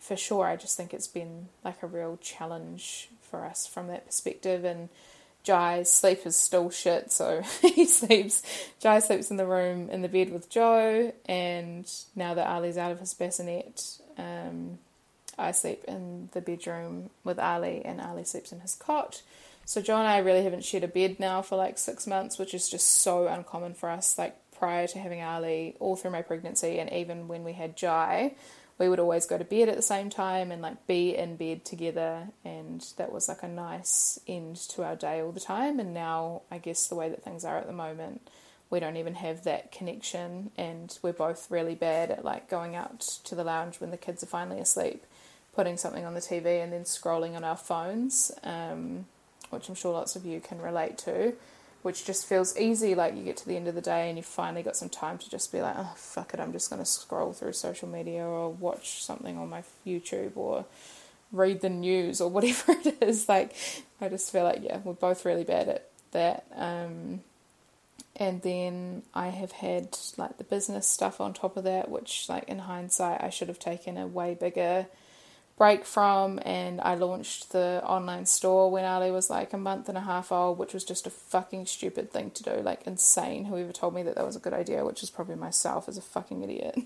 for 0.00 0.16
sure, 0.16 0.46
I 0.46 0.56
just 0.56 0.76
think 0.76 0.94
it's 0.94 1.08
been 1.08 1.48
like 1.64 1.82
a 1.82 1.86
real 1.86 2.18
challenge 2.20 3.08
for 3.22 3.44
us 3.44 3.66
from 3.66 3.88
that 3.88 4.06
perspective. 4.06 4.64
And 4.64 4.88
Jai's 5.46 5.90
sleep 5.90 6.26
is 6.26 6.36
still 6.36 6.70
shit, 6.70 7.12
so 7.12 7.42
he 7.62 7.86
sleeps. 7.86 8.42
Jai 8.80 8.98
sleeps 8.98 9.30
in 9.30 9.36
the 9.36 9.46
room 9.46 9.90
in 9.90 10.02
the 10.02 10.08
bed 10.08 10.30
with 10.30 10.50
Joe, 10.50 11.12
and 11.26 11.90
now 12.14 12.34
that 12.34 12.48
Ali's 12.48 12.78
out 12.78 12.92
of 12.92 13.00
his 13.00 13.14
bassinet, 13.14 13.98
um, 14.18 14.78
I 15.38 15.52
sleep 15.52 15.84
in 15.86 16.30
the 16.32 16.40
bedroom 16.40 17.10
with 17.22 17.38
Ali, 17.38 17.82
and 17.84 18.00
Ali 18.00 18.24
sleeps 18.24 18.52
in 18.52 18.60
his 18.60 18.74
cot. 18.74 19.22
So 19.64 19.82
Joe 19.82 19.98
and 19.98 20.08
I 20.08 20.18
really 20.18 20.44
haven't 20.44 20.64
shared 20.64 20.84
a 20.84 20.88
bed 20.88 21.18
now 21.18 21.42
for 21.42 21.56
like 21.56 21.78
six 21.78 22.06
months, 22.06 22.38
which 22.38 22.54
is 22.54 22.68
just 22.68 22.86
so 22.86 23.26
uncommon 23.26 23.74
for 23.74 23.90
us. 23.90 24.16
Like 24.16 24.36
prior 24.58 24.86
to 24.86 24.98
having 24.98 25.22
Ali, 25.22 25.76
all 25.80 25.96
through 25.96 26.10
my 26.10 26.22
pregnancy, 26.22 26.78
and 26.78 26.92
even 26.92 27.28
when 27.28 27.44
we 27.44 27.52
had 27.52 27.76
Jai, 27.76 28.34
we 28.78 28.88
would 28.88 28.98
always 28.98 29.26
go 29.26 29.38
to 29.38 29.44
bed 29.44 29.68
at 29.68 29.76
the 29.76 29.82
same 29.82 30.10
time 30.10 30.50
and 30.50 30.60
like 30.60 30.86
be 30.86 31.16
in 31.16 31.36
bed 31.36 31.64
together, 31.64 32.28
and 32.44 32.86
that 32.96 33.12
was 33.12 33.28
like 33.28 33.42
a 33.42 33.48
nice 33.48 34.18
end 34.26 34.56
to 34.56 34.84
our 34.84 34.96
day 34.96 35.20
all 35.20 35.32
the 35.32 35.40
time. 35.40 35.80
And 35.80 35.94
now, 35.94 36.42
I 36.50 36.58
guess 36.58 36.88
the 36.88 36.94
way 36.94 37.08
that 37.08 37.22
things 37.22 37.44
are 37.44 37.56
at 37.56 37.66
the 37.66 37.72
moment, 37.72 38.28
we 38.68 38.80
don't 38.80 38.96
even 38.96 39.14
have 39.14 39.44
that 39.44 39.72
connection, 39.72 40.50
and 40.56 40.98
we're 41.02 41.12
both 41.12 41.50
really 41.50 41.74
bad 41.74 42.10
at 42.10 42.24
like 42.24 42.50
going 42.50 42.74
out 42.74 43.00
to 43.24 43.34
the 43.34 43.44
lounge 43.44 43.80
when 43.80 43.90
the 43.90 43.96
kids 43.96 44.22
are 44.22 44.26
finally 44.26 44.60
asleep 44.60 45.04
putting 45.56 45.78
something 45.78 46.04
on 46.04 46.14
the 46.14 46.20
TV 46.20 46.62
and 46.62 46.72
then 46.72 46.84
scrolling 46.84 47.34
on 47.34 47.42
our 47.42 47.56
phones, 47.56 48.30
um, 48.44 49.06
which 49.48 49.68
I'm 49.68 49.74
sure 49.74 49.92
lots 49.92 50.14
of 50.14 50.26
you 50.26 50.38
can 50.38 50.60
relate 50.60 50.98
to, 50.98 51.32
which 51.86 52.04
just 52.04 52.26
feels 52.26 52.58
easy. 52.58 52.96
Like 52.96 53.16
you 53.16 53.22
get 53.22 53.36
to 53.36 53.46
the 53.46 53.54
end 53.54 53.68
of 53.68 53.76
the 53.76 53.80
day 53.80 54.08
and 54.08 54.18
you've 54.18 54.26
finally 54.26 54.64
got 54.64 54.74
some 54.74 54.88
time 54.88 55.18
to 55.18 55.30
just 55.30 55.52
be 55.52 55.62
like, 55.62 55.76
oh, 55.78 55.92
fuck 55.94 56.34
it, 56.34 56.40
I'm 56.40 56.50
just 56.50 56.68
going 56.68 56.82
to 56.82 56.84
scroll 56.84 57.32
through 57.32 57.52
social 57.52 57.88
media 57.88 58.24
or 58.24 58.50
watch 58.50 59.04
something 59.04 59.38
on 59.38 59.48
my 59.48 59.62
YouTube 59.86 60.32
or 60.34 60.64
read 61.30 61.60
the 61.60 61.68
news 61.68 62.20
or 62.20 62.28
whatever 62.36 62.72
it 62.72 63.00
is. 63.00 63.28
Like, 63.28 63.54
I 64.00 64.08
just 64.08 64.32
feel 64.32 64.42
like, 64.42 64.64
yeah, 64.64 64.80
we're 64.82 64.94
both 64.94 65.24
really 65.24 65.44
bad 65.44 65.68
at 65.68 65.88
that. 66.10 66.44
Um, 66.56 67.20
and 68.16 68.42
then 68.42 69.04
I 69.14 69.28
have 69.28 69.52
had 69.52 69.96
like 70.16 70.38
the 70.38 70.44
business 70.44 70.88
stuff 70.88 71.20
on 71.20 71.34
top 71.34 71.56
of 71.56 71.62
that, 71.62 71.88
which, 71.88 72.28
like, 72.28 72.48
in 72.48 72.58
hindsight, 72.58 73.22
I 73.22 73.30
should 73.30 73.46
have 73.46 73.60
taken 73.60 73.96
a 73.96 74.08
way 74.08 74.34
bigger 74.34 74.86
break 75.56 75.86
from 75.86 76.38
and 76.44 76.80
I 76.82 76.94
launched 76.96 77.52
the 77.52 77.82
online 77.84 78.26
store 78.26 78.70
when 78.70 78.84
Ali 78.84 79.10
was 79.10 79.30
like 79.30 79.54
a 79.54 79.58
month 79.58 79.88
and 79.88 79.96
a 79.96 80.02
half 80.02 80.30
old, 80.30 80.58
which 80.58 80.74
was 80.74 80.84
just 80.84 81.06
a 81.06 81.10
fucking 81.10 81.66
stupid 81.66 82.12
thing 82.12 82.30
to 82.32 82.42
do, 82.42 82.56
like 82.62 82.86
insane. 82.86 83.46
Whoever 83.46 83.72
told 83.72 83.94
me 83.94 84.02
that 84.02 84.16
that 84.16 84.26
was 84.26 84.36
a 84.36 84.40
good 84.40 84.52
idea, 84.52 84.84
which 84.84 85.02
is 85.02 85.08
probably 85.08 85.36
myself 85.36 85.88
as 85.88 85.96
a 85.96 86.02
fucking 86.02 86.42
idiot. 86.42 86.76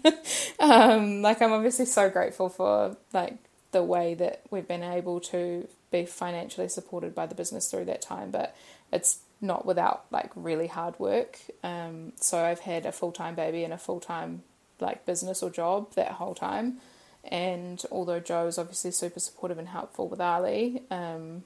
um, 0.61 1.21
like 1.21 1.43
I'm 1.43 1.53
obviously 1.53 1.85
so 1.85 2.09
grateful 2.09 2.49
for 2.49 2.97
like 3.13 3.39
the 3.73 3.83
way 3.83 4.15
that 4.15 4.43
we've 4.51 4.69
been 4.69 4.85
able 4.85 5.21
to 5.21 5.67
be 5.91 6.07
financially 6.07 6.69
supported 6.69 7.15
by 7.15 7.27
the 7.27 7.35
business 7.35 7.71
through 7.71 7.87
that 7.87 8.03
time, 8.03 8.31
but 8.31 8.55
it's 8.93 9.21
not 9.41 9.67
without 9.67 10.05
like 10.11 10.31
really 10.37 10.69
hard 10.69 10.99
work. 11.01 11.39
Um, 11.65 12.13
so 12.17 12.39
I've 12.39 12.61
had 12.61 12.87
a 12.87 12.93
full 12.93 13.11
time 13.11 13.35
baby 13.35 13.65
and 13.65 13.73
a 13.73 13.79
full 13.79 14.01
time 14.01 14.43
like 14.79 15.05
business 15.07 15.43
or 15.43 15.51
job 15.51 15.95
that 15.95 16.13
whole 16.13 16.35
time. 16.35 16.79
And 17.25 17.83
although 17.91 18.21
Joe 18.21 18.47
is 18.47 18.59
obviously 18.59 18.91
super 18.93 19.21
supportive 19.21 19.59
and 19.59 19.69
helpful 19.69 20.09
with 20.09 20.21
Ali, 20.21 20.83
um, 20.91 21.45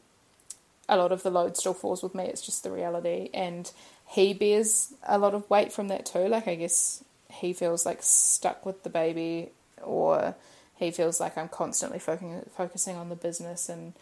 a 0.89 0.97
lot 0.97 1.13
of 1.13 1.23
the 1.23 1.31
load 1.31 1.57
still 1.57 1.75
falls 1.75 2.03
with 2.03 2.15
me. 2.15 2.25
It's 2.25 2.45
just 2.45 2.63
the 2.63 2.71
reality. 2.71 3.31
And 3.35 3.71
he 4.07 4.35
bears 4.35 4.93
a 5.07 5.19
lot 5.19 5.35
of 5.35 5.49
weight 5.51 5.73
from 5.73 5.89
that 5.89 6.07
too. 6.07 6.29
Like, 6.29 6.47
I 6.47 6.55
guess 6.55 7.03
he 7.31 7.53
feels 7.53 7.85
like 7.85 7.99
stuck 8.03 8.65
with 8.65 8.83
the 8.83 8.91
baby, 8.91 9.51
or 9.83 10.35
he 10.77 10.91
feels 10.91 11.21
like 11.21 11.37
I'm 11.37 11.49
constantly 11.49 11.99
focusing, 11.99 12.43
focusing 12.57 12.97
on 12.97 13.09
the 13.09 13.17
business. 13.17 13.69
And 13.69 13.95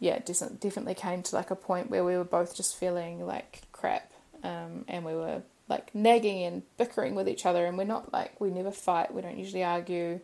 yeah, 0.00 0.14
it 0.14 0.26
definitely 0.26 0.94
came 0.94 1.22
to 1.22 1.36
like 1.36 1.50
a 1.50 1.56
point 1.56 1.90
where 1.90 2.04
we 2.04 2.16
were 2.16 2.24
both 2.24 2.56
just 2.56 2.76
feeling 2.76 3.24
like 3.24 3.62
crap. 3.72 4.10
Um, 4.42 4.84
and 4.88 5.04
we 5.04 5.14
were 5.14 5.42
like 5.68 5.94
nagging 5.94 6.42
and 6.42 6.62
bickering 6.78 7.14
with 7.14 7.28
each 7.28 7.46
other. 7.46 7.66
And 7.66 7.78
we're 7.78 7.84
not 7.84 8.12
like, 8.12 8.40
we 8.40 8.50
never 8.50 8.72
fight, 8.72 9.14
we 9.14 9.22
don't 9.22 9.38
usually 9.38 9.62
argue. 9.62 10.20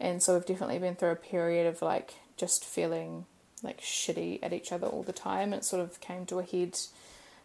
And 0.00 0.22
so 0.22 0.34
we've 0.34 0.46
definitely 0.46 0.78
been 0.78 0.94
through 0.94 1.10
a 1.10 1.16
period 1.16 1.66
of 1.66 1.82
like 1.82 2.14
just 2.36 2.64
feeling 2.64 3.26
like 3.62 3.80
shitty 3.80 4.38
at 4.42 4.52
each 4.52 4.72
other 4.72 4.86
all 4.86 5.02
the 5.02 5.12
time. 5.12 5.52
It 5.52 5.64
sort 5.64 5.82
of 5.82 6.00
came 6.00 6.26
to 6.26 6.38
a 6.38 6.44
head 6.44 6.78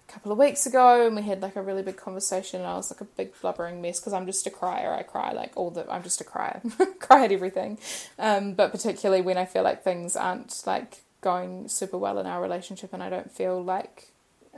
a 0.08 0.12
couple 0.12 0.32
of 0.32 0.38
weeks 0.38 0.66
ago, 0.66 1.06
and 1.08 1.16
we 1.16 1.24
had 1.24 1.42
like 1.42 1.56
a 1.56 1.62
really 1.62 1.82
big 1.82 1.98
conversation. 1.98 2.62
And 2.62 2.70
I 2.70 2.76
was 2.76 2.92
like 2.92 3.02
a 3.02 3.06
big 3.06 3.32
blubbering 3.42 3.82
mess 3.82 4.00
because 4.00 4.14
I'm 4.14 4.26
just 4.26 4.46
a 4.48 4.50
crier. 4.50 4.94
I 4.94 5.04
cry 5.04 5.32
like 5.32 5.54
all 5.56 5.72
the. 5.72 5.92
I'm 5.92 6.04
just 6.04 6.22
a 6.22 6.24
crier. 6.24 6.62
cry 7.00 7.26
at 7.26 7.32
everything, 7.32 7.78
um, 8.20 8.54
but 8.54 8.72
particularly 8.72 9.22
when 9.22 9.38
I 9.38 9.46
feel 9.46 9.64
like 9.64 9.84
things 9.84 10.16
aren't 10.16 10.64
like 10.66 11.02
going 11.22 11.70
super 11.70 11.98
well 11.98 12.20
in 12.20 12.28
our 12.28 12.42
relationship, 12.42 12.94
and 12.94 13.02
I 13.02 13.10
don't 13.10 13.32
feel 13.32 13.64
like 13.64 14.10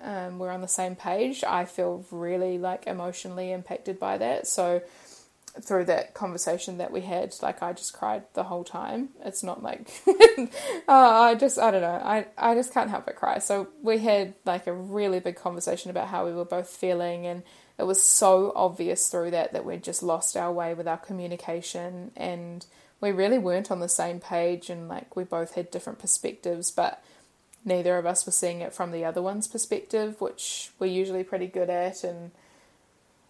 um, 0.03 0.39
we're 0.39 0.51
on 0.51 0.61
the 0.61 0.67
same 0.67 0.95
page. 0.95 1.43
I 1.43 1.65
feel 1.65 2.05
really 2.11 2.57
like 2.57 2.87
emotionally 2.87 3.51
impacted 3.51 3.99
by 3.99 4.17
that. 4.17 4.47
So 4.47 4.81
through 5.61 5.85
that 5.85 6.13
conversation 6.13 6.77
that 6.77 6.91
we 6.91 7.01
had, 7.01 7.33
like 7.41 7.61
I 7.63 7.73
just 7.73 7.93
cried 7.93 8.23
the 8.33 8.43
whole 8.43 8.63
time. 8.63 9.09
It's 9.23 9.43
not 9.43 9.63
like 9.63 9.89
uh, 10.07 10.49
I 10.87 11.35
just 11.35 11.57
I 11.57 11.71
don't 11.71 11.81
know. 11.81 12.01
I 12.03 12.25
I 12.37 12.55
just 12.55 12.73
can't 12.73 12.89
help 12.89 13.05
but 13.05 13.15
cry. 13.15 13.39
So 13.39 13.67
we 13.81 13.99
had 13.99 14.33
like 14.45 14.67
a 14.67 14.73
really 14.73 15.19
big 15.19 15.35
conversation 15.35 15.91
about 15.91 16.09
how 16.09 16.25
we 16.25 16.33
were 16.33 16.45
both 16.45 16.69
feeling 16.69 17.25
and 17.25 17.43
it 17.77 17.83
was 17.83 18.01
so 18.01 18.53
obvious 18.55 19.09
through 19.09 19.31
that 19.31 19.53
that 19.53 19.65
we'd 19.65 19.83
just 19.83 20.01
lost 20.01 20.37
our 20.37 20.51
way 20.51 20.73
with 20.73 20.87
our 20.87 20.97
communication 20.97 22.11
and 22.15 22.65
we 23.01 23.11
really 23.11 23.37
weren't 23.37 23.71
on 23.71 23.79
the 23.79 23.89
same 23.89 24.19
page 24.19 24.69
and 24.69 24.87
like 24.87 25.15
we 25.15 25.23
both 25.23 25.55
had 25.55 25.71
different 25.71 25.99
perspectives 25.99 26.71
but 26.71 27.03
neither 27.65 27.97
of 27.97 28.05
us 28.05 28.25
were 28.25 28.31
seeing 28.31 28.61
it 28.61 28.73
from 28.73 28.91
the 28.91 29.03
other 29.03 29.21
one's 29.21 29.47
perspective 29.47 30.21
which 30.21 30.71
we're 30.79 30.85
usually 30.85 31.23
pretty 31.23 31.47
good 31.47 31.69
at 31.69 32.03
and 32.03 32.31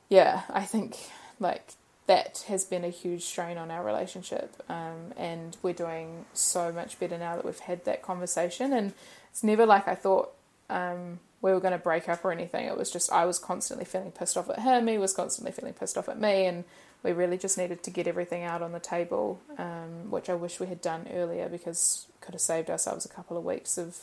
yeah 0.09 0.43
i 0.49 0.61
think 0.61 0.97
like 1.39 1.71
that 2.07 2.45
has 2.47 2.63
been 2.63 2.83
a 2.83 2.89
huge 2.89 3.23
strain 3.23 3.57
on 3.57 3.71
our 3.71 3.83
relationship. 3.83 4.61
Um, 4.69 5.13
and 5.17 5.57
we're 5.61 5.73
doing 5.73 6.25
so 6.33 6.71
much 6.71 6.99
better 6.99 7.17
now 7.17 7.35
that 7.35 7.45
we've 7.45 7.59
had 7.59 7.83
that 7.85 8.01
conversation. 8.01 8.73
And 8.73 8.93
it's 9.31 9.43
never 9.43 9.65
like 9.65 9.87
I 9.87 9.95
thought 9.95 10.31
um, 10.69 11.19
we 11.41 11.51
were 11.51 11.59
going 11.59 11.71
to 11.71 11.79
break 11.79 12.07
up 12.07 12.23
or 12.23 12.31
anything. 12.31 12.65
It 12.65 12.77
was 12.77 12.91
just 12.91 13.11
I 13.11 13.25
was 13.25 13.39
constantly 13.39 13.85
feeling 13.85 14.11
pissed 14.11 14.37
off 14.37 14.49
at 14.49 14.59
him. 14.59 14.87
He 14.87 14.97
was 14.97 15.13
constantly 15.13 15.51
feeling 15.51 15.73
pissed 15.73 15.97
off 15.97 16.07
at 16.07 16.19
me. 16.19 16.45
And 16.45 16.63
we 17.01 17.11
really 17.11 17.37
just 17.37 17.57
needed 17.57 17.83
to 17.83 17.91
get 17.91 18.07
everything 18.07 18.43
out 18.43 18.61
on 18.61 18.71
the 18.71 18.79
table, 18.79 19.39
um, 19.57 20.09
which 20.11 20.29
I 20.29 20.35
wish 20.35 20.59
we 20.59 20.67
had 20.67 20.81
done 20.81 21.07
earlier 21.13 21.49
because 21.49 22.07
could 22.21 22.33
have 22.33 22.41
saved 22.41 22.69
ourselves 22.69 23.05
a 23.05 23.09
couple 23.09 23.37
of 23.37 23.45
weeks 23.45 23.77
of 23.77 23.99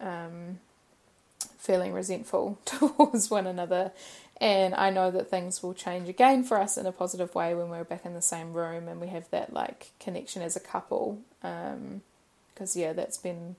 um, 0.00 0.60
feeling 1.58 1.92
resentful 1.92 2.58
towards 2.64 3.30
one 3.30 3.46
another 3.46 3.92
and 4.40 4.74
I 4.74 4.90
know 4.90 5.10
that 5.10 5.28
things 5.28 5.62
will 5.62 5.74
change 5.74 6.08
again 6.08 6.44
for 6.44 6.60
us 6.60 6.78
in 6.78 6.86
a 6.86 6.92
positive 6.92 7.34
way 7.34 7.54
when 7.54 7.70
we're 7.70 7.84
back 7.84 8.06
in 8.06 8.14
the 8.14 8.22
same 8.22 8.52
room 8.52 8.86
and 8.86 9.00
we 9.00 9.08
have 9.08 9.28
that 9.30 9.52
like 9.52 9.90
connection 9.98 10.42
as 10.42 10.54
a 10.54 10.60
couple. 10.60 11.20
Because, 11.40 12.76
um, 12.76 12.80
yeah, 12.80 12.92
that's 12.92 13.18
been 13.18 13.56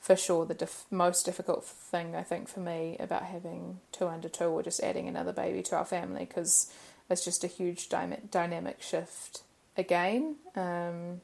for 0.00 0.16
sure 0.16 0.46
the 0.46 0.54
dif- 0.54 0.86
most 0.90 1.26
difficult 1.26 1.64
thing 1.64 2.16
I 2.16 2.22
think 2.22 2.48
for 2.48 2.60
me 2.60 2.96
about 2.98 3.24
having 3.24 3.80
two 3.92 4.08
under 4.08 4.28
two 4.28 4.46
or 4.46 4.62
just 4.62 4.82
adding 4.82 5.06
another 5.06 5.32
baby 5.32 5.62
to 5.64 5.76
our 5.76 5.84
family 5.84 6.24
because 6.24 6.72
it's 7.10 7.24
just 7.24 7.44
a 7.44 7.48
huge 7.48 7.90
dy- 7.90 8.16
dynamic 8.30 8.80
shift 8.80 9.42
again. 9.76 10.36
Um, 10.56 11.20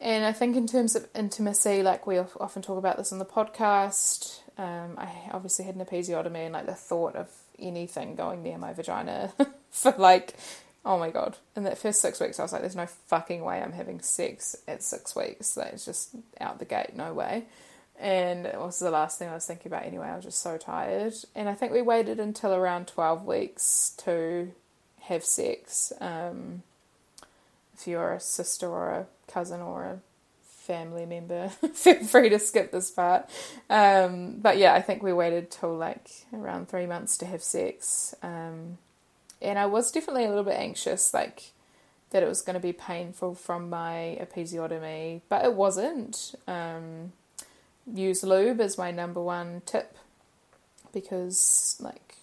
and 0.00 0.26
I 0.26 0.32
think 0.32 0.54
in 0.54 0.66
terms 0.66 0.94
of 0.94 1.08
intimacy, 1.14 1.82
like 1.82 2.06
we 2.06 2.18
often 2.18 2.60
talk 2.60 2.76
about 2.76 2.98
this 2.98 3.10
on 3.10 3.18
the 3.18 3.24
podcast, 3.24 4.40
um, 4.58 4.94
I 4.98 5.08
obviously 5.32 5.64
had 5.64 5.74
an 5.74 5.84
episiotomy 5.84 6.44
and 6.44 6.52
like 6.52 6.66
the 6.66 6.74
thought 6.74 7.16
of 7.16 7.28
anything 7.58 8.14
going 8.14 8.42
near 8.42 8.58
my 8.58 8.72
vagina 8.72 9.32
for 9.70 9.94
like, 9.98 10.34
oh 10.84 10.98
my 10.98 11.10
god. 11.10 11.36
In 11.56 11.64
that 11.64 11.78
first 11.78 12.00
six 12.00 12.20
weeks, 12.20 12.38
I 12.38 12.42
was 12.42 12.52
like, 12.52 12.62
there's 12.62 12.76
no 12.76 12.86
fucking 12.86 13.42
way 13.42 13.60
I'm 13.60 13.72
having 13.72 14.00
sex 14.00 14.56
at 14.68 14.82
six 14.82 15.16
weeks. 15.16 15.54
That's 15.54 15.84
just 15.84 16.14
out 16.40 16.58
the 16.58 16.64
gate, 16.64 16.94
no 16.94 17.12
way. 17.12 17.44
And 17.98 18.46
it 18.46 18.58
was 18.58 18.78
the 18.78 18.90
last 18.90 19.18
thing 19.18 19.28
I 19.28 19.34
was 19.34 19.46
thinking 19.46 19.70
about 19.70 19.84
anyway. 19.84 20.08
I 20.08 20.16
was 20.16 20.24
just 20.24 20.42
so 20.42 20.56
tired. 20.56 21.14
And 21.34 21.48
I 21.48 21.54
think 21.54 21.72
we 21.72 21.82
waited 21.82 22.18
until 22.18 22.52
around 22.52 22.88
12 22.88 23.24
weeks 23.24 23.94
to 24.04 24.50
have 25.02 25.24
sex. 25.24 25.92
Um, 26.00 26.62
if 27.74 27.86
you're 27.86 28.14
a 28.14 28.20
sister 28.20 28.68
or 28.68 28.90
a 28.90 29.06
cousin 29.30 29.60
or 29.60 29.84
a 29.84 29.98
family 30.64 31.06
member, 31.06 31.48
feel 31.74 32.02
free 32.04 32.28
to 32.30 32.38
skip 32.38 32.72
this 32.72 32.90
part. 32.90 33.28
Um, 33.70 34.38
but 34.40 34.58
yeah, 34.58 34.74
I 34.74 34.82
think 34.82 35.02
we 35.02 35.12
waited 35.12 35.50
till 35.50 35.76
like 35.76 36.08
around 36.32 36.68
three 36.68 36.86
months 36.86 37.16
to 37.18 37.26
have 37.26 37.42
sex. 37.42 38.14
Um, 38.22 38.78
and 39.42 39.58
I 39.58 39.66
was 39.66 39.92
definitely 39.92 40.24
a 40.24 40.28
little 40.28 40.44
bit 40.44 40.58
anxious, 40.58 41.12
like 41.12 41.52
that 42.10 42.22
it 42.22 42.28
was 42.28 42.42
going 42.42 42.54
to 42.54 42.60
be 42.60 42.72
painful 42.72 43.34
from 43.34 43.68
my 43.68 44.16
episiotomy, 44.20 45.20
but 45.28 45.44
it 45.44 45.54
wasn't. 45.54 46.34
Um, 46.46 47.12
use 47.92 48.22
lube 48.22 48.60
is 48.60 48.78
my 48.78 48.90
number 48.90 49.20
one 49.20 49.62
tip 49.66 49.96
because, 50.92 51.76
like, 51.80 52.14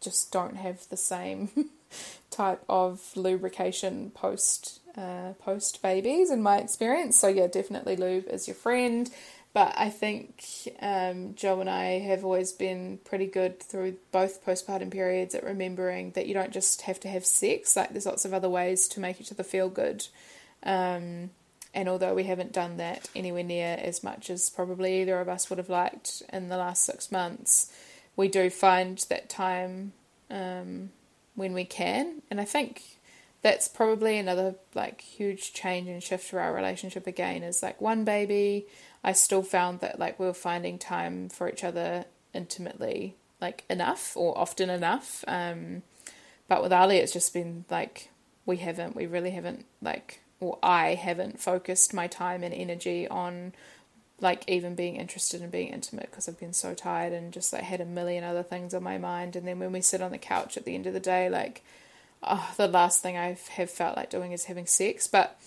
just 0.00 0.32
don't 0.32 0.56
have 0.56 0.88
the 0.88 0.96
same 0.96 1.50
type 2.30 2.64
of 2.68 3.14
lubrication 3.16 4.10
post 4.10 4.80
uh, 4.98 5.32
post 5.40 5.80
babies 5.82 6.30
in 6.30 6.42
my 6.42 6.58
experience. 6.58 7.16
So 7.16 7.28
yeah, 7.28 7.46
definitely 7.46 7.96
lube 7.96 8.26
is 8.28 8.48
your 8.48 8.56
friend. 8.56 9.10
But 9.54 9.72
I 9.76 9.88
think 9.88 10.44
um, 10.80 11.34
Joe 11.34 11.60
and 11.60 11.70
I 11.70 12.00
have 12.00 12.24
always 12.24 12.52
been 12.52 12.98
pretty 13.04 13.26
good 13.26 13.60
through 13.60 13.96
both 14.12 14.44
postpartum 14.44 14.90
periods 14.90 15.34
at 15.34 15.42
remembering 15.42 16.12
that 16.12 16.26
you 16.26 16.34
don't 16.34 16.52
just 16.52 16.82
have 16.82 17.00
to 17.00 17.08
have 17.08 17.24
sex. 17.24 17.74
Like 17.74 17.90
there's 17.90 18.06
lots 18.06 18.24
of 18.24 18.34
other 18.34 18.48
ways 18.48 18.88
to 18.88 19.00
make 19.00 19.20
each 19.20 19.32
other 19.32 19.42
feel 19.42 19.68
good. 19.68 20.06
Um, 20.62 21.30
and 21.74 21.88
although 21.88 22.14
we 22.14 22.24
haven't 22.24 22.52
done 22.52 22.76
that 22.76 23.08
anywhere 23.14 23.42
near 23.44 23.78
as 23.80 24.02
much 24.02 24.30
as 24.30 24.50
probably 24.50 25.02
either 25.02 25.20
of 25.20 25.28
us 25.28 25.48
would 25.48 25.58
have 25.58 25.68
liked 25.68 26.22
in 26.32 26.48
the 26.48 26.56
last 26.56 26.84
six 26.84 27.10
months, 27.10 27.72
we 28.16 28.28
do 28.28 28.50
find 28.50 28.98
that 29.08 29.28
time 29.28 29.92
um, 30.30 30.90
when 31.34 31.52
we 31.52 31.64
can. 31.64 32.22
And 32.30 32.40
I 32.40 32.44
think 32.44 32.97
that's 33.42 33.68
probably 33.68 34.18
another 34.18 34.54
like 34.74 35.00
huge 35.00 35.52
change 35.52 35.88
and 35.88 36.02
shift 36.02 36.28
for 36.28 36.40
our 36.40 36.54
relationship 36.54 37.06
again 37.06 37.42
is 37.42 37.62
like 37.62 37.80
one 37.80 38.04
baby 38.04 38.66
i 39.04 39.12
still 39.12 39.42
found 39.42 39.80
that 39.80 39.98
like 39.98 40.18
we 40.18 40.26
were 40.26 40.34
finding 40.34 40.78
time 40.78 41.28
for 41.28 41.48
each 41.48 41.64
other 41.64 42.04
intimately 42.34 43.16
like 43.40 43.64
enough 43.70 44.16
or 44.16 44.36
often 44.36 44.68
enough 44.68 45.24
um 45.28 45.82
but 46.48 46.62
with 46.62 46.72
ali 46.72 46.98
it's 46.98 47.12
just 47.12 47.32
been 47.32 47.64
like 47.70 48.10
we 48.44 48.56
haven't 48.56 48.96
we 48.96 49.06
really 49.06 49.30
haven't 49.30 49.64
like 49.80 50.20
or 50.40 50.58
i 50.62 50.94
haven't 50.94 51.40
focused 51.40 51.94
my 51.94 52.06
time 52.06 52.42
and 52.42 52.54
energy 52.54 53.06
on 53.08 53.52
like 54.20 54.48
even 54.48 54.74
being 54.74 54.96
interested 54.96 55.40
in 55.40 55.50
being 55.50 55.68
intimate 55.68 56.10
because 56.10 56.28
I've 56.28 56.40
been 56.40 56.52
so 56.52 56.74
tired 56.74 57.12
and 57.12 57.32
just 57.32 57.52
like 57.52 57.62
had 57.62 57.80
a 57.80 57.84
million 57.84 58.24
other 58.24 58.42
things 58.42 58.74
on 58.74 58.82
my 58.82 58.98
mind 58.98 59.36
and 59.36 59.46
then 59.46 59.60
when 59.60 59.70
we 59.70 59.80
sit 59.80 60.02
on 60.02 60.10
the 60.10 60.18
couch 60.18 60.56
at 60.56 60.64
the 60.64 60.74
end 60.74 60.86
of 60.86 60.92
the 60.92 60.98
day 60.98 61.28
like 61.28 61.62
oh, 62.22 62.52
the 62.56 62.68
last 62.68 63.02
thing 63.02 63.16
I 63.16 63.36
have 63.50 63.70
felt 63.70 63.96
like 63.96 64.10
doing 64.10 64.32
is 64.32 64.44
having 64.44 64.66
sex, 64.66 65.06
but 65.06 65.40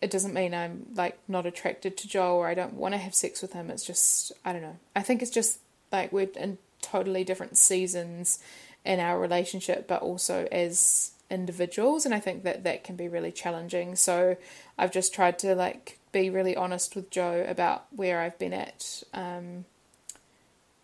it 0.00 0.10
doesn't 0.10 0.34
mean 0.34 0.54
I'm 0.54 0.86
like 0.94 1.18
not 1.28 1.46
attracted 1.46 1.96
to 1.96 2.08
Joel 2.08 2.36
or 2.36 2.46
I 2.46 2.54
don't 2.54 2.74
want 2.74 2.92
to 2.94 2.98
have 2.98 3.14
sex 3.14 3.40
with 3.40 3.52
him. 3.52 3.70
It's 3.70 3.86
just 3.86 4.32
I 4.44 4.52
don't 4.52 4.62
know. 4.62 4.78
I 4.94 5.02
think 5.02 5.22
it's 5.22 5.30
just 5.30 5.60
like 5.90 6.12
we're 6.12 6.28
in 6.36 6.58
totally 6.82 7.24
different 7.24 7.56
seasons 7.56 8.38
in 8.84 9.00
our 9.00 9.18
relationship, 9.18 9.88
but 9.88 10.02
also 10.02 10.46
as 10.52 11.12
individuals, 11.30 12.04
and 12.04 12.14
I 12.14 12.20
think 12.20 12.42
that 12.44 12.64
that 12.64 12.84
can 12.84 12.96
be 12.96 13.08
really 13.08 13.32
challenging. 13.32 13.96
So 13.96 14.36
I've 14.78 14.92
just 14.92 15.14
tried 15.14 15.38
to 15.40 15.54
like 15.54 15.98
be 16.12 16.30
really 16.30 16.54
honest 16.54 16.94
with 16.94 17.10
Joe 17.10 17.44
about 17.48 17.86
where 17.90 18.20
I've 18.20 18.38
been 18.38 18.52
at 18.52 19.02
um, 19.12 19.64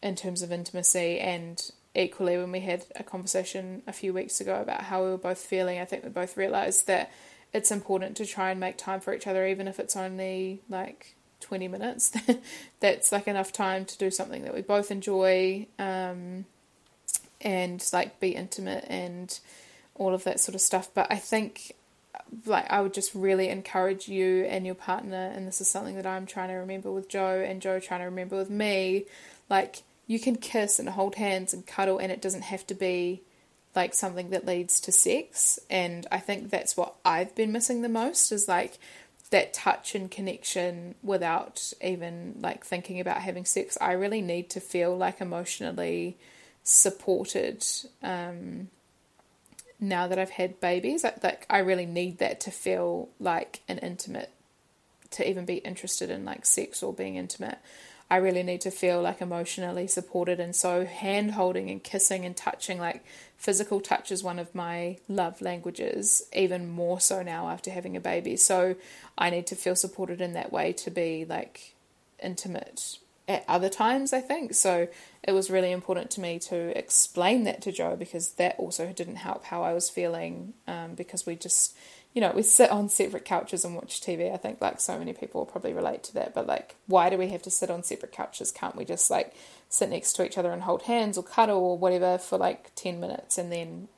in 0.03 0.17
terms 0.17 0.43
of 0.43 0.51
intimacy 0.51 1.19
and 1.21 1.71
equally, 1.95 2.37
when 2.37 2.53
we 2.53 2.61
had 2.61 2.85
a 2.97 3.03
conversation 3.03 3.83
a 3.87 3.93
few 3.93 4.13
weeks 4.13 4.41
ago 4.41 4.61
about 4.61 4.83
how 4.83 5.05
we 5.05 5.11
were 5.11 5.19
both 5.19 5.39
feeling, 5.39 5.79
I 5.79 5.85
think 5.85 6.05
we 6.05 6.11
both 6.11 6.37
realised 6.37 6.87
that 6.87 7.11
it's 7.53 7.71
important 7.71 8.17
to 8.19 8.27
try 8.27 8.51
and 8.51 8.61
make 8.61 8.79
time 8.79 9.01
for 9.01 9.13
each 9.13 9.27
other, 9.27 9.47
even 9.47 9.67
if 9.67 9.81
it's 9.81 9.97
only 9.97 10.63
like 10.69 11.17
20 11.41 11.69
minutes. 11.69 12.13
That's 12.81 13.13
like 13.13 13.27
enough 13.27 13.53
time 13.53 13.85
to 13.87 13.99
do 13.99 14.11
something 14.11 14.43
that 14.43 14.55
we 14.55 14.63
both 14.63 14.91
enjoy 14.91 15.67
um, 15.79 16.45
and 17.41 17.85
like 17.93 18.21
be 18.21 18.31
intimate 18.31 18.85
and 18.89 19.39
all 19.95 20.15
of 20.15 20.25
that 20.25 20.41
sort 20.41 20.55
of 20.55 20.61
stuff. 20.61 20.89
But 20.95 21.09
I 21.11 21.17
think 21.17 21.73
like 22.47 22.71
I 22.71 22.81
would 22.81 22.95
just 22.95 23.15
really 23.15 23.49
encourage 23.49 24.09
you 24.09 24.45
and 24.45 24.65
your 24.65 24.75
partner, 24.75 25.33
and 25.35 25.47
this 25.47 25.61
is 25.61 25.69
something 25.69 25.97
that 25.97 26.07
I'm 26.07 26.27
trying 26.27 26.49
to 26.49 26.55
remember 26.55 26.91
with 26.91 27.09
Joe 27.09 27.45
and 27.47 27.61
Joe 27.61 27.81
trying 27.81 28.01
to 28.01 28.07
remember 28.07 28.37
with 28.37 28.51
me, 28.51 29.07
like 29.49 29.83
you 30.11 30.19
can 30.19 30.35
kiss 30.35 30.81
and 30.81 30.89
hold 30.89 31.15
hands 31.15 31.55
and 31.55 31.65
cuddle, 31.65 31.99
and 31.99 32.11
it 32.11 32.21
doesn't 32.21 32.43
have 32.43 32.67
to 32.67 32.75
be 32.75 33.23
like 33.77 33.95
something 33.95 34.31
that 34.31 34.45
leads 34.45 34.81
to 34.81 34.91
sex. 34.91 35.57
And 35.71 36.05
I 36.11 36.19
think 36.19 36.51
that's 36.51 36.77
what 36.77 36.97
I've 37.05 37.33
been 37.37 37.53
missing 37.53 37.83
the 37.83 37.89
most 37.89 38.33
is 38.33 38.49
like 38.49 38.77
that 39.31 39.55
touch 39.55 39.95
and 39.95 40.11
connection 40.11 40.97
without 41.05 41.73
even 41.81 42.35
like 42.41 42.65
thinking 42.65 42.99
about 42.99 43.19
having 43.19 43.45
sex. 43.45 43.79
I 43.81 43.93
really 43.93 44.21
need 44.21 44.51
to 44.51 44.61
feel 44.61 44.97
like 44.97 45.21
emotionally 45.21 46.17
supported. 46.65 47.65
Um, 48.03 48.67
now 49.79 50.09
that 50.09 50.19
I've 50.19 50.31
had 50.31 50.59
babies, 50.59 51.05
like, 51.05 51.23
like 51.23 51.47
I 51.49 51.59
really 51.59 51.87
need 51.87 52.19
that 52.19 52.41
to 52.41 52.51
feel 52.51 53.11
like 53.21 53.61
an 53.69 53.79
intimate, 53.79 54.33
to 55.13 55.31
even 55.31 55.45
be 55.45 55.59
interested 55.59 56.11
in 56.11 56.25
like 56.25 56.45
sex 56.47 56.83
or 56.83 56.93
being 56.93 57.15
intimate. 57.15 57.59
I 58.11 58.17
really 58.17 58.43
need 58.43 58.61
to 58.63 58.71
feel 58.73 59.01
like 59.01 59.21
emotionally 59.21 59.87
supported, 59.87 60.41
and 60.41 60.55
so 60.55 60.85
hand 60.85 61.33
holding 61.33 61.71
and 61.71 61.83
kissing 61.83 62.25
and 62.25 62.37
touching, 62.37 62.79
like 62.81 63.05
physical 63.37 63.81
touch, 63.81 64.11
is 64.11 64.25
one 64.25 64.41
of 64.41 64.55
my 64.55 64.99
love 65.09 65.41
languages, 65.41 66.25
even 66.35 66.69
more 66.69 67.01
so 67.01 67.23
now 67.23 67.49
after 67.49 67.71
having 67.71 67.97
a 67.97 68.01
baby. 68.01 68.37
So 68.37 68.75
I 69.17 69.31
need 69.31 69.47
to 69.47 69.55
feel 69.55 69.77
supported 69.77 70.21
in 70.21 70.33
that 70.33 70.53
way 70.53 70.73
to 70.73 70.91
be 70.91 71.25
like 71.25 71.75
intimate 72.21 72.99
at 73.29 73.45
other 73.47 73.69
times, 73.69 74.13
I 74.13 74.21
think. 74.21 74.55
So 74.55 74.89
it 75.23 75.33
was 75.33 75.51
really 75.51 75.71
important 75.71 76.11
to 76.13 76.21
me 76.21 76.41
to 76.41 76.77
explain 76.77 77.45
that 77.45 77.63
to 77.63 77.71
Joe 77.71 77.95
because 77.95 78.33
that 78.33 78.57
also 78.59 78.93
didn't 78.93 79.17
help 79.17 79.45
how 79.45 79.63
I 79.63 79.73
was 79.73 79.89
feeling 79.89 80.55
um, 80.67 80.95
because 80.95 81.27
we 81.27 81.37
just, 81.37 81.77
you 82.15 82.21
know, 82.21 82.33
we 82.35 82.43
sit 82.43 82.71
on 82.71 82.89
separate 82.89 83.25
couches 83.25 83.65
and 83.65 83.75
watch 83.75 84.01
TV. 84.01 84.33
I 84.33 84.37
think 84.37 84.61
like 84.61 84.81
so 84.81 84.99
many 84.99 85.13
people 85.13 85.41
will 85.41 85.47
probably 85.47 85.73
relate 85.73 86.03
to 86.05 86.15
that. 86.15 86.35
But 86.35 86.47
like, 86.47 86.77
why 86.87 87.09
do 87.09 87.17
we 87.17 87.29
have 87.29 87.43
to 87.43 87.51
sit 87.51 87.71
on 87.71 87.85
separate 87.85 88.13
couches? 88.13 88.51
Can't 88.51 88.77
we 88.77 88.85
just 88.85 89.11
like 89.11 89.35
sit 89.69 89.91
next 89.91 90.15
to 90.15 90.25
each 90.25 90.37
other 90.37 90.51
and 90.51 90.63
hold 90.63 90.83
hands 90.83 91.17
or 91.17 91.23
cuddle 91.23 91.63
or 91.63 91.79
whatever 91.79 92.19
for 92.19 92.37
like 92.37 92.75
10 92.75 92.99
minutes 92.99 93.39
and 93.39 93.53
then, 93.53 93.89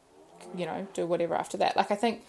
you 0.55 0.67
know, 0.67 0.87
do 0.93 1.07
whatever 1.07 1.35
after 1.35 1.57
that? 1.57 1.77
Like, 1.77 1.91
I 1.91 1.95
think 1.95 2.23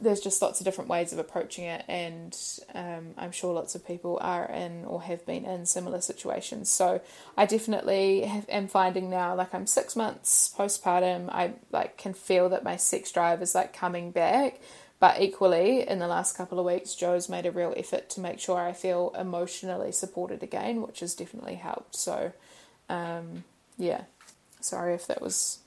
there's 0.00 0.20
just 0.20 0.40
lots 0.40 0.60
of 0.60 0.64
different 0.64 0.88
ways 0.88 1.12
of 1.12 1.18
approaching 1.18 1.64
it, 1.64 1.84
and 1.88 2.36
um, 2.74 3.14
I'm 3.16 3.32
sure 3.32 3.52
lots 3.52 3.74
of 3.74 3.86
people 3.86 4.18
are 4.22 4.44
in 4.44 4.84
or 4.84 5.02
have 5.02 5.26
been 5.26 5.44
in 5.44 5.66
similar 5.66 6.00
situations. 6.00 6.70
So 6.70 7.00
I 7.36 7.46
definitely 7.46 8.22
have, 8.22 8.48
am 8.48 8.68
finding 8.68 9.10
now, 9.10 9.34
like 9.34 9.54
I'm 9.54 9.66
six 9.66 9.96
months 9.96 10.54
postpartum, 10.56 11.28
I 11.30 11.54
like 11.72 11.96
can 11.96 12.14
feel 12.14 12.48
that 12.50 12.62
my 12.62 12.76
sex 12.76 13.10
drive 13.10 13.42
is 13.42 13.54
like 13.54 13.72
coming 13.72 14.10
back. 14.10 14.60
But 15.00 15.20
equally, 15.20 15.86
in 15.86 16.00
the 16.00 16.08
last 16.08 16.36
couple 16.36 16.58
of 16.58 16.66
weeks, 16.66 16.94
Joe's 16.94 17.28
made 17.28 17.46
a 17.46 17.52
real 17.52 17.72
effort 17.76 18.10
to 18.10 18.20
make 18.20 18.40
sure 18.40 18.58
I 18.58 18.72
feel 18.72 19.14
emotionally 19.16 19.92
supported 19.92 20.42
again, 20.42 20.82
which 20.82 21.00
has 21.00 21.14
definitely 21.14 21.54
helped. 21.54 21.94
So, 21.94 22.32
um, 22.88 23.44
yeah, 23.76 24.02
sorry 24.60 24.94
if 24.94 25.06
that 25.06 25.22
was 25.22 25.60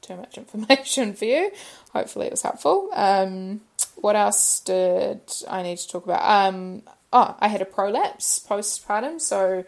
too 0.00 0.16
much 0.16 0.38
information 0.38 1.12
for 1.12 1.26
you. 1.26 1.50
Hopefully, 1.92 2.26
it 2.26 2.32
was 2.32 2.42
helpful. 2.42 2.88
Um, 2.94 3.60
what 3.96 4.16
else 4.16 4.60
did 4.60 5.20
I 5.48 5.62
need 5.62 5.78
to 5.78 5.88
talk 5.88 6.04
about? 6.04 6.48
Um, 6.48 6.82
oh, 7.12 7.36
I 7.40 7.48
had 7.48 7.60
a 7.60 7.66
prolapse 7.66 8.44
postpartum. 8.48 9.20
So, 9.20 9.64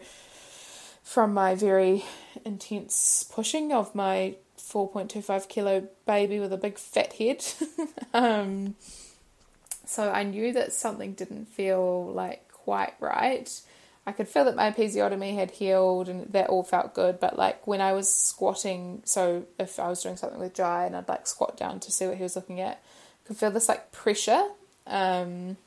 from 1.03 1.33
my 1.33 1.53
very 1.53 2.05
intense 2.43 3.23
pushing 3.31 3.71
of 3.71 3.93
my 3.93 4.35
4.25 4.57 5.49
kilo 5.49 5.87
baby 6.05 6.39
with 6.39 6.53
a 6.53 6.57
big 6.57 6.77
fat 6.77 7.13
head. 7.13 7.43
um, 8.13 8.75
so, 9.85 10.11
I 10.11 10.23
knew 10.23 10.53
that 10.53 10.73
something 10.73 11.13
didn't 11.13 11.45
feel 11.45 12.11
like 12.11 12.47
quite 12.51 12.93
right. 12.99 13.49
I 14.05 14.11
could 14.11 14.27
feel 14.27 14.45
that 14.45 14.55
my 14.55 14.71
episiotomy 14.71 15.35
had 15.35 15.51
healed 15.51 16.09
and 16.09 16.31
that 16.33 16.49
all 16.49 16.63
felt 16.63 16.93
good. 16.93 17.19
But 17.19 17.37
like 17.37 17.67
when 17.67 17.81
I 17.81 17.93
was 17.93 18.13
squatting, 18.13 19.01
so 19.05 19.45
if 19.59 19.79
I 19.79 19.89
was 19.89 20.01
doing 20.01 20.17
something 20.17 20.39
with 20.39 20.55
Jai 20.55 20.85
and 20.85 20.95
I'd 20.95 21.07
like 21.07 21.27
squat 21.27 21.55
down 21.55 21.79
to 21.81 21.91
see 21.91 22.07
what 22.07 22.17
he 22.17 22.23
was 22.23 22.35
looking 22.35 22.59
at, 22.59 22.81
I 23.23 23.27
could 23.27 23.37
feel 23.37 23.51
this 23.51 23.69
like 23.69 23.91
pressure 23.91 24.43
um, 24.87 25.57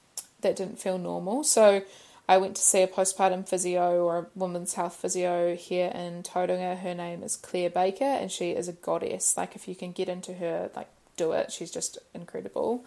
that 0.40 0.56
didn't 0.56 0.80
feel 0.80 0.98
normal. 0.98 1.44
So 1.44 1.82
I 2.28 2.38
went 2.38 2.56
to 2.56 2.62
see 2.62 2.82
a 2.82 2.88
postpartum 2.88 3.48
physio 3.48 4.02
or 4.04 4.18
a 4.18 4.26
women's 4.34 4.74
health 4.74 4.96
physio 4.96 5.54
here 5.54 5.92
in 5.94 6.24
Tauranga. 6.24 6.78
Her 6.80 6.94
name 6.94 7.22
is 7.22 7.36
Claire 7.36 7.70
Baker 7.70 8.04
and 8.04 8.32
she 8.32 8.50
is 8.50 8.66
a 8.66 8.72
goddess. 8.72 9.36
Like 9.36 9.54
if 9.54 9.68
you 9.68 9.76
can 9.76 9.92
get 9.92 10.08
into 10.08 10.34
her, 10.34 10.70
like 10.74 10.88
do 11.16 11.32
it. 11.32 11.52
She's 11.52 11.70
just 11.70 11.98
incredible. 12.14 12.84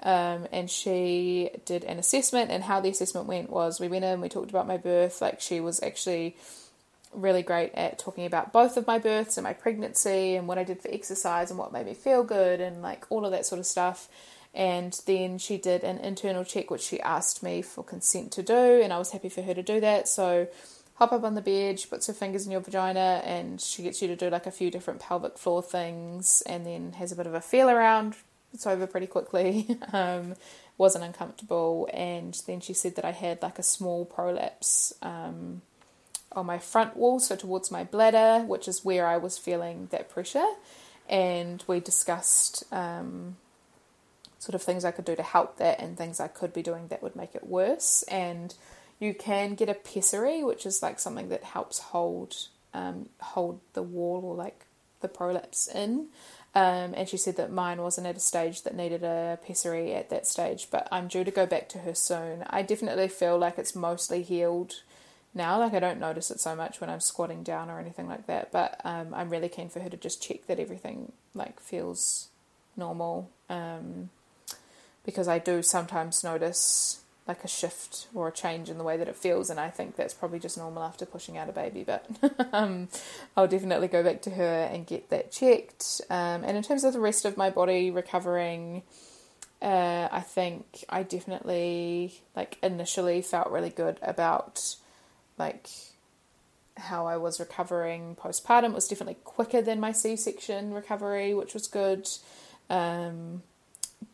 Um, 0.00 0.46
and 0.52 0.70
she 0.70 1.50
did 1.64 1.84
an 1.84 1.98
assessment, 1.98 2.50
and 2.50 2.62
how 2.62 2.80
the 2.80 2.88
assessment 2.88 3.26
went 3.26 3.50
was 3.50 3.80
we 3.80 3.88
went 3.88 4.04
in, 4.04 4.20
we 4.20 4.28
talked 4.28 4.50
about 4.50 4.66
my 4.66 4.76
birth. 4.76 5.20
Like, 5.20 5.40
she 5.40 5.60
was 5.60 5.82
actually 5.82 6.36
really 7.12 7.42
great 7.42 7.72
at 7.74 7.98
talking 7.98 8.26
about 8.26 8.52
both 8.52 8.76
of 8.76 8.86
my 8.86 8.98
births 8.98 9.36
and 9.36 9.44
my 9.44 9.52
pregnancy 9.52 10.36
and 10.36 10.46
what 10.46 10.58
I 10.58 10.64
did 10.64 10.82
for 10.82 10.90
exercise 10.92 11.50
and 11.50 11.58
what 11.58 11.72
made 11.72 11.86
me 11.86 11.94
feel 11.94 12.22
good 12.22 12.60
and 12.60 12.82
like 12.82 13.06
all 13.08 13.24
of 13.24 13.32
that 13.32 13.46
sort 13.46 13.58
of 13.58 13.66
stuff. 13.66 14.08
And 14.54 14.98
then 15.06 15.38
she 15.38 15.58
did 15.58 15.84
an 15.84 15.98
internal 15.98 16.44
check, 16.44 16.70
which 16.70 16.82
she 16.82 17.00
asked 17.00 17.42
me 17.42 17.62
for 17.62 17.84
consent 17.84 18.32
to 18.32 18.42
do, 18.42 18.80
and 18.82 18.92
I 18.92 18.98
was 18.98 19.10
happy 19.10 19.28
for 19.28 19.42
her 19.42 19.54
to 19.54 19.62
do 19.62 19.80
that. 19.80 20.08
So, 20.08 20.48
hop 20.94 21.12
up 21.12 21.22
on 21.22 21.34
the 21.34 21.42
bed, 21.42 21.78
she 21.78 21.86
puts 21.86 22.06
her 22.08 22.12
fingers 22.12 22.44
in 22.44 22.52
your 22.52 22.60
vagina, 22.60 23.22
and 23.24 23.60
she 23.60 23.82
gets 23.82 24.02
you 24.02 24.08
to 24.08 24.16
do 24.16 24.30
like 24.30 24.46
a 24.46 24.50
few 24.50 24.70
different 24.70 25.00
pelvic 25.00 25.38
floor 25.38 25.62
things, 25.62 26.42
and 26.46 26.66
then 26.66 26.94
has 26.94 27.12
a 27.12 27.16
bit 27.16 27.26
of 27.26 27.34
a 27.34 27.40
feel 27.40 27.68
around, 27.68 28.16
it's 28.52 28.66
over 28.66 28.86
pretty 28.86 29.06
quickly. 29.06 29.78
um, 29.92 30.34
wasn't 30.76 31.04
uncomfortable, 31.04 31.88
and 31.92 32.40
then 32.46 32.60
she 32.60 32.72
said 32.72 32.96
that 32.96 33.04
I 33.04 33.10
had 33.10 33.42
like 33.42 33.58
a 33.58 33.64
small 33.64 34.04
prolapse 34.04 34.92
um, 35.02 35.62
on 36.32 36.46
my 36.46 36.58
front 36.58 36.96
wall, 36.96 37.18
so 37.18 37.34
towards 37.34 37.70
my 37.70 37.84
bladder, 37.84 38.44
which 38.44 38.68
is 38.68 38.84
where 38.84 39.06
I 39.06 39.16
was 39.16 39.38
feeling 39.38 39.88
that 39.90 40.08
pressure. 40.08 40.46
And 41.08 41.64
we 41.66 41.80
discussed 41.80 42.64
um, 42.72 43.36
sort 44.38 44.54
of 44.54 44.62
things 44.62 44.84
I 44.84 44.90
could 44.90 45.04
do 45.04 45.16
to 45.16 45.22
help 45.22 45.56
that, 45.56 45.80
and 45.80 45.96
things 45.96 46.20
I 46.20 46.28
could 46.28 46.52
be 46.52 46.62
doing 46.62 46.88
that 46.88 47.02
would 47.02 47.16
make 47.16 47.34
it 47.34 47.46
worse. 47.46 48.04
And 48.04 48.54
you 49.00 49.14
can 49.14 49.54
get 49.54 49.68
a 49.68 49.74
pessary, 49.74 50.44
which 50.44 50.64
is 50.64 50.82
like 50.82 50.98
something 50.98 51.28
that 51.28 51.44
helps 51.44 51.78
hold 51.78 52.36
um, 52.74 53.08
hold 53.20 53.60
the 53.72 53.82
wall 53.82 54.22
or 54.24 54.34
like 54.34 54.66
the 55.00 55.08
prolapse 55.08 55.68
in. 55.68 56.08
Um, 56.54 56.94
and 56.96 57.08
she 57.08 57.16
said 57.16 57.36
that 57.36 57.52
mine 57.52 57.80
wasn't 57.82 58.06
at 58.06 58.16
a 58.16 58.20
stage 58.20 58.62
that 58.62 58.74
needed 58.74 59.04
a 59.04 59.38
pessary 59.46 59.94
at 59.94 60.10
that 60.10 60.26
stage, 60.26 60.68
but 60.70 60.88
I'm 60.90 61.06
due 61.06 61.22
to 61.22 61.30
go 61.30 61.46
back 61.46 61.68
to 61.70 61.78
her 61.78 61.94
soon. 61.94 62.44
I 62.48 62.62
definitely 62.62 63.08
feel 63.08 63.38
like 63.38 63.58
it's 63.58 63.76
mostly 63.76 64.22
healed 64.22 64.82
now. 65.34 65.58
Like 65.58 65.74
I 65.74 65.78
don't 65.78 66.00
notice 66.00 66.30
it 66.30 66.40
so 66.40 66.56
much 66.56 66.80
when 66.80 66.90
I'm 66.90 67.00
squatting 67.00 67.42
down 67.42 67.70
or 67.70 67.78
anything 67.78 68.08
like 68.08 68.26
that, 68.26 68.50
but 68.50 68.80
um, 68.82 69.14
I'm 69.14 69.30
really 69.30 69.48
keen 69.48 69.68
for 69.68 69.80
her 69.80 69.90
to 69.90 69.96
just 69.96 70.22
check 70.22 70.46
that 70.46 70.58
everything 70.58 71.12
like 71.34 71.60
feels 71.60 72.28
normal. 72.76 73.30
Um, 73.50 74.10
because 75.04 75.28
I 75.28 75.38
do 75.38 75.62
sometimes 75.62 76.24
notice 76.24 77.00
like 77.28 77.44
a 77.44 77.48
shift 77.48 78.08
or 78.14 78.28
a 78.28 78.32
change 78.32 78.70
in 78.70 78.78
the 78.78 78.84
way 78.84 78.96
that 78.96 79.06
it 79.06 79.14
feels, 79.14 79.50
and 79.50 79.60
I 79.60 79.68
think 79.68 79.96
that's 79.96 80.14
probably 80.14 80.38
just 80.38 80.56
normal 80.56 80.82
after 80.82 81.04
pushing 81.04 81.36
out 81.36 81.48
a 81.48 81.52
baby. 81.52 81.84
But 81.84 82.06
um, 82.52 82.88
I'll 83.36 83.46
definitely 83.46 83.88
go 83.88 84.02
back 84.02 84.22
to 84.22 84.30
her 84.30 84.68
and 84.72 84.86
get 84.86 85.10
that 85.10 85.30
checked. 85.30 86.00
Um, 86.08 86.42
and 86.42 86.56
in 86.56 86.62
terms 86.62 86.84
of 86.84 86.94
the 86.94 87.00
rest 87.00 87.26
of 87.26 87.36
my 87.36 87.50
body 87.50 87.90
recovering, 87.90 88.82
uh, 89.60 90.08
I 90.10 90.20
think 90.20 90.84
I 90.88 91.02
definitely 91.02 92.22
like 92.34 92.56
initially 92.62 93.20
felt 93.20 93.50
really 93.50 93.70
good 93.70 93.98
about 94.00 94.76
like 95.36 95.68
how 96.78 97.06
I 97.06 97.18
was 97.18 97.38
recovering 97.38 98.16
postpartum. 98.16 98.70
It 98.70 98.74
was 98.74 98.88
definitely 98.88 99.18
quicker 99.24 99.60
than 99.60 99.80
my 99.80 99.92
C 99.92 100.16
section 100.16 100.72
recovery, 100.72 101.34
which 101.34 101.52
was 101.52 101.66
good. 101.66 102.08
Um, 102.70 103.42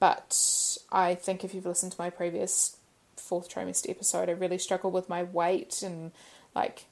but 0.00 0.36
I 0.90 1.14
think 1.14 1.44
if 1.44 1.54
you've 1.54 1.66
listened 1.66 1.92
to 1.92 2.00
my 2.00 2.10
previous 2.10 2.76
fourth 3.16 3.48
trimester 3.48 3.90
episode, 3.90 4.28
I 4.28 4.32
really 4.32 4.58
struggle 4.58 4.90
with 4.90 5.08
my 5.08 5.22
weight 5.22 5.82
and 5.82 6.12
like 6.54 6.84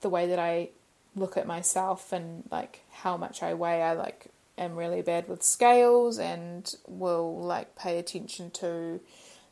the 0.00 0.08
way 0.08 0.26
that 0.28 0.38
I 0.38 0.70
look 1.14 1.36
at 1.36 1.46
myself 1.46 2.12
and 2.12 2.44
like 2.50 2.82
how 2.90 3.16
much 3.16 3.42
I 3.42 3.54
weigh. 3.54 3.82
I 3.82 3.92
like 3.94 4.28
am 4.56 4.76
really 4.76 5.02
bad 5.02 5.28
with 5.28 5.42
scales 5.42 6.18
and 6.18 6.74
will 6.86 7.38
like 7.40 7.76
pay 7.76 7.98
attention 7.98 8.50
to 8.50 9.00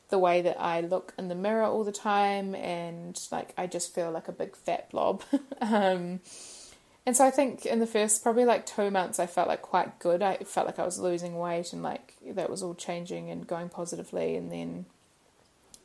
the 0.09 0.19
way 0.19 0.41
that 0.43 0.61
I 0.61 0.81
look 0.81 1.15
in 1.19 1.29
the 1.29 1.35
mirror 1.35 1.65
all 1.65 1.85
the 1.85 1.93
time 1.93 2.55
and 2.55 3.21
like 3.33 3.53
I 3.57 3.67
just 3.67 3.95
feel 3.95 4.11
like 4.11 4.29
a 4.29 4.33
big 4.33 4.57
fat 4.57 4.91
blob. 4.91 5.23
um, 5.61 6.21
and 7.05 7.17
so 7.17 7.25
I 7.25 7.31
think 7.31 7.67
in 7.67 7.79
the 7.79 7.87
first 7.87 8.23
probably 8.23 8.45
like 8.45 8.67
two 8.67 8.91
months 8.91 9.19
I 9.19 9.27
felt 9.27 9.49
like 9.49 9.63
quite 9.63 9.99
good. 9.99 10.23
I 10.23 10.39
felt 10.39 10.67
like 10.67 10.79
I 10.79 10.85
was 10.85 10.99
losing 10.99 11.39
weight 11.39 11.73
and 11.73 11.83
like 11.83 12.15
that 12.29 12.51
was 12.51 12.63
all 12.63 12.75
changing 12.75 13.31
and 13.31 13.47
going 13.47 13.69
positively 13.69 14.37
and 14.37 14.51
then 14.53 14.87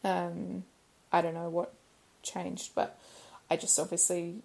um, 0.03 0.63
I 1.11 1.21
don't 1.21 1.33
know 1.33 1.49
what 1.49 1.73
changed, 2.23 2.71
but 2.75 2.97
I 3.49 3.57
just 3.57 3.77
obviously 3.79 4.35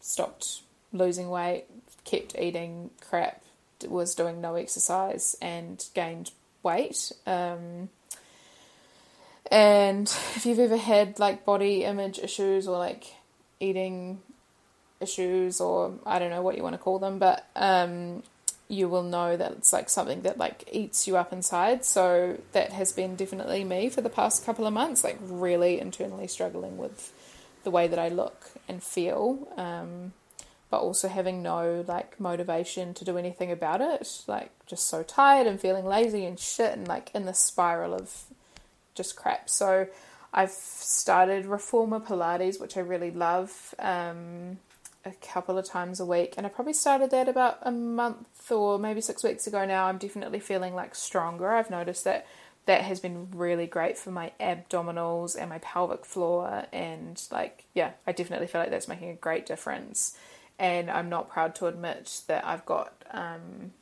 stopped 0.00 0.60
losing 0.92 1.28
weight, 1.28 1.64
kept 2.04 2.38
eating 2.38 2.90
crap, 3.00 3.42
was 3.86 4.14
doing 4.14 4.40
no 4.40 4.54
exercise, 4.54 5.36
and 5.42 5.84
gained 5.94 6.30
weight. 6.62 7.12
Um, 7.26 7.90
and 9.50 10.06
if 10.34 10.46
you've 10.46 10.58
ever 10.58 10.76
had 10.76 11.18
like 11.18 11.44
body 11.44 11.84
image 11.84 12.18
issues 12.18 12.66
or 12.66 12.78
like 12.78 13.04
eating 13.60 14.20
issues 15.00 15.60
or 15.60 15.94
I 16.06 16.18
don't 16.18 16.30
know 16.30 16.42
what 16.42 16.56
you 16.56 16.62
want 16.62 16.74
to 16.74 16.78
call 16.78 16.98
them, 16.98 17.18
but 17.18 17.46
um, 17.54 18.22
you 18.68 18.88
will 18.88 19.02
know 19.02 19.36
that 19.36 19.52
it's 19.52 19.72
like 19.72 19.90
something 19.90 20.22
that 20.22 20.38
like 20.38 20.68
eats 20.72 21.06
you 21.06 21.16
up 21.16 21.32
inside. 21.32 21.84
So 21.84 22.40
that 22.52 22.72
has 22.72 22.92
been 22.92 23.14
definitely 23.16 23.64
me 23.64 23.88
for 23.88 24.00
the 24.00 24.10
past 24.10 24.44
couple 24.44 24.66
of 24.66 24.72
months, 24.72 25.04
like 25.04 25.18
really 25.20 25.80
internally 25.80 26.26
struggling 26.26 26.76
with 26.76 27.12
the 27.62 27.70
way 27.70 27.88
that 27.88 27.98
I 27.98 28.08
look 28.08 28.50
and 28.68 28.82
feel. 28.82 29.48
Um, 29.56 30.12
but 30.70 30.80
also 30.80 31.08
having 31.08 31.42
no 31.42 31.84
like 31.86 32.18
motivation 32.18 32.94
to 32.94 33.04
do 33.04 33.16
anything 33.18 33.52
about 33.52 33.80
it, 33.80 34.22
like 34.26 34.50
just 34.66 34.88
so 34.88 35.02
tired 35.02 35.46
and 35.46 35.60
feeling 35.60 35.84
lazy 35.84 36.24
and 36.24 36.38
shit 36.38 36.72
and 36.72 36.88
like 36.88 37.10
in 37.14 37.26
the 37.26 37.34
spiral 37.34 37.94
of 37.94 38.24
just 38.94 39.14
crap. 39.14 39.48
So 39.50 39.86
I've 40.32 40.50
started 40.50 41.46
Reformer 41.46 42.00
Pilates, 42.00 42.60
which 42.60 42.76
I 42.76 42.80
really 42.80 43.12
love. 43.12 43.74
Um, 43.78 44.58
a 45.04 45.12
couple 45.12 45.58
of 45.58 45.66
times 45.66 46.00
a 46.00 46.06
week, 46.06 46.34
and 46.36 46.46
I 46.46 46.48
probably 46.48 46.72
started 46.72 47.10
that 47.10 47.28
about 47.28 47.58
a 47.62 47.70
month 47.70 48.50
or 48.50 48.78
maybe 48.78 49.00
six 49.00 49.22
weeks 49.22 49.46
ago 49.46 49.64
now. 49.66 49.86
I'm 49.86 49.98
definitely 49.98 50.40
feeling 50.40 50.74
like 50.74 50.94
stronger. 50.94 51.52
I've 51.52 51.70
noticed 51.70 52.04
that 52.04 52.26
that 52.66 52.80
has 52.80 53.00
been 53.00 53.28
really 53.32 53.66
great 53.66 53.98
for 53.98 54.10
my 54.10 54.32
abdominals 54.40 55.36
and 55.38 55.50
my 55.50 55.58
pelvic 55.58 56.06
floor, 56.06 56.64
and 56.72 57.22
like, 57.30 57.64
yeah, 57.74 57.90
I 58.06 58.12
definitely 58.12 58.46
feel 58.46 58.60
like 58.60 58.70
that's 58.70 58.88
making 58.88 59.10
a 59.10 59.14
great 59.14 59.44
difference. 59.44 60.16
And 60.58 60.90
I'm 60.90 61.08
not 61.08 61.28
proud 61.28 61.54
to 61.56 61.66
admit 61.66 62.22
that 62.28 62.46
I've 62.46 62.64
got 62.64 63.04
um, 63.10 63.72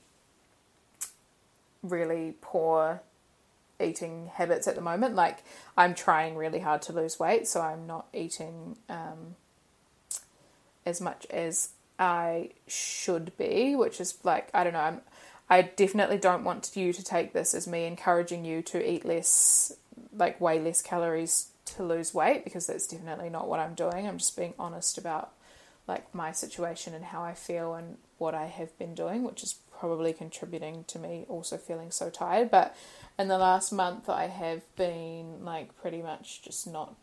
really 1.82 2.34
poor 2.40 3.02
eating 3.78 4.30
habits 4.34 4.66
at 4.66 4.74
the 4.74 4.80
moment. 4.80 5.14
Like, 5.14 5.44
I'm 5.76 5.94
trying 5.94 6.34
really 6.34 6.60
hard 6.60 6.82
to 6.82 6.92
lose 6.92 7.20
weight, 7.20 7.46
so 7.46 7.60
I'm 7.60 7.86
not 7.86 8.06
eating. 8.12 8.76
Um, 8.88 9.36
as 10.84 11.00
much 11.00 11.26
as 11.30 11.70
I 11.98 12.50
should 12.66 13.36
be, 13.36 13.76
which 13.76 14.00
is 14.00 14.18
like 14.24 14.48
I 14.54 14.64
don't 14.64 14.72
know. 14.72 14.80
I'm, 14.80 15.00
I 15.50 15.62
definitely 15.62 16.18
don't 16.18 16.44
want 16.44 16.70
you 16.74 16.92
to 16.92 17.04
take 17.04 17.32
this 17.32 17.52
as 17.54 17.66
me 17.66 17.84
encouraging 17.84 18.44
you 18.44 18.62
to 18.62 18.90
eat 18.90 19.04
less, 19.04 19.72
like 20.16 20.40
way 20.40 20.58
less 20.58 20.80
calories 20.80 21.48
to 21.66 21.82
lose 21.82 22.14
weight, 22.14 22.44
because 22.44 22.66
that's 22.66 22.86
definitely 22.86 23.28
not 23.28 23.48
what 23.48 23.60
I'm 23.60 23.74
doing. 23.74 24.06
I'm 24.06 24.18
just 24.18 24.36
being 24.36 24.54
honest 24.58 24.96
about 24.96 25.32
like 25.86 26.14
my 26.14 26.32
situation 26.32 26.94
and 26.94 27.04
how 27.04 27.22
I 27.22 27.34
feel 27.34 27.74
and 27.74 27.98
what 28.18 28.34
I 28.34 28.46
have 28.46 28.76
been 28.78 28.94
doing, 28.94 29.24
which 29.24 29.42
is 29.42 29.56
probably 29.78 30.12
contributing 30.12 30.84
to 30.86 30.98
me 30.98 31.26
also 31.28 31.56
feeling 31.56 31.90
so 31.90 32.08
tired. 32.08 32.50
But 32.50 32.74
in 33.18 33.28
the 33.28 33.36
last 33.36 33.72
month, 33.72 34.08
I 34.08 34.28
have 34.28 34.62
been 34.76 35.44
like 35.44 35.76
pretty 35.76 36.00
much 36.02 36.42
just 36.42 36.66
not 36.66 36.96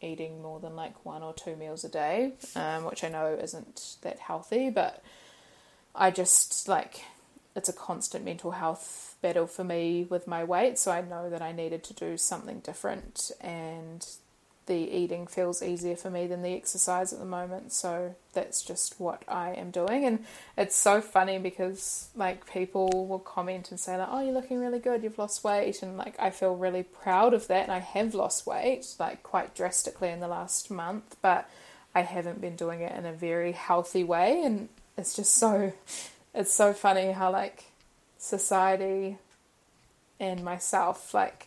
eating 0.00 0.42
more 0.42 0.60
than 0.60 0.76
like 0.76 1.04
one 1.04 1.22
or 1.22 1.32
two 1.32 1.56
meals 1.56 1.84
a 1.84 1.88
day, 1.88 2.32
um, 2.54 2.84
which 2.84 3.02
I 3.04 3.08
know 3.08 3.38
isn't 3.40 3.96
that 4.02 4.18
healthy, 4.18 4.70
but 4.70 5.02
I 5.94 6.10
just 6.10 6.68
like 6.68 7.02
it's 7.54 7.68
a 7.68 7.72
constant 7.72 8.24
mental 8.24 8.50
health 8.50 9.16
battle 9.22 9.46
for 9.46 9.64
me 9.64 10.06
with 10.08 10.26
my 10.26 10.44
weight, 10.44 10.78
so 10.78 10.90
I 10.90 11.00
know 11.00 11.30
that 11.30 11.40
I 11.40 11.52
needed 11.52 11.82
to 11.84 11.94
do 11.94 12.16
something 12.16 12.60
different 12.60 13.30
and 13.40 14.06
the 14.66 14.74
eating 14.74 15.26
feels 15.26 15.62
easier 15.62 15.96
for 15.96 16.10
me 16.10 16.26
than 16.26 16.42
the 16.42 16.54
exercise 16.54 17.12
at 17.12 17.18
the 17.18 17.24
moment. 17.24 17.72
So 17.72 18.14
that's 18.32 18.62
just 18.62 19.00
what 19.00 19.22
I 19.28 19.50
am 19.50 19.70
doing. 19.70 20.04
And 20.04 20.24
it's 20.56 20.74
so 20.76 21.00
funny 21.00 21.38
because 21.38 22.08
like 22.16 22.50
people 22.50 23.06
will 23.06 23.20
comment 23.20 23.70
and 23.70 23.78
say 23.78 23.96
like, 23.96 24.08
"Oh, 24.10 24.20
you're 24.20 24.34
looking 24.34 24.58
really 24.58 24.80
good. 24.80 25.02
You've 25.02 25.18
lost 25.18 25.44
weight." 25.44 25.82
And 25.82 25.96
like 25.96 26.16
I 26.18 26.30
feel 26.30 26.56
really 26.56 26.82
proud 26.82 27.32
of 27.32 27.46
that 27.46 27.62
and 27.64 27.72
I 27.72 27.78
have 27.78 28.14
lost 28.14 28.46
weight 28.46 28.94
like 28.98 29.22
quite 29.22 29.54
drastically 29.54 30.10
in 30.10 30.20
the 30.20 30.28
last 30.28 30.70
month, 30.70 31.16
but 31.22 31.48
I 31.94 32.02
haven't 32.02 32.40
been 32.40 32.56
doing 32.56 32.80
it 32.80 32.92
in 32.92 33.06
a 33.06 33.12
very 33.12 33.52
healthy 33.52 34.04
way 34.04 34.42
and 34.44 34.68
it's 34.98 35.14
just 35.14 35.34
so 35.34 35.72
it's 36.34 36.52
so 36.52 36.72
funny 36.72 37.12
how 37.12 37.30
like 37.32 37.64
society 38.18 39.18
and 40.18 40.44
myself 40.44 41.14
like 41.14 41.45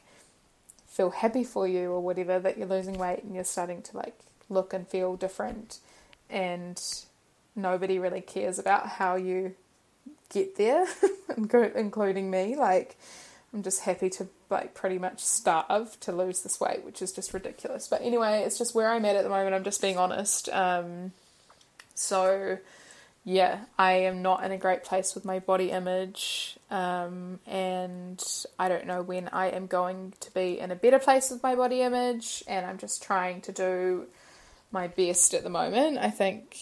feel 0.99 1.11
happy 1.11 1.45
for 1.45 1.65
you 1.65 1.93
or 1.93 2.01
whatever 2.01 2.39
that 2.39 2.57
you're 2.57 2.67
losing 2.67 2.97
weight 2.97 3.23
and 3.23 3.33
you're 3.33 3.45
starting 3.45 3.81
to 3.81 3.95
like 3.95 4.19
look 4.49 4.73
and 4.73 4.85
feel 4.85 5.15
different 5.15 5.79
and 6.29 7.05
nobody 7.55 7.97
really 7.97 8.19
cares 8.19 8.59
about 8.59 8.85
how 8.85 9.15
you 9.15 9.55
get 10.27 10.57
there 10.57 10.85
including 11.73 12.29
me 12.29 12.53
like 12.57 12.97
I'm 13.53 13.63
just 13.63 13.83
happy 13.83 14.09
to 14.09 14.27
like 14.49 14.73
pretty 14.73 14.99
much 14.99 15.21
starve 15.21 15.97
to 16.01 16.11
lose 16.11 16.41
this 16.41 16.59
weight 16.59 16.83
which 16.83 17.01
is 17.01 17.13
just 17.13 17.33
ridiculous. 17.33 17.87
But 17.87 18.01
anyway 18.01 18.43
it's 18.45 18.57
just 18.57 18.75
where 18.75 18.89
I'm 18.89 19.05
at 19.05 19.15
at 19.15 19.23
the 19.23 19.29
moment 19.29 19.55
I'm 19.55 19.63
just 19.63 19.81
being 19.81 19.97
honest. 19.97 20.49
Um, 20.49 21.13
so 21.95 22.57
yeah, 23.25 23.65
I 23.77 23.93
am 23.93 24.21
not 24.21 24.43
in 24.43 24.51
a 24.51 24.57
great 24.57 24.83
place 24.83 25.13
with 25.13 25.25
my 25.25 25.39
body 25.39 25.71
image, 25.71 26.57
um, 26.71 27.39
and 27.45 28.23
I 28.57 28.69
don't 28.69 28.87
know 28.87 29.01
when 29.01 29.27
I 29.29 29.47
am 29.47 29.67
going 29.67 30.13
to 30.21 30.33
be 30.33 30.59
in 30.59 30.71
a 30.71 30.75
better 30.75 30.99
place 30.99 31.29
with 31.29 31.43
my 31.43 31.55
body 31.55 31.81
image, 31.81 32.43
and 32.47 32.65
I'm 32.65 32.77
just 32.77 33.03
trying 33.03 33.41
to 33.41 33.51
do 33.51 34.07
my 34.71 34.87
best 34.87 35.33
at 35.33 35.43
the 35.43 35.49
moment. 35.49 35.97
I 35.97 36.09
think 36.09 36.57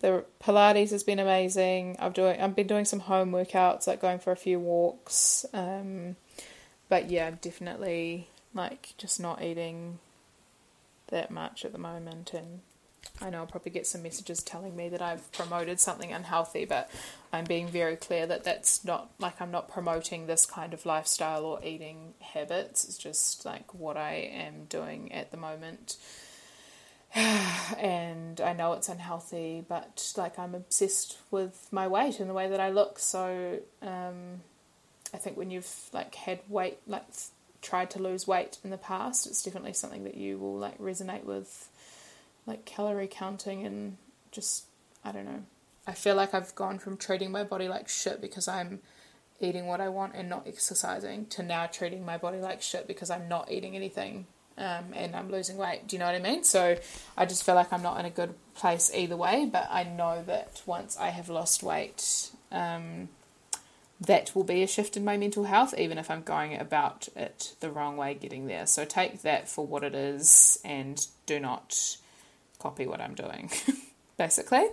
the 0.00 0.24
Pilates 0.42 0.90
has 0.90 1.04
been 1.04 1.18
amazing. 1.18 1.96
I've 1.98 2.12
doing 2.12 2.40
I've 2.40 2.56
been 2.56 2.66
doing 2.66 2.84
some 2.84 3.00
home 3.00 3.30
workouts, 3.30 3.86
like 3.86 4.00
going 4.00 4.18
for 4.18 4.32
a 4.32 4.36
few 4.36 4.58
walks, 4.58 5.46
um, 5.54 6.16
but 6.88 7.10
yeah, 7.10 7.30
definitely 7.40 8.28
like 8.52 8.94
just 8.98 9.20
not 9.20 9.42
eating 9.42 10.00
that 11.08 11.30
much 11.30 11.64
at 11.64 11.72
the 11.72 11.78
moment 11.78 12.32
and 12.34 12.60
I 13.20 13.30
know 13.30 13.38
I'll 13.38 13.46
probably 13.46 13.70
get 13.70 13.86
some 13.86 14.02
messages 14.02 14.42
telling 14.42 14.74
me 14.74 14.88
that 14.88 15.00
I've 15.00 15.30
promoted 15.32 15.78
something 15.78 16.12
unhealthy, 16.12 16.64
but 16.64 16.90
I'm 17.32 17.44
being 17.44 17.68
very 17.68 17.96
clear 17.96 18.26
that 18.26 18.44
that's 18.44 18.84
not 18.84 19.10
like 19.18 19.40
I'm 19.40 19.50
not 19.50 19.68
promoting 19.68 20.26
this 20.26 20.46
kind 20.46 20.74
of 20.74 20.84
lifestyle 20.84 21.44
or 21.44 21.64
eating 21.64 22.14
habits. 22.20 22.84
It's 22.84 22.98
just 22.98 23.44
like 23.44 23.72
what 23.72 23.96
I 23.96 24.14
am 24.14 24.64
doing 24.68 25.12
at 25.12 25.30
the 25.30 25.36
moment. 25.36 25.96
and 27.14 28.40
I 28.40 28.52
know 28.52 28.72
it's 28.72 28.88
unhealthy, 28.88 29.64
but 29.68 30.12
like 30.16 30.36
I'm 30.38 30.54
obsessed 30.54 31.18
with 31.30 31.68
my 31.70 31.86
weight 31.86 32.18
and 32.18 32.28
the 32.28 32.34
way 32.34 32.48
that 32.48 32.58
I 32.58 32.70
look. 32.70 32.98
So 32.98 33.60
um, 33.80 34.40
I 35.12 35.18
think 35.18 35.36
when 35.36 35.50
you've 35.50 35.72
like 35.92 36.16
had 36.16 36.40
weight, 36.48 36.78
like 36.88 37.04
tried 37.62 37.90
to 37.90 38.02
lose 38.02 38.26
weight 38.26 38.58
in 38.64 38.70
the 38.70 38.76
past, 38.76 39.28
it's 39.28 39.44
definitely 39.44 39.74
something 39.74 40.02
that 40.04 40.16
you 40.16 40.38
will 40.38 40.58
like 40.58 40.76
resonate 40.78 41.22
with 41.22 41.68
like 42.46 42.64
calorie 42.64 43.08
counting 43.10 43.64
and 43.64 43.96
just 44.30 44.64
I 45.04 45.12
don't 45.12 45.24
know. 45.24 45.42
I 45.86 45.92
feel 45.92 46.14
like 46.14 46.34
I've 46.34 46.54
gone 46.54 46.78
from 46.78 46.96
treating 46.96 47.30
my 47.30 47.44
body 47.44 47.68
like 47.68 47.88
shit 47.88 48.20
because 48.20 48.48
I'm 48.48 48.80
eating 49.40 49.66
what 49.66 49.80
I 49.80 49.88
want 49.88 50.14
and 50.14 50.28
not 50.28 50.46
exercising 50.46 51.26
to 51.26 51.42
now 51.42 51.66
treating 51.66 52.04
my 52.04 52.16
body 52.16 52.38
like 52.38 52.62
shit 52.62 52.86
because 52.86 53.10
I'm 53.10 53.28
not 53.28 53.50
eating 53.50 53.76
anything 53.76 54.26
um, 54.56 54.84
and 54.94 55.14
I'm 55.14 55.30
losing 55.30 55.56
weight. 55.56 55.86
Do 55.86 55.96
you 55.96 56.00
know 56.00 56.06
what 56.06 56.14
I 56.14 56.20
mean? 56.20 56.44
So 56.44 56.76
I 57.16 57.26
just 57.26 57.44
feel 57.44 57.54
like 57.54 57.72
I'm 57.72 57.82
not 57.82 57.98
in 57.98 58.06
a 58.06 58.10
good 58.10 58.34
place 58.54 58.90
either 58.94 59.16
way, 59.16 59.48
but 59.50 59.68
I 59.70 59.84
know 59.84 60.22
that 60.26 60.62
once 60.64 60.96
I 60.96 61.10
have 61.10 61.28
lost 61.28 61.62
weight, 61.62 62.30
um, 62.52 63.08
that 64.00 64.34
will 64.34 64.44
be 64.44 64.62
a 64.62 64.66
shift 64.66 64.96
in 64.96 65.04
my 65.04 65.16
mental 65.16 65.44
health, 65.44 65.74
even 65.76 65.98
if 65.98 66.10
I'm 66.10 66.22
going 66.22 66.58
about 66.58 67.08
it 67.16 67.54
the 67.60 67.70
wrong 67.70 67.96
way 67.96 68.14
getting 68.14 68.46
there. 68.46 68.66
So 68.66 68.84
take 68.84 69.22
that 69.22 69.48
for 69.48 69.66
what 69.66 69.82
it 69.82 69.94
is 69.94 70.60
and 70.64 71.04
do 71.26 71.40
not 71.40 71.96
copy 72.64 72.86
what 72.86 73.00
I'm 73.00 73.14
doing, 73.14 73.50
basically. 74.16 74.64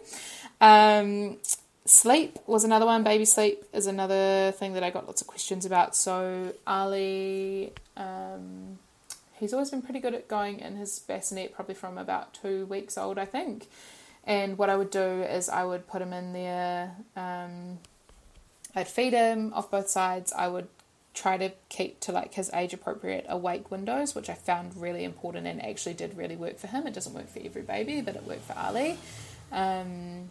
Um, 0.61 1.37
sleep 1.85 2.39
was 2.47 2.63
another 2.63 2.85
one. 2.85 3.03
Baby 3.03 3.25
sleep 3.25 3.65
is 3.73 3.85
another 3.85 4.53
thing 4.53 4.71
that 4.73 4.83
I 4.83 4.89
got 4.91 5.05
lots 5.07 5.21
of 5.21 5.27
questions 5.27 5.65
about. 5.65 5.93
So 5.93 6.53
Ali, 6.65 7.73
um, 7.97 8.79
he's 9.33 9.51
always 9.51 9.69
been 9.69 9.81
pretty 9.81 9.99
good 9.99 10.13
at 10.13 10.29
going 10.29 10.59
in 10.59 10.77
his 10.77 10.99
bassinet, 10.99 11.53
probably 11.53 11.75
from 11.75 11.97
about 11.97 12.33
two 12.33 12.65
weeks 12.67 12.97
old, 12.97 13.17
I 13.17 13.25
think. 13.25 13.67
And 14.23 14.57
what 14.57 14.69
I 14.69 14.77
would 14.77 14.91
do 14.91 15.23
is 15.37 15.49
I 15.49 15.65
would 15.65 15.85
put 15.85 16.01
him 16.01 16.13
in 16.13 16.31
there. 16.31 16.95
Um, 17.17 17.79
I'd 18.73 18.87
feed 18.87 19.11
him 19.11 19.51
off 19.53 19.69
both 19.69 19.89
sides. 19.89 20.31
I 20.31 20.47
would 20.47 20.69
try 21.13 21.37
to 21.37 21.51
keep 21.69 21.99
to 22.01 22.11
like 22.11 22.33
his 22.33 22.49
age 22.53 22.73
appropriate 22.73 23.25
awake 23.27 23.69
windows, 23.71 24.15
which 24.15 24.29
I 24.29 24.33
found 24.33 24.75
really 24.77 25.03
important 25.03 25.47
and 25.47 25.63
actually 25.63 25.93
did 25.93 26.17
really 26.17 26.35
work 26.35 26.57
for 26.57 26.67
him. 26.67 26.87
It 26.87 26.93
doesn't 26.93 27.13
work 27.13 27.29
for 27.29 27.39
every 27.43 27.63
baby, 27.63 28.01
but 28.01 28.15
it 28.15 28.23
worked 28.23 28.45
for 28.45 28.57
Ali. 28.57 28.97
Um, 29.51 30.29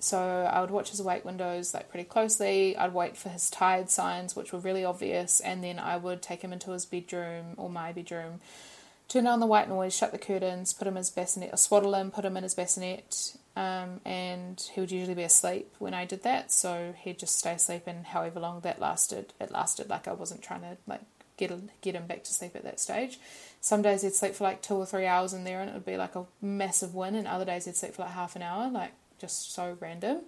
so 0.00 0.18
I 0.18 0.60
would 0.60 0.70
watch 0.70 0.90
his 0.90 1.00
awake 1.00 1.24
windows 1.24 1.74
like 1.74 1.88
pretty 1.90 2.08
closely. 2.08 2.76
I'd 2.76 2.94
wait 2.94 3.16
for 3.16 3.30
his 3.30 3.50
tired 3.50 3.90
signs, 3.90 4.36
which 4.36 4.52
were 4.52 4.58
really 4.58 4.84
obvious, 4.84 5.40
and 5.40 5.64
then 5.64 5.78
I 5.78 5.96
would 5.96 6.22
take 6.22 6.42
him 6.42 6.52
into 6.52 6.70
his 6.70 6.86
bedroom 6.86 7.54
or 7.56 7.68
my 7.70 7.92
bedroom 7.92 8.40
turn 9.08 9.26
on 9.26 9.40
the 9.40 9.46
white 9.46 9.68
noise, 9.68 9.96
shut 9.96 10.12
the 10.12 10.18
curtains, 10.18 10.72
put 10.72 10.86
him 10.86 10.94
in 10.94 10.98
his 10.98 11.10
bassinet, 11.10 11.52
or 11.52 11.56
swaddle 11.56 11.94
him, 11.94 12.10
put 12.10 12.24
him 12.24 12.36
in 12.36 12.42
his 12.42 12.54
bassinet, 12.54 13.36
um, 13.58 14.00
and 14.04 14.70
he 14.72 14.80
would 14.80 14.92
usually 14.92 15.16
be 15.16 15.24
asleep 15.24 15.74
when 15.80 15.92
I 15.92 16.04
did 16.04 16.22
that. 16.22 16.52
So 16.52 16.94
he'd 16.96 17.18
just 17.18 17.36
stay 17.36 17.54
asleep, 17.54 17.88
and 17.88 18.06
however 18.06 18.38
long 18.38 18.60
that 18.60 18.80
lasted, 18.80 19.32
it 19.40 19.50
lasted. 19.50 19.90
Like 19.90 20.06
I 20.06 20.12
wasn't 20.12 20.42
trying 20.42 20.60
to 20.60 20.76
like 20.86 21.00
get 21.36 21.50
get 21.80 21.96
him 21.96 22.06
back 22.06 22.22
to 22.22 22.32
sleep 22.32 22.54
at 22.54 22.62
that 22.62 22.78
stage. 22.78 23.18
Some 23.60 23.82
days 23.82 24.02
he'd 24.02 24.14
sleep 24.14 24.36
for 24.36 24.44
like 24.44 24.62
two 24.62 24.76
or 24.76 24.86
three 24.86 25.06
hours 25.06 25.32
in 25.32 25.42
there, 25.42 25.60
and 25.60 25.68
it 25.68 25.72
would 25.74 25.84
be 25.84 25.96
like 25.96 26.14
a 26.14 26.26
massive 26.40 26.94
win. 26.94 27.16
And 27.16 27.26
other 27.26 27.44
days 27.44 27.64
he'd 27.64 27.74
sleep 27.74 27.94
for 27.94 28.02
like 28.02 28.12
half 28.12 28.36
an 28.36 28.42
hour, 28.42 28.70
like 28.70 28.92
just 29.18 29.52
so 29.52 29.76
random. 29.80 30.18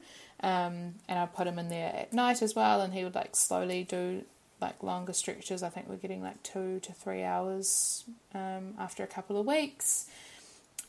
Um, 0.43 0.95
and 1.09 1.16
I'd 1.16 1.33
put 1.33 1.47
him 1.47 1.61
in 1.61 1.68
there 1.68 1.95
at 1.95 2.12
night 2.12 2.43
as 2.43 2.57
well, 2.57 2.81
and 2.81 2.93
he 2.93 3.05
would 3.05 3.14
like 3.14 3.37
slowly 3.37 3.85
do 3.85 4.24
like 4.61 4.83
longer 4.83 5.12
stretches. 5.12 5.62
I 5.62 5.68
think 5.68 5.89
we're 5.89 5.97
getting 5.97 6.20
like 6.20 6.43
two 6.43 6.81
to 6.81 6.93
three 6.93 7.22
hours 7.22 8.03
um, 8.35 8.74
after 8.76 9.05
a 9.05 9.07
couple 9.07 9.39
of 9.39 9.47
weeks. 9.47 10.07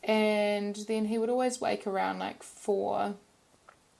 And 0.03 0.75
then 0.87 1.05
he 1.05 1.17
would 1.17 1.29
always 1.29 1.61
wake 1.61 1.85
around 1.85 2.19
like 2.19 2.41
four, 2.41 3.15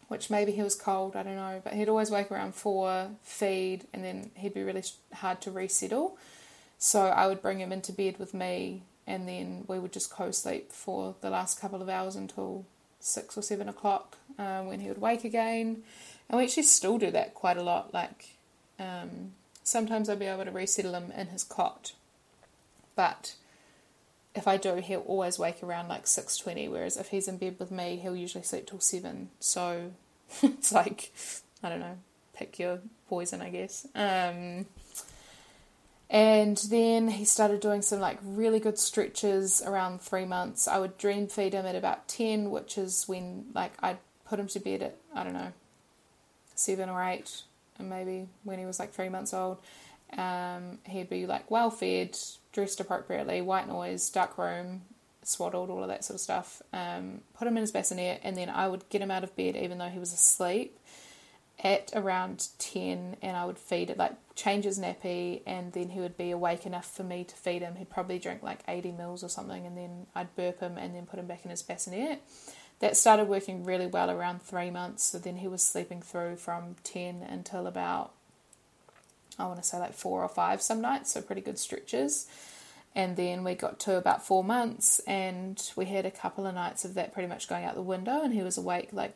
which 0.08 0.30
maybe 0.30 0.52
he 0.52 0.62
was 0.62 0.76
cold, 0.76 1.16
I 1.16 1.24
don't 1.24 1.36
know, 1.36 1.62
but 1.64 1.74
he'd 1.74 1.90
always 1.90 2.10
wake 2.10 2.32
around 2.32 2.56
four, 2.56 3.10
feed, 3.24 3.86
and 3.94 4.04
then 4.04 4.32
he'd 4.36 4.54
be 4.54 4.64
really 4.64 4.84
hard 5.14 5.42
to 5.42 5.52
resettle. 5.52 6.18
So 6.78 7.08
I 7.08 7.28
would 7.28 7.42
bring 7.42 7.60
him 7.60 7.72
into 7.72 7.92
bed 7.92 8.18
with 8.18 8.34
me, 8.34 8.82
and 9.06 9.28
then 9.28 9.66
we 9.68 9.78
would 9.78 9.94
just 9.94 10.10
co 10.10 10.32
sleep 10.32 10.72
for 10.72 11.16
the 11.22 11.30
last 11.30 11.62
couple 11.62 11.82
of 11.82 11.90
hours 11.90 12.16
until 12.16 12.66
six 13.00 13.38
or 13.38 13.42
seven 13.42 13.70
o'clock 13.70 14.18
uh, 14.40 14.62
when 14.64 14.80
he 14.80 14.88
would 14.88 15.02
wake 15.02 15.24
again. 15.24 15.84
And 16.28 16.38
we 16.38 16.46
actually 16.46 16.64
still 16.64 16.98
do 16.98 17.12
that 17.12 17.34
quite 17.36 17.58
a 17.58 17.64
lot. 17.64 17.94
Like 17.94 18.36
um, 18.80 19.34
sometimes 19.64 20.10
I'll 20.10 20.16
be 20.16 20.26
able 20.26 20.46
to 20.46 20.52
resettle 20.52 20.96
him 20.96 21.12
in 21.16 21.28
his 21.28 21.44
cot, 21.44 21.94
but 22.96 23.36
if 24.34 24.48
I 24.48 24.58
do, 24.58 24.76
he'll 24.76 25.02
always 25.02 25.38
wake 25.38 25.62
around 25.62 25.88
like 25.88 26.08
six 26.08 26.38
twenty. 26.38 26.68
Whereas 26.68 26.98
if 26.98 27.10
he's 27.10 27.28
in 27.28 27.38
bed 27.38 27.56
with 27.60 27.72
me, 27.72 27.98
he'll 28.02 28.16
usually 28.16 28.44
sleep 28.44 28.68
till 28.68 28.80
seven. 28.80 29.30
So 29.40 29.92
it's 30.42 30.72
like 30.72 31.12
I 31.64 31.70
don't 31.70 31.80
know, 31.80 31.98
pick 32.34 32.60
your 32.60 32.80
poison, 33.08 33.42
I 33.42 33.50
guess. 33.50 33.86
Um, 33.94 34.66
and 36.10 36.58
then 36.70 37.08
he 37.08 37.24
started 37.24 37.62
doing 37.62 37.82
some 37.82 38.00
like 38.00 38.20
really 38.22 38.60
good 38.60 38.78
stretches 38.78 39.62
around 39.66 40.02
three 40.02 40.26
months. 40.26 40.68
I 40.68 40.78
would 40.78 40.98
dream 40.98 41.28
feed 41.28 41.54
him 41.54 41.66
at 41.66 41.76
about 41.76 42.08
ten, 42.08 42.52
which 42.52 42.78
is 42.78 43.08
when 43.08 43.46
like 43.54 43.74
I'd 43.80 43.98
put 44.26 44.40
him 44.40 44.48
to 44.48 44.60
bed 44.60 44.82
at 44.82 44.96
I 45.14 45.24
don't 45.24 45.34
know 45.34 45.54
seven 46.56 46.90
or 46.90 47.04
eight, 47.04 47.44
and 47.80 47.90
maybe 47.90 48.28
when 48.44 48.60
he 48.60 48.66
was 48.66 48.80
like 48.80 48.94
three 48.94 49.10
months 49.10 49.34
old. 49.34 49.58
Um, 50.18 50.80
he'd 50.86 51.10
be 51.10 51.26
like 51.26 51.50
well 51.50 51.72
fed, 51.72 52.18
dressed 52.52 52.80
appropriately, 52.80 53.42
white 53.42 53.68
noise, 53.68 54.10
dark 54.10 54.38
room, 54.38 54.82
swaddled, 55.24 55.70
all 55.70 55.82
of 55.82 55.90
that 55.90 56.04
sort 56.04 56.16
of 56.16 56.22
stuff. 56.22 56.62
Um, 56.74 57.22
put 57.38 57.48
him 57.48 57.58
in 57.58 57.62
his 57.62 57.72
bassinet, 57.72 58.22
and 58.24 58.36
then 58.36 58.50
I 58.50 58.68
would 58.68 58.88
get 58.90 59.02
him 59.02 59.12
out 59.12 59.24
of 59.24 59.36
bed 59.36 59.56
even 59.56 59.78
though 59.78 59.90
he 59.90 60.00
was 60.00 60.14
asleep 60.14 60.78
at 61.64 61.92
around 61.94 62.48
10 62.58 63.18
and 63.22 63.38
I 63.38 63.46
would 63.46 63.60
feed 63.60 63.90
it, 63.90 63.98
like 63.98 64.14
change 64.36 64.66
his 64.66 64.80
nappy, 64.80 65.42
and 65.46 65.72
then 65.74 65.90
he 65.90 66.00
would 66.00 66.18
be 66.18 66.32
awake 66.32 66.66
enough 66.66 66.92
for 66.92 67.04
me 67.04 67.24
to 67.24 67.36
feed 67.36 67.62
him. 67.62 67.76
He'd 67.76 67.90
probably 67.90 68.20
drink 68.20 68.42
like 68.42 68.60
80 68.68 68.94
mils 68.94 69.24
or 69.24 69.30
something, 69.30 69.66
and 69.66 69.78
then 69.78 70.08
I'd 70.16 70.36
burp 70.36 70.60
him 70.60 70.78
and 70.78 70.96
then 70.96 71.06
put 71.06 71.20
him 71.20 71.28
back 71.28 71.46
in 71.46 71.52
his 71.52 71.62
bassinet. 71.62 72.22
That 72.80 72.98
started 72.98 73.28
working 73.28 73.64
really 73.64 73.86
well 73.86 74.10
around 74.10 74.42
three 74.42 74.72
months, 74.72 75.04
so 75.04 75.20
then 75.20 75.38
he 75.38 75.48
was 75.48 75.62
sleeping 75.62 76.02
through 76.02 76.38
from 76.38 76.78
10 76.84 77.22
until 77.22 77.68
about, 77.68 78.14
I 79.40 79.46
want 79.46 79.62
to 79.62 79.68
say 79.68 79.80
like 79.80 79.94
four 79.94 80.22
or 80.22 80.30
five 80.30 80.62
some 80.62 80.82
nights, 80.82 81.14
so 81.14 81.22
pretty 81.22 81.42
good 81.42 81.60
stretches. 81.60 82.28
And 82.94 83.16
then 83.16 83.44
we 83.44 83.56
got 83.56 83.80
to 83.82 83.96
about 83.96 84.26
four 84.26 84.44
months, 84.44 85.00
and 85.08 85.62
we 85.78 85.86
had 85.86 86.06
a 86.06 86.12
couple 86.12 86.46
of 86.46 86.56
nights 86.56 86.84
of 86.84 86.96
that 86.96 87.14
pretty 87.14 87.30
much 87.30 87.48
going 87.48 87.64
out 87.64 87.76
the 87.76 87.82
window, 87.82 88.22
and 88.22 88.34
he 88.34 88.42
was 88.42 88.58
awake 88.58 88.90
like 88.92 89.16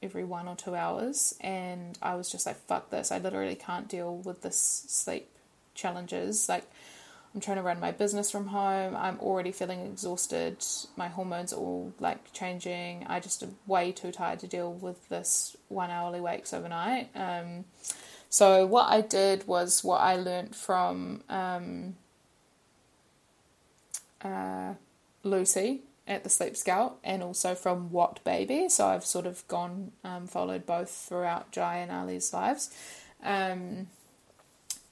every 0.00 0.24
one 0.24 0.46
or 0.46 0.54
two 0.54 0.76
hours, 0.76 1.34
and 1.40 1.98
I 2.00 2.14
was 2.14 2.30
just 2.30 2.46
like, 2.46 2.56
fuck 2.66 2.90
this. 2.90 3.10
I 3.10 3.18
literally 3.18 3.56
can't 3.56 3.88
deal 3.88 4.16
with 4.16 4.42
this 4.42 4.84
sleep 4.86 5.28
challenges. 5.74 6.48
Like, 6.48 6.70
I'm 7.34 7.40
trying 7.40 7.56
to 7.56 7.64
run 7.64 7.80
my 7.80 7.90
business 7.90 8.30
from 8.30 8.46
home. 8.46 8.94
I'm 8.94 9.18
already 9.18 9.50
feeling 9.50 9.80
exhausted. 9.80 10.64
My 10.96 11.08
hormones 11.08 11.52
are 11.52 11.56
all 11.56 11.92
like 11.98 12.32
changing. 12.32 13.06
I 13.08 13.18
just 13.18 13.42
am 13.42 13.56
way 13.66 13.90
too 13.90 14.12
tired 14.12 14.38
to 14.40 14.46
deal 14.46 14.72
with 14.72 15.08
this 15.08 15.56
one 15.68 15.90
hourly 15.90 16.20
wakes 16.20 16.54
overnight. 16.54 17.10
Um, 17.16 17.64
so, 18.34 18.66
what 18.66 18.88
I 18.90 19.00
did 19.00 19.46
was 19.46 19.84
what 19.84 20.00
I 20.00 20.16
learned 20.16 20.56
from 20.56 21.22
um, 21.28 21.94
uh, 24.22 24.74
Lucy, 25.22 25.82
at 26.06 26.22
the 26.22 26.30
Sleep 26.30 26.56
Scout 26.56 26.98
and 27.02 27.22
also 27.22 27.54
from 27.54 27.90
What 27.90 28.22
Baby. 28.24 28.68
So 28.68 28.86
I've 28.86 29.06
sort 29.06 29.26
of 29.26 29.46
gone 29.48 29.92
um, 30.02 30.26
followed 30.26 30.66
both 30.66 30.90
throughout 30.90 31.50
Jai 31.50 31.78
and 31.78 31.90
Ali's 31.90 32.32
lives. 32.32 32.70
Um, 33.22 33.88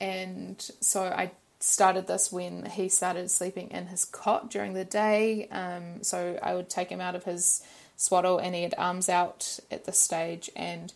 and 0.01 0.71
so 0.81 1.03
I 1.03 1.33
started 1.61 2.07
this 2.07 2.33
when 2.33 2.67
he 2.67 2.89
started 2.89 3.31
sleeping 3.31 3.71
in 3.71 3.89
his 3.89 4.05
cot 4.05 4.51
during 4.51 4.73
the 4.73 4.85
day. 4.85 5.49
Um, 5.49 6.03
so 6.03 6.39
I 6.43 6.55
would 6.55 6.71
take 6.71 6.89
him 6.91 7.01
out 7.01 7.15
of 7.15 7.25
his 7.25 7.63
swaddle 7.97 8.39
and 8.39 8.55
he 8.55 8.63
had 8.63 8.75
arms 8.79 9.09
out 9.09 9.61
at 9.71 9.85
this 9.85 9.99
stage 9.99 10.51
and 10.57 10.93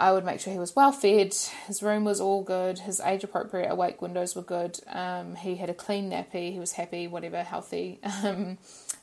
I 0.00 0.12
would 0.12 0.24
make 0.24 0.38
sure 0.38 0.52
he 0.52 0.60
was 0.60 0.76
well 0.76 0.92
fed, 0.92 1.34
his 1.66 1.82
room 1.82 2.04
was 2.04 2.20
all 2.20 2.42
good, 2.42 2.78
his 2.80 3.00
age 3.00 3.24
appropriate 3.24 3.68
awake 3.68 4.00
windows 4.00 4.36
were 4.36 4.42
good, 4.42 4.78
um, 4.86 5.34
he 5.34 5.56
had 5.56 5.70
a 5.70 5.74
clean 5.74 6.08
nappy, 6.10 6.52
he 6.52 6.60
was 6.60 6.72
happy, 6.72 7.08
whatever, 7.08 7.42
healthy. 7.42 7.98
Um, 8.22 8.58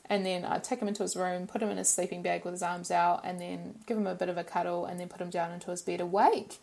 and 0.09 0.25
then 0.25 0.45
I'd 0.45 0.63
take 0.63 0.79
him 0.79 0.87
into 0.87 1.03
his 1.03 1.17
room, 1.17 1.47
put 1.47 1.61
him 1.61 1.69
in 1.69 1.77
his 1.77 1.89
sleeping 1.89 2.21
bag 2.21 2.45
with 2.45 2.53
his 2.53 2.63
arms 2.63 2.91
out, 2.91 3.21
and 3.25 3.41
then 3.41 3.75
give 3.87 3.97
him 3.97 4.07
a 4.07 4.15
bit 4.15 4.29
of 4.29 4.37
a 4.37 4.43
cuddle, 4.43 4.85
and 4.85 4.97
then 4.99 5.09
put 5.09 5.19
him 5.19 5.29
down 5.29 5.51
into 5.51 5.71
his 5.71 5.81
bed 5.81 5.99
awake, 5.99 6.59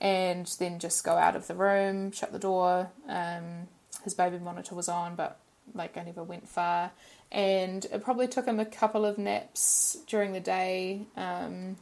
and 0.00 0.46
then 0.60 0.78
just 0.78 1.02
go 1.02 1.12
out 1.12 1.34
of 1.34 1.48
the 1.48 1.54
room, 1.54 2.12
shut 2.12 2.32
the 2.32 2.38
door. 2.38 2.90
Um, 3.08 3.66
his 4.04 4.14
baby 4.14 4.38
monitor 4.38 4.74
was 4.74 4.88
on, 4.88 5.16
but 5.16 5.38
like 5.74 5.96
I 5.96 6.04
never 6.04 6.22
went 6.22 6.48
far, 6.48 6.92
and 7.32 7.84
it 7.86 8.04
probably 8.04 8.28
took 8.28 8.46
him 8.46 8.60
a 8.60 8.64
couple 8.64 9.04
of 9.04 9.18
naps 9.18 9.96
during 10.06 10.32
the 10.32 10.40
day. 10.40 11.06
Um, 11.16 11.76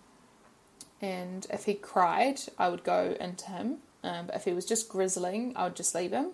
and 1.00 1.46
if 1.50 1.64
he 1.64 1.74
cried, 1.74 2.40
I 2.58 2.68
would 2.68 2.84
go 2.84 3.16
into 3.18 3.46
him. 3.46 3.78
Um, 4.02 4.26
but 4.26 4.36
if 4.36 4.44
he 4.44 4.52
was 4.52 4.64
just 4.64 4.88
grizzling, 4.88 5.52
I 5.56 5.64
would 5.64 5.76
just 5.76 5.94
leave 5.94 6.12
him. 6.12 6.32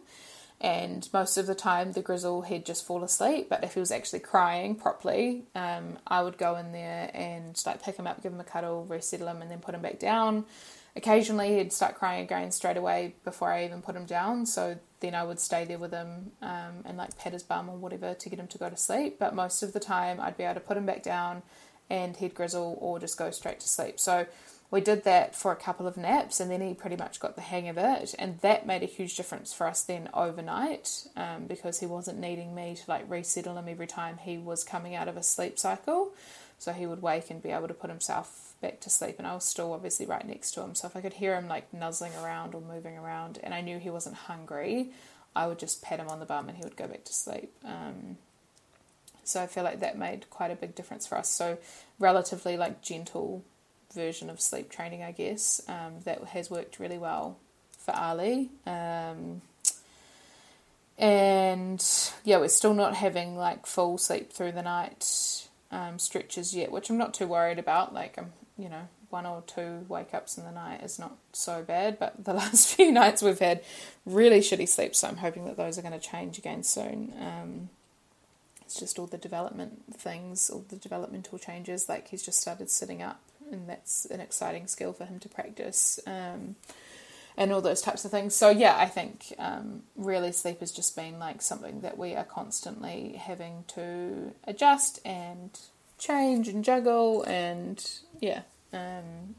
And 0.61 1.07
most 1.13 1.37
of 1.37 1.47
the 1.47 1.55
time 1.55 1.93
the 1.93 2.01
grizzle 2.01 2.43
he'd 2.43 2.65
just 2.65 2.87
fall 2.87 3.05
asleep. 3.05 3.49
But 3.51 3.63
if 3.63 3.75
he 3.75 3.81
was 3.81 3.91
actually 3.91 4.21
crying 4.21 4.75
properly 4.75 5.45
um, 5.55 5.99
i 6.07 6.23
would 6.23 6.39
go 6.39 6.57
in 6.57 6.73
there 6.73 7.11
and 7.13 7.61
like 7.67 7.83
pick 7.83 7.97
him 7.97 8.07
up 8.07 8.23
give 8.23 8.33
him 8.33 8.41
a 8.41 8.45
cuddle 8.45 8.85
resettle 8.85 9.29
him 9.29 9.43
and 9.43 9.51
then 9.51 9.59
put 9.59 9.75
him 9.75 9.83
back 9.83 9.99
down. 9.99 10.47
Occasionally 10.95 11.59
he'd 11.59 11.75
start 11.75 11.95
crying 11.97 12.25
again 12.25 12.51
straight 12.51 12.79
away 12.79 13.15
before 13.23 13.53
i 13.53 13.67
even 13.67 13.83
put 13.83 13.95
him 13.95 14.07
down. 14.07 14.47
So 14.47 14.79
then 15.01 15.15
i 15.15 15.23
would 15.23 15.41
stay 15.41 15.67
there 15.67 15.79
with 15.79 15.93
him 15.93 16.33
um, 16.41 16.83
and 16.87 16.97
like 16.97 17.19
pet 17.19 17.35
his 17.35 17.43
bum 17.43 17.69
or 17.69 17.77
whatever 17.77 18.15
to 18.15 18.29
get 18.31 18.39
him 18.39 18.49
to 18.49 18.59
go 18.59 18.71
to 18.71 18.77
sleep. 18.79 19.19
But 19.19 19.35
most 19.35 19.63
of 19.63 19.75
the 19.75 19.81
time 19.81 20.21
i'd 20.21 20.39
be 20.39 20.45
able 20.45 20.55
to 20.55 20.61
put 20.61 20.79
him 20.79 20.87
back 20.87 21.03
down 21.03 21.43
and 21.91 22.17
he'd 22.17 22.35
grizzle 22.35 22.79
or 22.81 22.99
just 22.99 23.19
go 23.19 23.31
straight 23.31 23.61
to 23.61 23.69
sleep. 23.69 24.01
So 24.01 24.27
we 24.71 24.81
did 24.81 25.05
that 25.05 25.35
for 25.35 25.53
a 25.53 25.57
couple 25.57 25.87
of 25.87 25.97
naps 25.97 26.41
and 26.41 26.51
then 26.51 26.61
he 26.61 26.75
pretty 26.75 26.97
much 26.97 27.21
got 27.21 27.37
the 27.37 27.43
hang 27.43 27.69
of 27.69 27.79
it 27.79 28.15
and 28.19 28.41
that 28.41 28.67
made 28.67 28.83
a 28.83 28.87
huge 28.87 29.17
difference 29.17 29.53
for 29.53 29.67
us 29.67 29.83
then 29.83 30.09
overnight 30.13 31.07
um, 31.17 31.47
because 31.47 31.81
he 31.81 31.87
wasn't 31.87 32.19
needing 32.19 32.55
me 32.55 32.75
to 32.75 32.83
like 32.89 33.09
resettle 33.09 33.57
him 33.57 33.69
every 33.69 33.87
time 33.87 34.19
he 34.19 34.37
was 34.39 34.65
coming 34.65 34.95
out 34.95 35.09
of 35.09 35.17
a 35.17 35.23
sleep 35.23 35.59
cycle. 35.59 36.13
So 36.59 36.73
he 36.73 36.87
would 36.87 37.03
wake 37.03 37.31
and 37.31 37.43
be 37.43 37.51
able 37.51 37.69
to 37.69 37.75
put 37.75 37.91
himself 37.91 38.55
back 38.61 38.81
to 38.81 38.91
sleep 38.91 39.17
and 39.19 39.27
I 39.27 39.35
was 39.35 39.45
still 39.45 39.73
obviously 39.73 40.07
right 40.07 40.27
next 40.27 40.53
to 40.53 40.63
him. 40.63 40.75
So 40.75 40.89
if 40.89 40.97
I 40.97 41.01
could 41.01 41.15
hear 41.15 41.37
him 41.37 41.49
like 41.49 41.73
nuzzling 41.73 42.13
around 42.17 42.55
or 42.55 42.61
moving 42.61 42.97
around 42.97 43.39
and 43.43 43.55
I 43.55 43.61
knew 43.61 43.79
he 43.79 43.91
wasn't 43.91 44.17
hungry 44.17 44.91
I 45.37 45.47
would 45.47 45.59
just 45.59 45.83
pat 45.83 46.01
him 46.01 46.09
on 46.09 46.19
the 46.19 46.27
bum 46.27 46.49
and 46.49 46.57
he 46.57 46.65
would 46.65 46.77
go 46.77 46.89
back 46.89 47.05
to 47.05 47.13
sleep. 47.13 47.53
Um, 47.63 48.17
so 49.23 49.43
I 49.43 49.47
feel 49.47 49.65
like 49.65 49.81
that 49.81 49.99
made 49.99 50.31
quite 50.31 50.51
a 50.51 50.57
big 50.57 50.75
difference 50.75 51.07
for 51.07 51.19
us. 51.19 51.29
So 51.29 51.59
relatively 51.99 52.57
like 52.57 52.81
gentle 52.81 53.45
version 53.97 54.31
of 54.31 54.41
sleep 54.41 54.71
training, 54.71 55.03
I 55.03 55.11
guess, 55.11 55.61
um, 55.69 55.95
that 56.05 56.23
has 56.27 56.49
worked 56.51 56.79
really 56.79 56.99
well 56.99 57.39
for 57.79 57.93
Ali. 57.93 58.51
Um, 58.65 59.43
and 60.99 61.85
yeah, 62.25 62.39
we're 62.39 62.49
still 62.49 62.75
not 62.75 62.95
having 62.95 63.37
like 63.37 63.67
full 63.67 63.99
sleep 63.99 64.33
through 64.33 64.53
the 64.53 64.63
night 64.63 65.49
um, 65.71 65.99
stretches 65.99 66.55
yet, 66.55 66.71
which 66.71 66.89
I'm 66.89 66.99
not 66.99 67.13
too 67.13 67.27
worried 67.27 67.59
about. 67.59 67.93
Like, 67.93 68.17
I'm, 68.17 68.33
you 68.57 68.69
know, 68.69 68.89
one 69.11 69.27
or 69.27 69.43
two 69.47 69.85
wake 69.89 70.15
ups 70.15 70.39
in 70.39 70.45
the 70.45 70.53
night 70.53 70.83
is 70.83 70.99
not 70.99 71.17
so 71.33 71.63
bad, 71.63 71.99
but 71.99 72.25
the 72.25 72.35
last 72.43 72.75
few 72.75 72.93
nights 72.93 73.23
we've 73.23 73.39
had 73.39 73.63
really 74.05 74.41
shitty 74.41 74.69
sleep, 74.69 74.95
so 74.95 75.09
I'm 75.09 75.19
hoping 75.19 75.45
that 75.47 75.57
those 75.57 75.79
are 75.79 75.83
going 75.83 75.99
to 75.99 76.01
change 76.01 76.39
again 76.39 76.63
soon. 76.63 77.13
Um, 77.21 77.69
it's 78.63 78.81
just 78.81 78.99
all 78.99 79.07
the 79.07 79.17
development 79.17 79.97
things, 79.97 80.51
all 80.51 80.65
the 80.69 80.77
developmental 80.77 81.39
changes. 81.39 81.89
Like 81.89 82.09
he's 82.09 82.23
just 82.23 82.41
started 82.41 82.69
sitting 82.69 83.01
up 83.01 83.21
and 83.51 83.69
that's 83.69 84.05
an 84.07 84.21
exciting 84.21 84.67
skill 84.67 84.93
for 84.93 85.05
him 85.05 85.19
to 85.21 85.29
practice. 85.29 86.01
Um, 86.07 86.57
and 87.37 87.53
all 87.53 87.61
those 87.61 87.83
types 87.83 88.05
of 88.05 88.11
things. 88.11 88.35
So 88.35 88.49
yeah, 88.49 88.77
I 88.79 88.87
think 88.87 89.35
um, 89.39 89.83
really 89.95 90.33
sleep 90.33 90.61
has 90.61 90.73
just 90.73 90.97
been 90.97 91.19
like 91.19 91.43
something 91.43 91.83
that 91.83 91.99
we 91.99 92.15
are 92.15 92.25
constantly 92.25 93.13
having 93.13 93.65
to 93.69 94.33
adjust 94.45 95.01
and 95.05 95.51
change 95.99 96.49
and 96.49 96.65
juggle, 96.65 97.23
and 97.25 97.85
yeah, 98.21 98.43
um, 98.73 99.35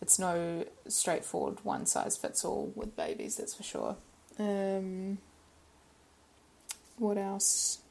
it's 0.00 0.18
no 0.18 0.64
straightforward 0.88 1.58
one 1.64 1.86
size 1.86 2.16
fits 2.16 2.44
all 2.44 2.72
with 2.74 2.96
babies. 2.96 3.36
That's 3.36 3.54
for 3.54 3.62
sure. 3.62 3.96
Um, 4.38 5.18
what 6.96 7.18
else? 7.18 7.81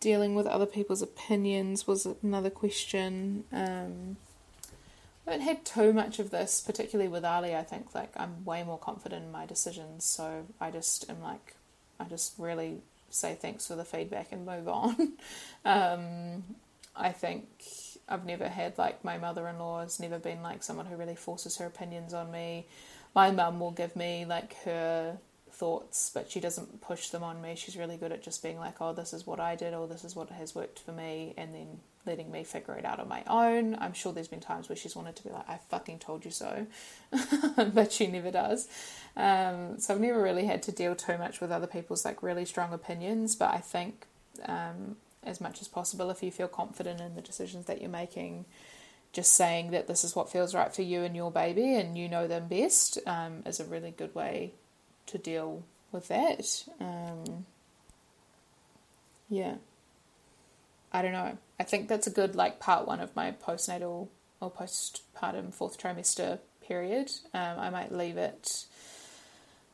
Dealing 0.00 0.34
with 0.34 0.46
other 0.46 0.66
people's 0.66 1.02
opinions 1.02 1.86
was 1.86 2.06
another 2.22 2.50
question. 2.50 3.44
Um, 3.52 4.16
I 5.26 5.32
haven't 5.32 5.46
had 5.46 5.64
too 5.64 5.92
much 5.92 6.18
of 6.18 6.30
this, 6.30 6.60
particularly 6.60 7.08
with 7.08 7.24
Ali. 7.24 7.54
I 7.54 7.62
think 7.62 7.94
like 7.94 8.12
I'm 8.16 8.44
way 8.44 8.62
more 8.62 8.78
confident 8.78 9.24
in 9.24 9.32
my 9.32 9.44
decisions, 9.44 10.04
so 10.04 10.46
I 10.60 10.70
just 10.70 11.10
am 11.10 11.20
like, 11.20 11.56
I 11.98 12.04
just 12.04 12.34
really 12.38 12.78
say 13.10 13.34
thanks 13.34 13.66
for 13.66 13.74
the 13.74 13.84
feedback 13.84 14.32
and 14.32 14.46
move 14.46 14.68
on. 14.68 15.14
um, 15.64 16.44
I 16.96 17.12
think 17.12 17.48
I've 18.08 18.24
never 18.24 18.48
had 18.48 18.78
like 18.78 19.04
my 19.04 19.18
mother-in-law 19.18 19.82
has 19.82 20.00
never 20.00 20.18
been 20.18 20.42
like 20.42 20.62
someone 20.62 20.86
who 20.86 20.96
really 20.96 21.14
forces 21.14 21.56
her 21.58 21.66
opinions 21.66 22.14
on 22.14 22.30
me. 22.30 22.66
My 23.14 23.30
mum 23.30 23.60
will 23.60 23.70
give 23.70 23.96
me 23.96 24.24
like 24.24 24.54
her 24.64 25.18
thoughts, 25.58 26.10
but 26.14 26.30
she 26.30 26.38
doesn't 26.38 26.80
push 26.80 27.08
them 27.08 27.24
on 27.24 27.42
me. 27.42 27.56
She's 27.56 27.76
really 27.76 27.96
good 27.96 28.12
at 28.12 28.22
just 28.22 28.42
being 28.44 28.58
like, 28.58 28.80
"Oh, 28.80 28.92
this 28.92 29.12
is 29.12 29.26
what 29.26 29.40
I 29.40 29.56
did, 29.56 29.74
or 29.74 29.88
this 29.88 30.04
is 30.04 30.14
what 30.14 30.30
has 30.30 30.54
worked 30.54 30.78
for 30.78 30.92
me," 30.92 31.34
and 31.36 31.52
then 31.52 31.80
letting 32.06 32.30
me 32.30 32.44
figure 32.44 32.74
it 32.74 32.84
out 32.84 33.00
on 33.00 33.08
my 33.08 33.24
own. 33.26 33.76
I'm 33.80 33.92
sure 33.92 34.12
there's 34.12 34.28
been 34.28 34.40
times 34.40 34.68
where 34.68 34.76
she's 34.76 34.94
wanted 34.94 35.16
to 35.16 35.24
be 35.24 35.30
like, 35.30 35.48
"I 35.48 35.58
fucking 35.68 35.98
told 35.98 36.24
you 36.24 36.30
so," 36.30 36.66
but 37.74 37.92
she 37.92 38.06
never 38.06 38.30
does. 38.30 38.68
Um, 39.16 39.80
so 39.80 39.94
I've 39.94 40.00
never 40.00 40.22
really 40.22 40.46
had 40.46 40.62
to 40.64 40.72
deal 40.72 40.94
too 40.94 41.18
much 41.18 41.40
with 41.40 41.50
other 41.50 41.66
people's 41.66 42.04
like 42.04 42.22
really 42.22 42.44
strong 42.44 42.72
opinions. 42.72 43.34
But 43.34 43.52
I 43.52 43.58
think, 43.58 44.06
um, 44.46 44.96
as 45.24 45.40
much 45.40 45.60
as 45.60 45.66
possible, 45.66 46.08
if 46.10 46.22
you 46.22 46.30
feel 46.30 46.48
confident 46.48 47.00
in 47.00 47.16
the 47.16 47.20
decisions 47.20 47.66
that 47.66 47.80
you're 47.80 47.90
making, 47.90 48.44
just 49.12 49.34
saying 49.34 49.72
that 49.72 49.88
this 49.88 50.04
is 50.04 50.14
what 50.14 50.30
feels 50.30 50.54
right 50.54 50.72
for 50.72 50.82
you 50.82 51.02
and 51.02 51.16
your 51.16 51.32
baby, 51.32 51.74
and 51.74 51.98
you 51.98 52.08
know 52.08 52.28
them 52.28 52.46
best, 52.46 52.98
um, 53.08 53.42
is 53.44 53.58
a 53.58 53.64
really 53.64 53.90
good 53.90 54.14
way 54.14 54.52
to 55.08 55.18
deal 55.18 55.64
with 55.92 56.08
that. 56.08 56.64
Um, 56.80 57.46
yeah. 59.28 59.56
I 60.92 61.02
don't 61.02 61.12
know. 61.12 61.36
I 61.60 61.64
think 61.64 61.88
that's 61.88 62.06
a 62.06 62.10
good 62.10 62.34
like 62.34 62.60
part 62.60 62.86
one 62.86 63.00
of 63.00 63.14
my 63.14 63.32
postnatal 63.32 64.08
or 64.40 64.50
postpartum 64.50 65.52
fourth 65.52 65.78
trimester 65.78 66.38
period. 66.66 67.10
Um, 67.34 67.58
I 67.58 67.70
might 67.70 67.92
leave 67.92 68.16
it 68.16 68.64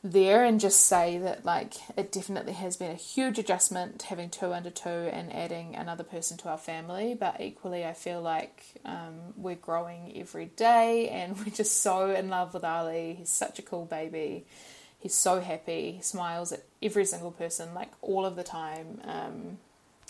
there 0.05 0.43
and 0.43 0.59
just 0.59 0.85
say 0.85 1.17
that 1.17 1.43
like 1.43 1.73
it 1.97 2.11
definitely 2.11 2.53
has 2.53 2.77
been 2.77 2.91
a 2.91 2.95
huge 2.95 3.39
adjustment 3.39 4.03
having 4.03 4.29
two 4.29 4.53
under 4.53 4.69
two 4.69 4.87
and 4.87 5.33
adding 5.33 5.75
another 5.75 6.03
person 6.03 6.37
to 6.37 6.47
our 6.47 6.59
family 6.59 7.15
but 7.19 7.41
equally 7.41 7.83
i 7.83 7.91
feel 7.91 8.21
like 8.21 8.63
um, 8.85 9.15
we're 9.35 9.55
growing 9.55 10.13
every 10.15 10.45
day 10.45 11.09
and 11.09 11.35
we're 11.39 11.45
just 11.51 11.81
so 11.81 12.11
in 12.11 12.29
love 12.29 12.53
with 12.53 12.63
ali 12.63 13.15
he's 13.17 13.31
such 13.31 13.57
a 13.57 13.63
cool 13.63 13.85
baby 13.85 14.45
He's 15.05 15.13
so 15.13 15.39
happy. 15.39 15.91
He 15.91 16.01
smiles 16.01 16.51
at 16.51 16.63
every 16.81 17.05
single 17.05 17.29
person, 17.29 17.75
like 17.75 17.91
all 18.01 18.25
of 18.25 18.35
the 18.35 18.41
time. 18.41 19.01
Um, 19.03 19.59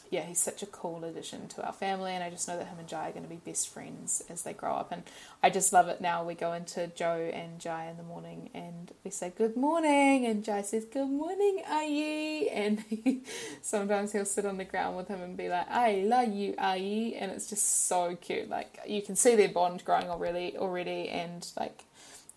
yeah, 0.10 0.22
he's 0.22 0.40
such 0.40 0.64
a 0.64 0.66
cool 0.66 1.04
addition 1.04 1.50
to 1.50 1.66
our 1.66 1.74
family, 1.74 2.14
and 2.14 2.24
I 2.24 2.30
just 2.30 2.48
know 2.48 2.58
that 2.58 2.68
him 2.68 2.80
and 2.80 2.88
Jai 2.88 3.10
are 3.10 3.12
going 3.12 3.26
to 3.26 3.30
be 3.30 3.36
best 3.36 3.68
friends 3.68 4.24
as 4.30 4.44
they 4.44 4.54
grow 4.54 4.74
up. 4.74 4.94
And 4.94 5.04
I 5.44 5.50
just 5.50 5.74
love 5.74 5.90
it 5.90 6.00
now. 6.00 6.24
We 6.24 6.34
go 6.34 6.54
into 6.54 6.88
Joe 6.88 7.30
and 7.34 7.60
Jai 7.60 7.88
in 7.90 7.98
the 7.98 8.04
morning, 8.04 8.50
and 8.54 8.90
we 9.04 9.12
say 9.12 9.34
good 9.38 9.58
morning, 9.58 10.28
and 10.28 10.46
Jai 10.46 10.62
says 10.62 10.86
good 10.86 11.10
morning, 11.10 11.62
Ayi, 11.70 12.48
and 12.54 12.80
he, 12.90 13.24
sometimes 13.62 14.14
he'll 14.14 14.24
sit 14.24 14.46
on 14.46 14.56
the 14.56 14.64
ground 14.64 14.96
with 14.96 15.10
him 15.10 15.22
and 15.22 15.36
be 15.36 15.50
like, 15.50 15.70
I 15.70 16.06
love 16.08 16.34
you, 16.34 16.54
Ayi, 16.54 17.22
and 17.22 17.34
it's 17.34 17.50
just 17.50 17.88
so 17.88 18.16
cute. 18.16 18.48
Like 18.48 18.80
you 18.88 19.02
can 19.02 19.18
see 19.18 19.36
their 19.36 19.50
bond 19.50 19.84
growing 19.84 20.10
already, 20.10 20.56
already, 20.56 21.10
and 21.10 21.46
like 21.60 21.84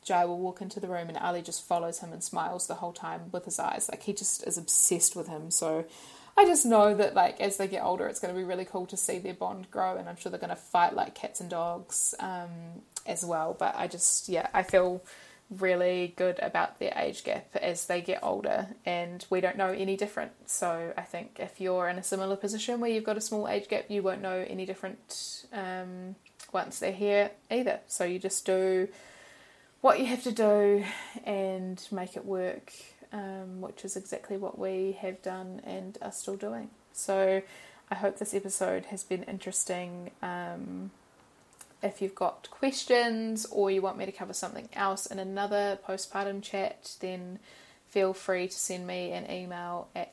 Jai 0.08 0.24
will 0.24 0.38
walk 0.38 0.60
into 0.60 0.80
the 0.80 0.88
room 0.88 1.08
and 1.08 1.18
Ali 1.18 1.42
just 1.42 1.66
follows 1.66 2.00
him 2.00 2.12
and 2.12 2.24
smiles 2.24 2.66
the 2.66 2.74
whole 2.74 2.92
time 2.92 3.30
with 3.30 3.44
his 3.44 3.58
eyes. 3.58 3.88
Like 3.90 4.02
he 4.02 4.12
just 4.12 4.46
is 4.46 4.58
obsessed 4.58 5.14
with 5.14 5.28
him. 5.28 5.50
So 5.50 5.84
I 6.38 6.44
just 6.44 6.64
know 6.64 6.94
that 6.94 7.14
like 7.14 7.40
as 7.40 7.56
they 7.56 7.66
get 7.66 7.82
older, 7.82 8.06
it's 8.06 8.20
going 8.20 8.32
to 8.32 8.38
be 8.38 8.44
really 8.44 8.64
cool 8.64 8.86
to 8.86 8.96
see 8.96 9.18
their 9.18 9.34
bond 9.34 9.70
grow, 9.72 9.96
and 9.96 10.08
I'm 10.08 10.16
sure 10.16 10.30
they're 10.30 10.38
going 10.38 10.50
to 10.50 10.56
fight 10.56 10.94
like 10.94 11.14
cats 11.16 11.40
and 11.40 11.50
dogs 11.50 12.14
um, 12.20 12.48
as 13.06 13.24
well. 13.24 13.56
But 13.58 13.74
I 13.76 13.88
just 13.88 14.28
yeah, 14.28 14.46
I 14.54 14.62
feel 14.62 15.02
really 15.50 16.12
good 16.16 16.38
about 16.40 16.78
their 16.78 16.92
age 16.94 17.24
gap 17.24 17.56
as 17.56 17.86
they 17.86 18.00
get 18.00 18.20
older, 18.22 18.68
and 18.86 19.26
we 19.30 19.40
don't 19.40 19.56
know 19.56 19.70
any 19.70 19.96
different. 19.96 20.30
So 20.46 20.92
I 20.96 21.02
think 21.02 21.38
if 21.40 21.60
you're 21.60 21.88
in 21.88 21.98
a 21.98 22.04
similar 22.04 22.36
position 22.36 22.78
where 22.78 22.90
you've 22.90 23.04
got 23.04 23.16
a 23.16 23.20
small 23.20 23.48
age 23.48 23.68
gap, 23.68 23.86
you 23.88 24.02
won't 24.02 24.22
know 24.22 24.44
any 24.48 24.64
different 24.64 25.44
um, 25.52 26.14
once 26.52 26.78
they're 26.78 26.92
here 26.92 27.32
either. 27.50 27.80
So 27.88 28.04
you 28.04 28.20
just 28.20 28.46
do 28.46 28.88
what 29.80 30.00
you 30.00 30.06
have 30.06 30.22
to 30.24 30.32
do 30.32 30.84
and 31.24 31.86
make 31.90 32.16
it 32.16 32.24
work, 32.24 32.72
um, 33.12 33.60
which 33.60 33.84
is 33.84 33.96
exactly 33.96 34.36
what 34.36 34.58
we 34.58 34.98
have 35.00 35.22
done 35.22 35.60
and 35.64 35.98
are 36.02 36.12
still 36.12 36.36
doing. 36.36 36.70
So 36.92 37.42
I 37.90 37.94
hope 37.94 38.18
this 38.18 38.34
episode 38.34 38.86
has 38.86 39.04
been 39.04 39.22
interesting. 39.24 40.10
Um, 40.22 40.90
if 41.82 42.02
you've 42.02 42.14
got 42.14 42.48
questions 42.50 43.46
or 43.46 43.70
you 43.70 43.80
want 43.80 43.96
me 43.96 44.04
to 44.04 44.12
cover 44.12 44.32
something 44.32 44.68
else 44.72 45.06
in 45.06 45.18
another 45.18 45.78
postpartum 45.86 46.42
chat, 46.42 46.96
then 47.00 47.38
feel 47.88 48.12
free 48.12 48.48
to 48.48 48.54
send 48.54 48.86
me 48.86 49.12
an 49.12 49.30
email 49.30 49.88
at 49.94 50.12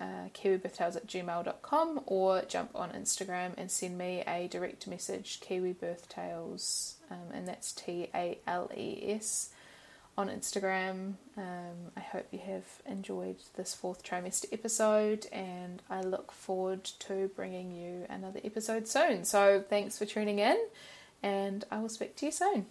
uh, 0.00 0.28
kiwibirthtales 0.34 0.96
at 0.96 1.06
gmail.com 1.06 2.00
or 2.06 2.42
jump 2.42 2.70
on 2.74 2.90
Instagram 2.90 3.52
and 3.56 3.70
send 3.70 3.98
me 3.98 4.22
a 4.26 4.48
direct 4.48 4.86
message, 4.86 5.40
kiwibirthtales 5.40 6.94
um, 7.10 7.32
and 7.32 7.46
that's 7.46 7.72
T 7.72 8.08
A 8.14 8.38
L 8.46 8.70
E 8.76 9.12
S 9.12 9.50
on 10.18 10.28
Instagram. 10.28 11.14
Um, 11.36 11.92
I 11.96 12.00
hope 12.00 12.26
you 12.30 12.40
have 12.40 12.64
enjoyed 12.86 13.36
this 13.56 13.74
fourth 13.74 14.02
trimester 14.02 14.46
episode, 14.52 15.26
and 15.32 15.82
I 15.90 16.00
look 16.00 16.32
forward 16.32 16.84
to 17.00 17.30
bringing 17.36 17.72
you 17.72 18.06
another 18.08 18.40
episode 18.44 18.88
soon. 18.88 19.24
So, 19.24 19.62
thanks 19.68 19.98
for 19.98 20.06
tuning 20.06 20.38
in, 20.38 20.56
and 21.22 21.64
I 21.70 21.78
will 21.78 21.88
speak 21.88 22.16
to 22.16 22.26
you 22.26 22.32
soon. 22.32 22.66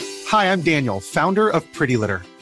Hi, 0.00 0.52
I'm 0.52 0.60
Daniel, 0.60 1.00
founder 1.00 1.48
of 1.48 1.70
Pretty 1.72 1.96
Litter. 1.96 2.22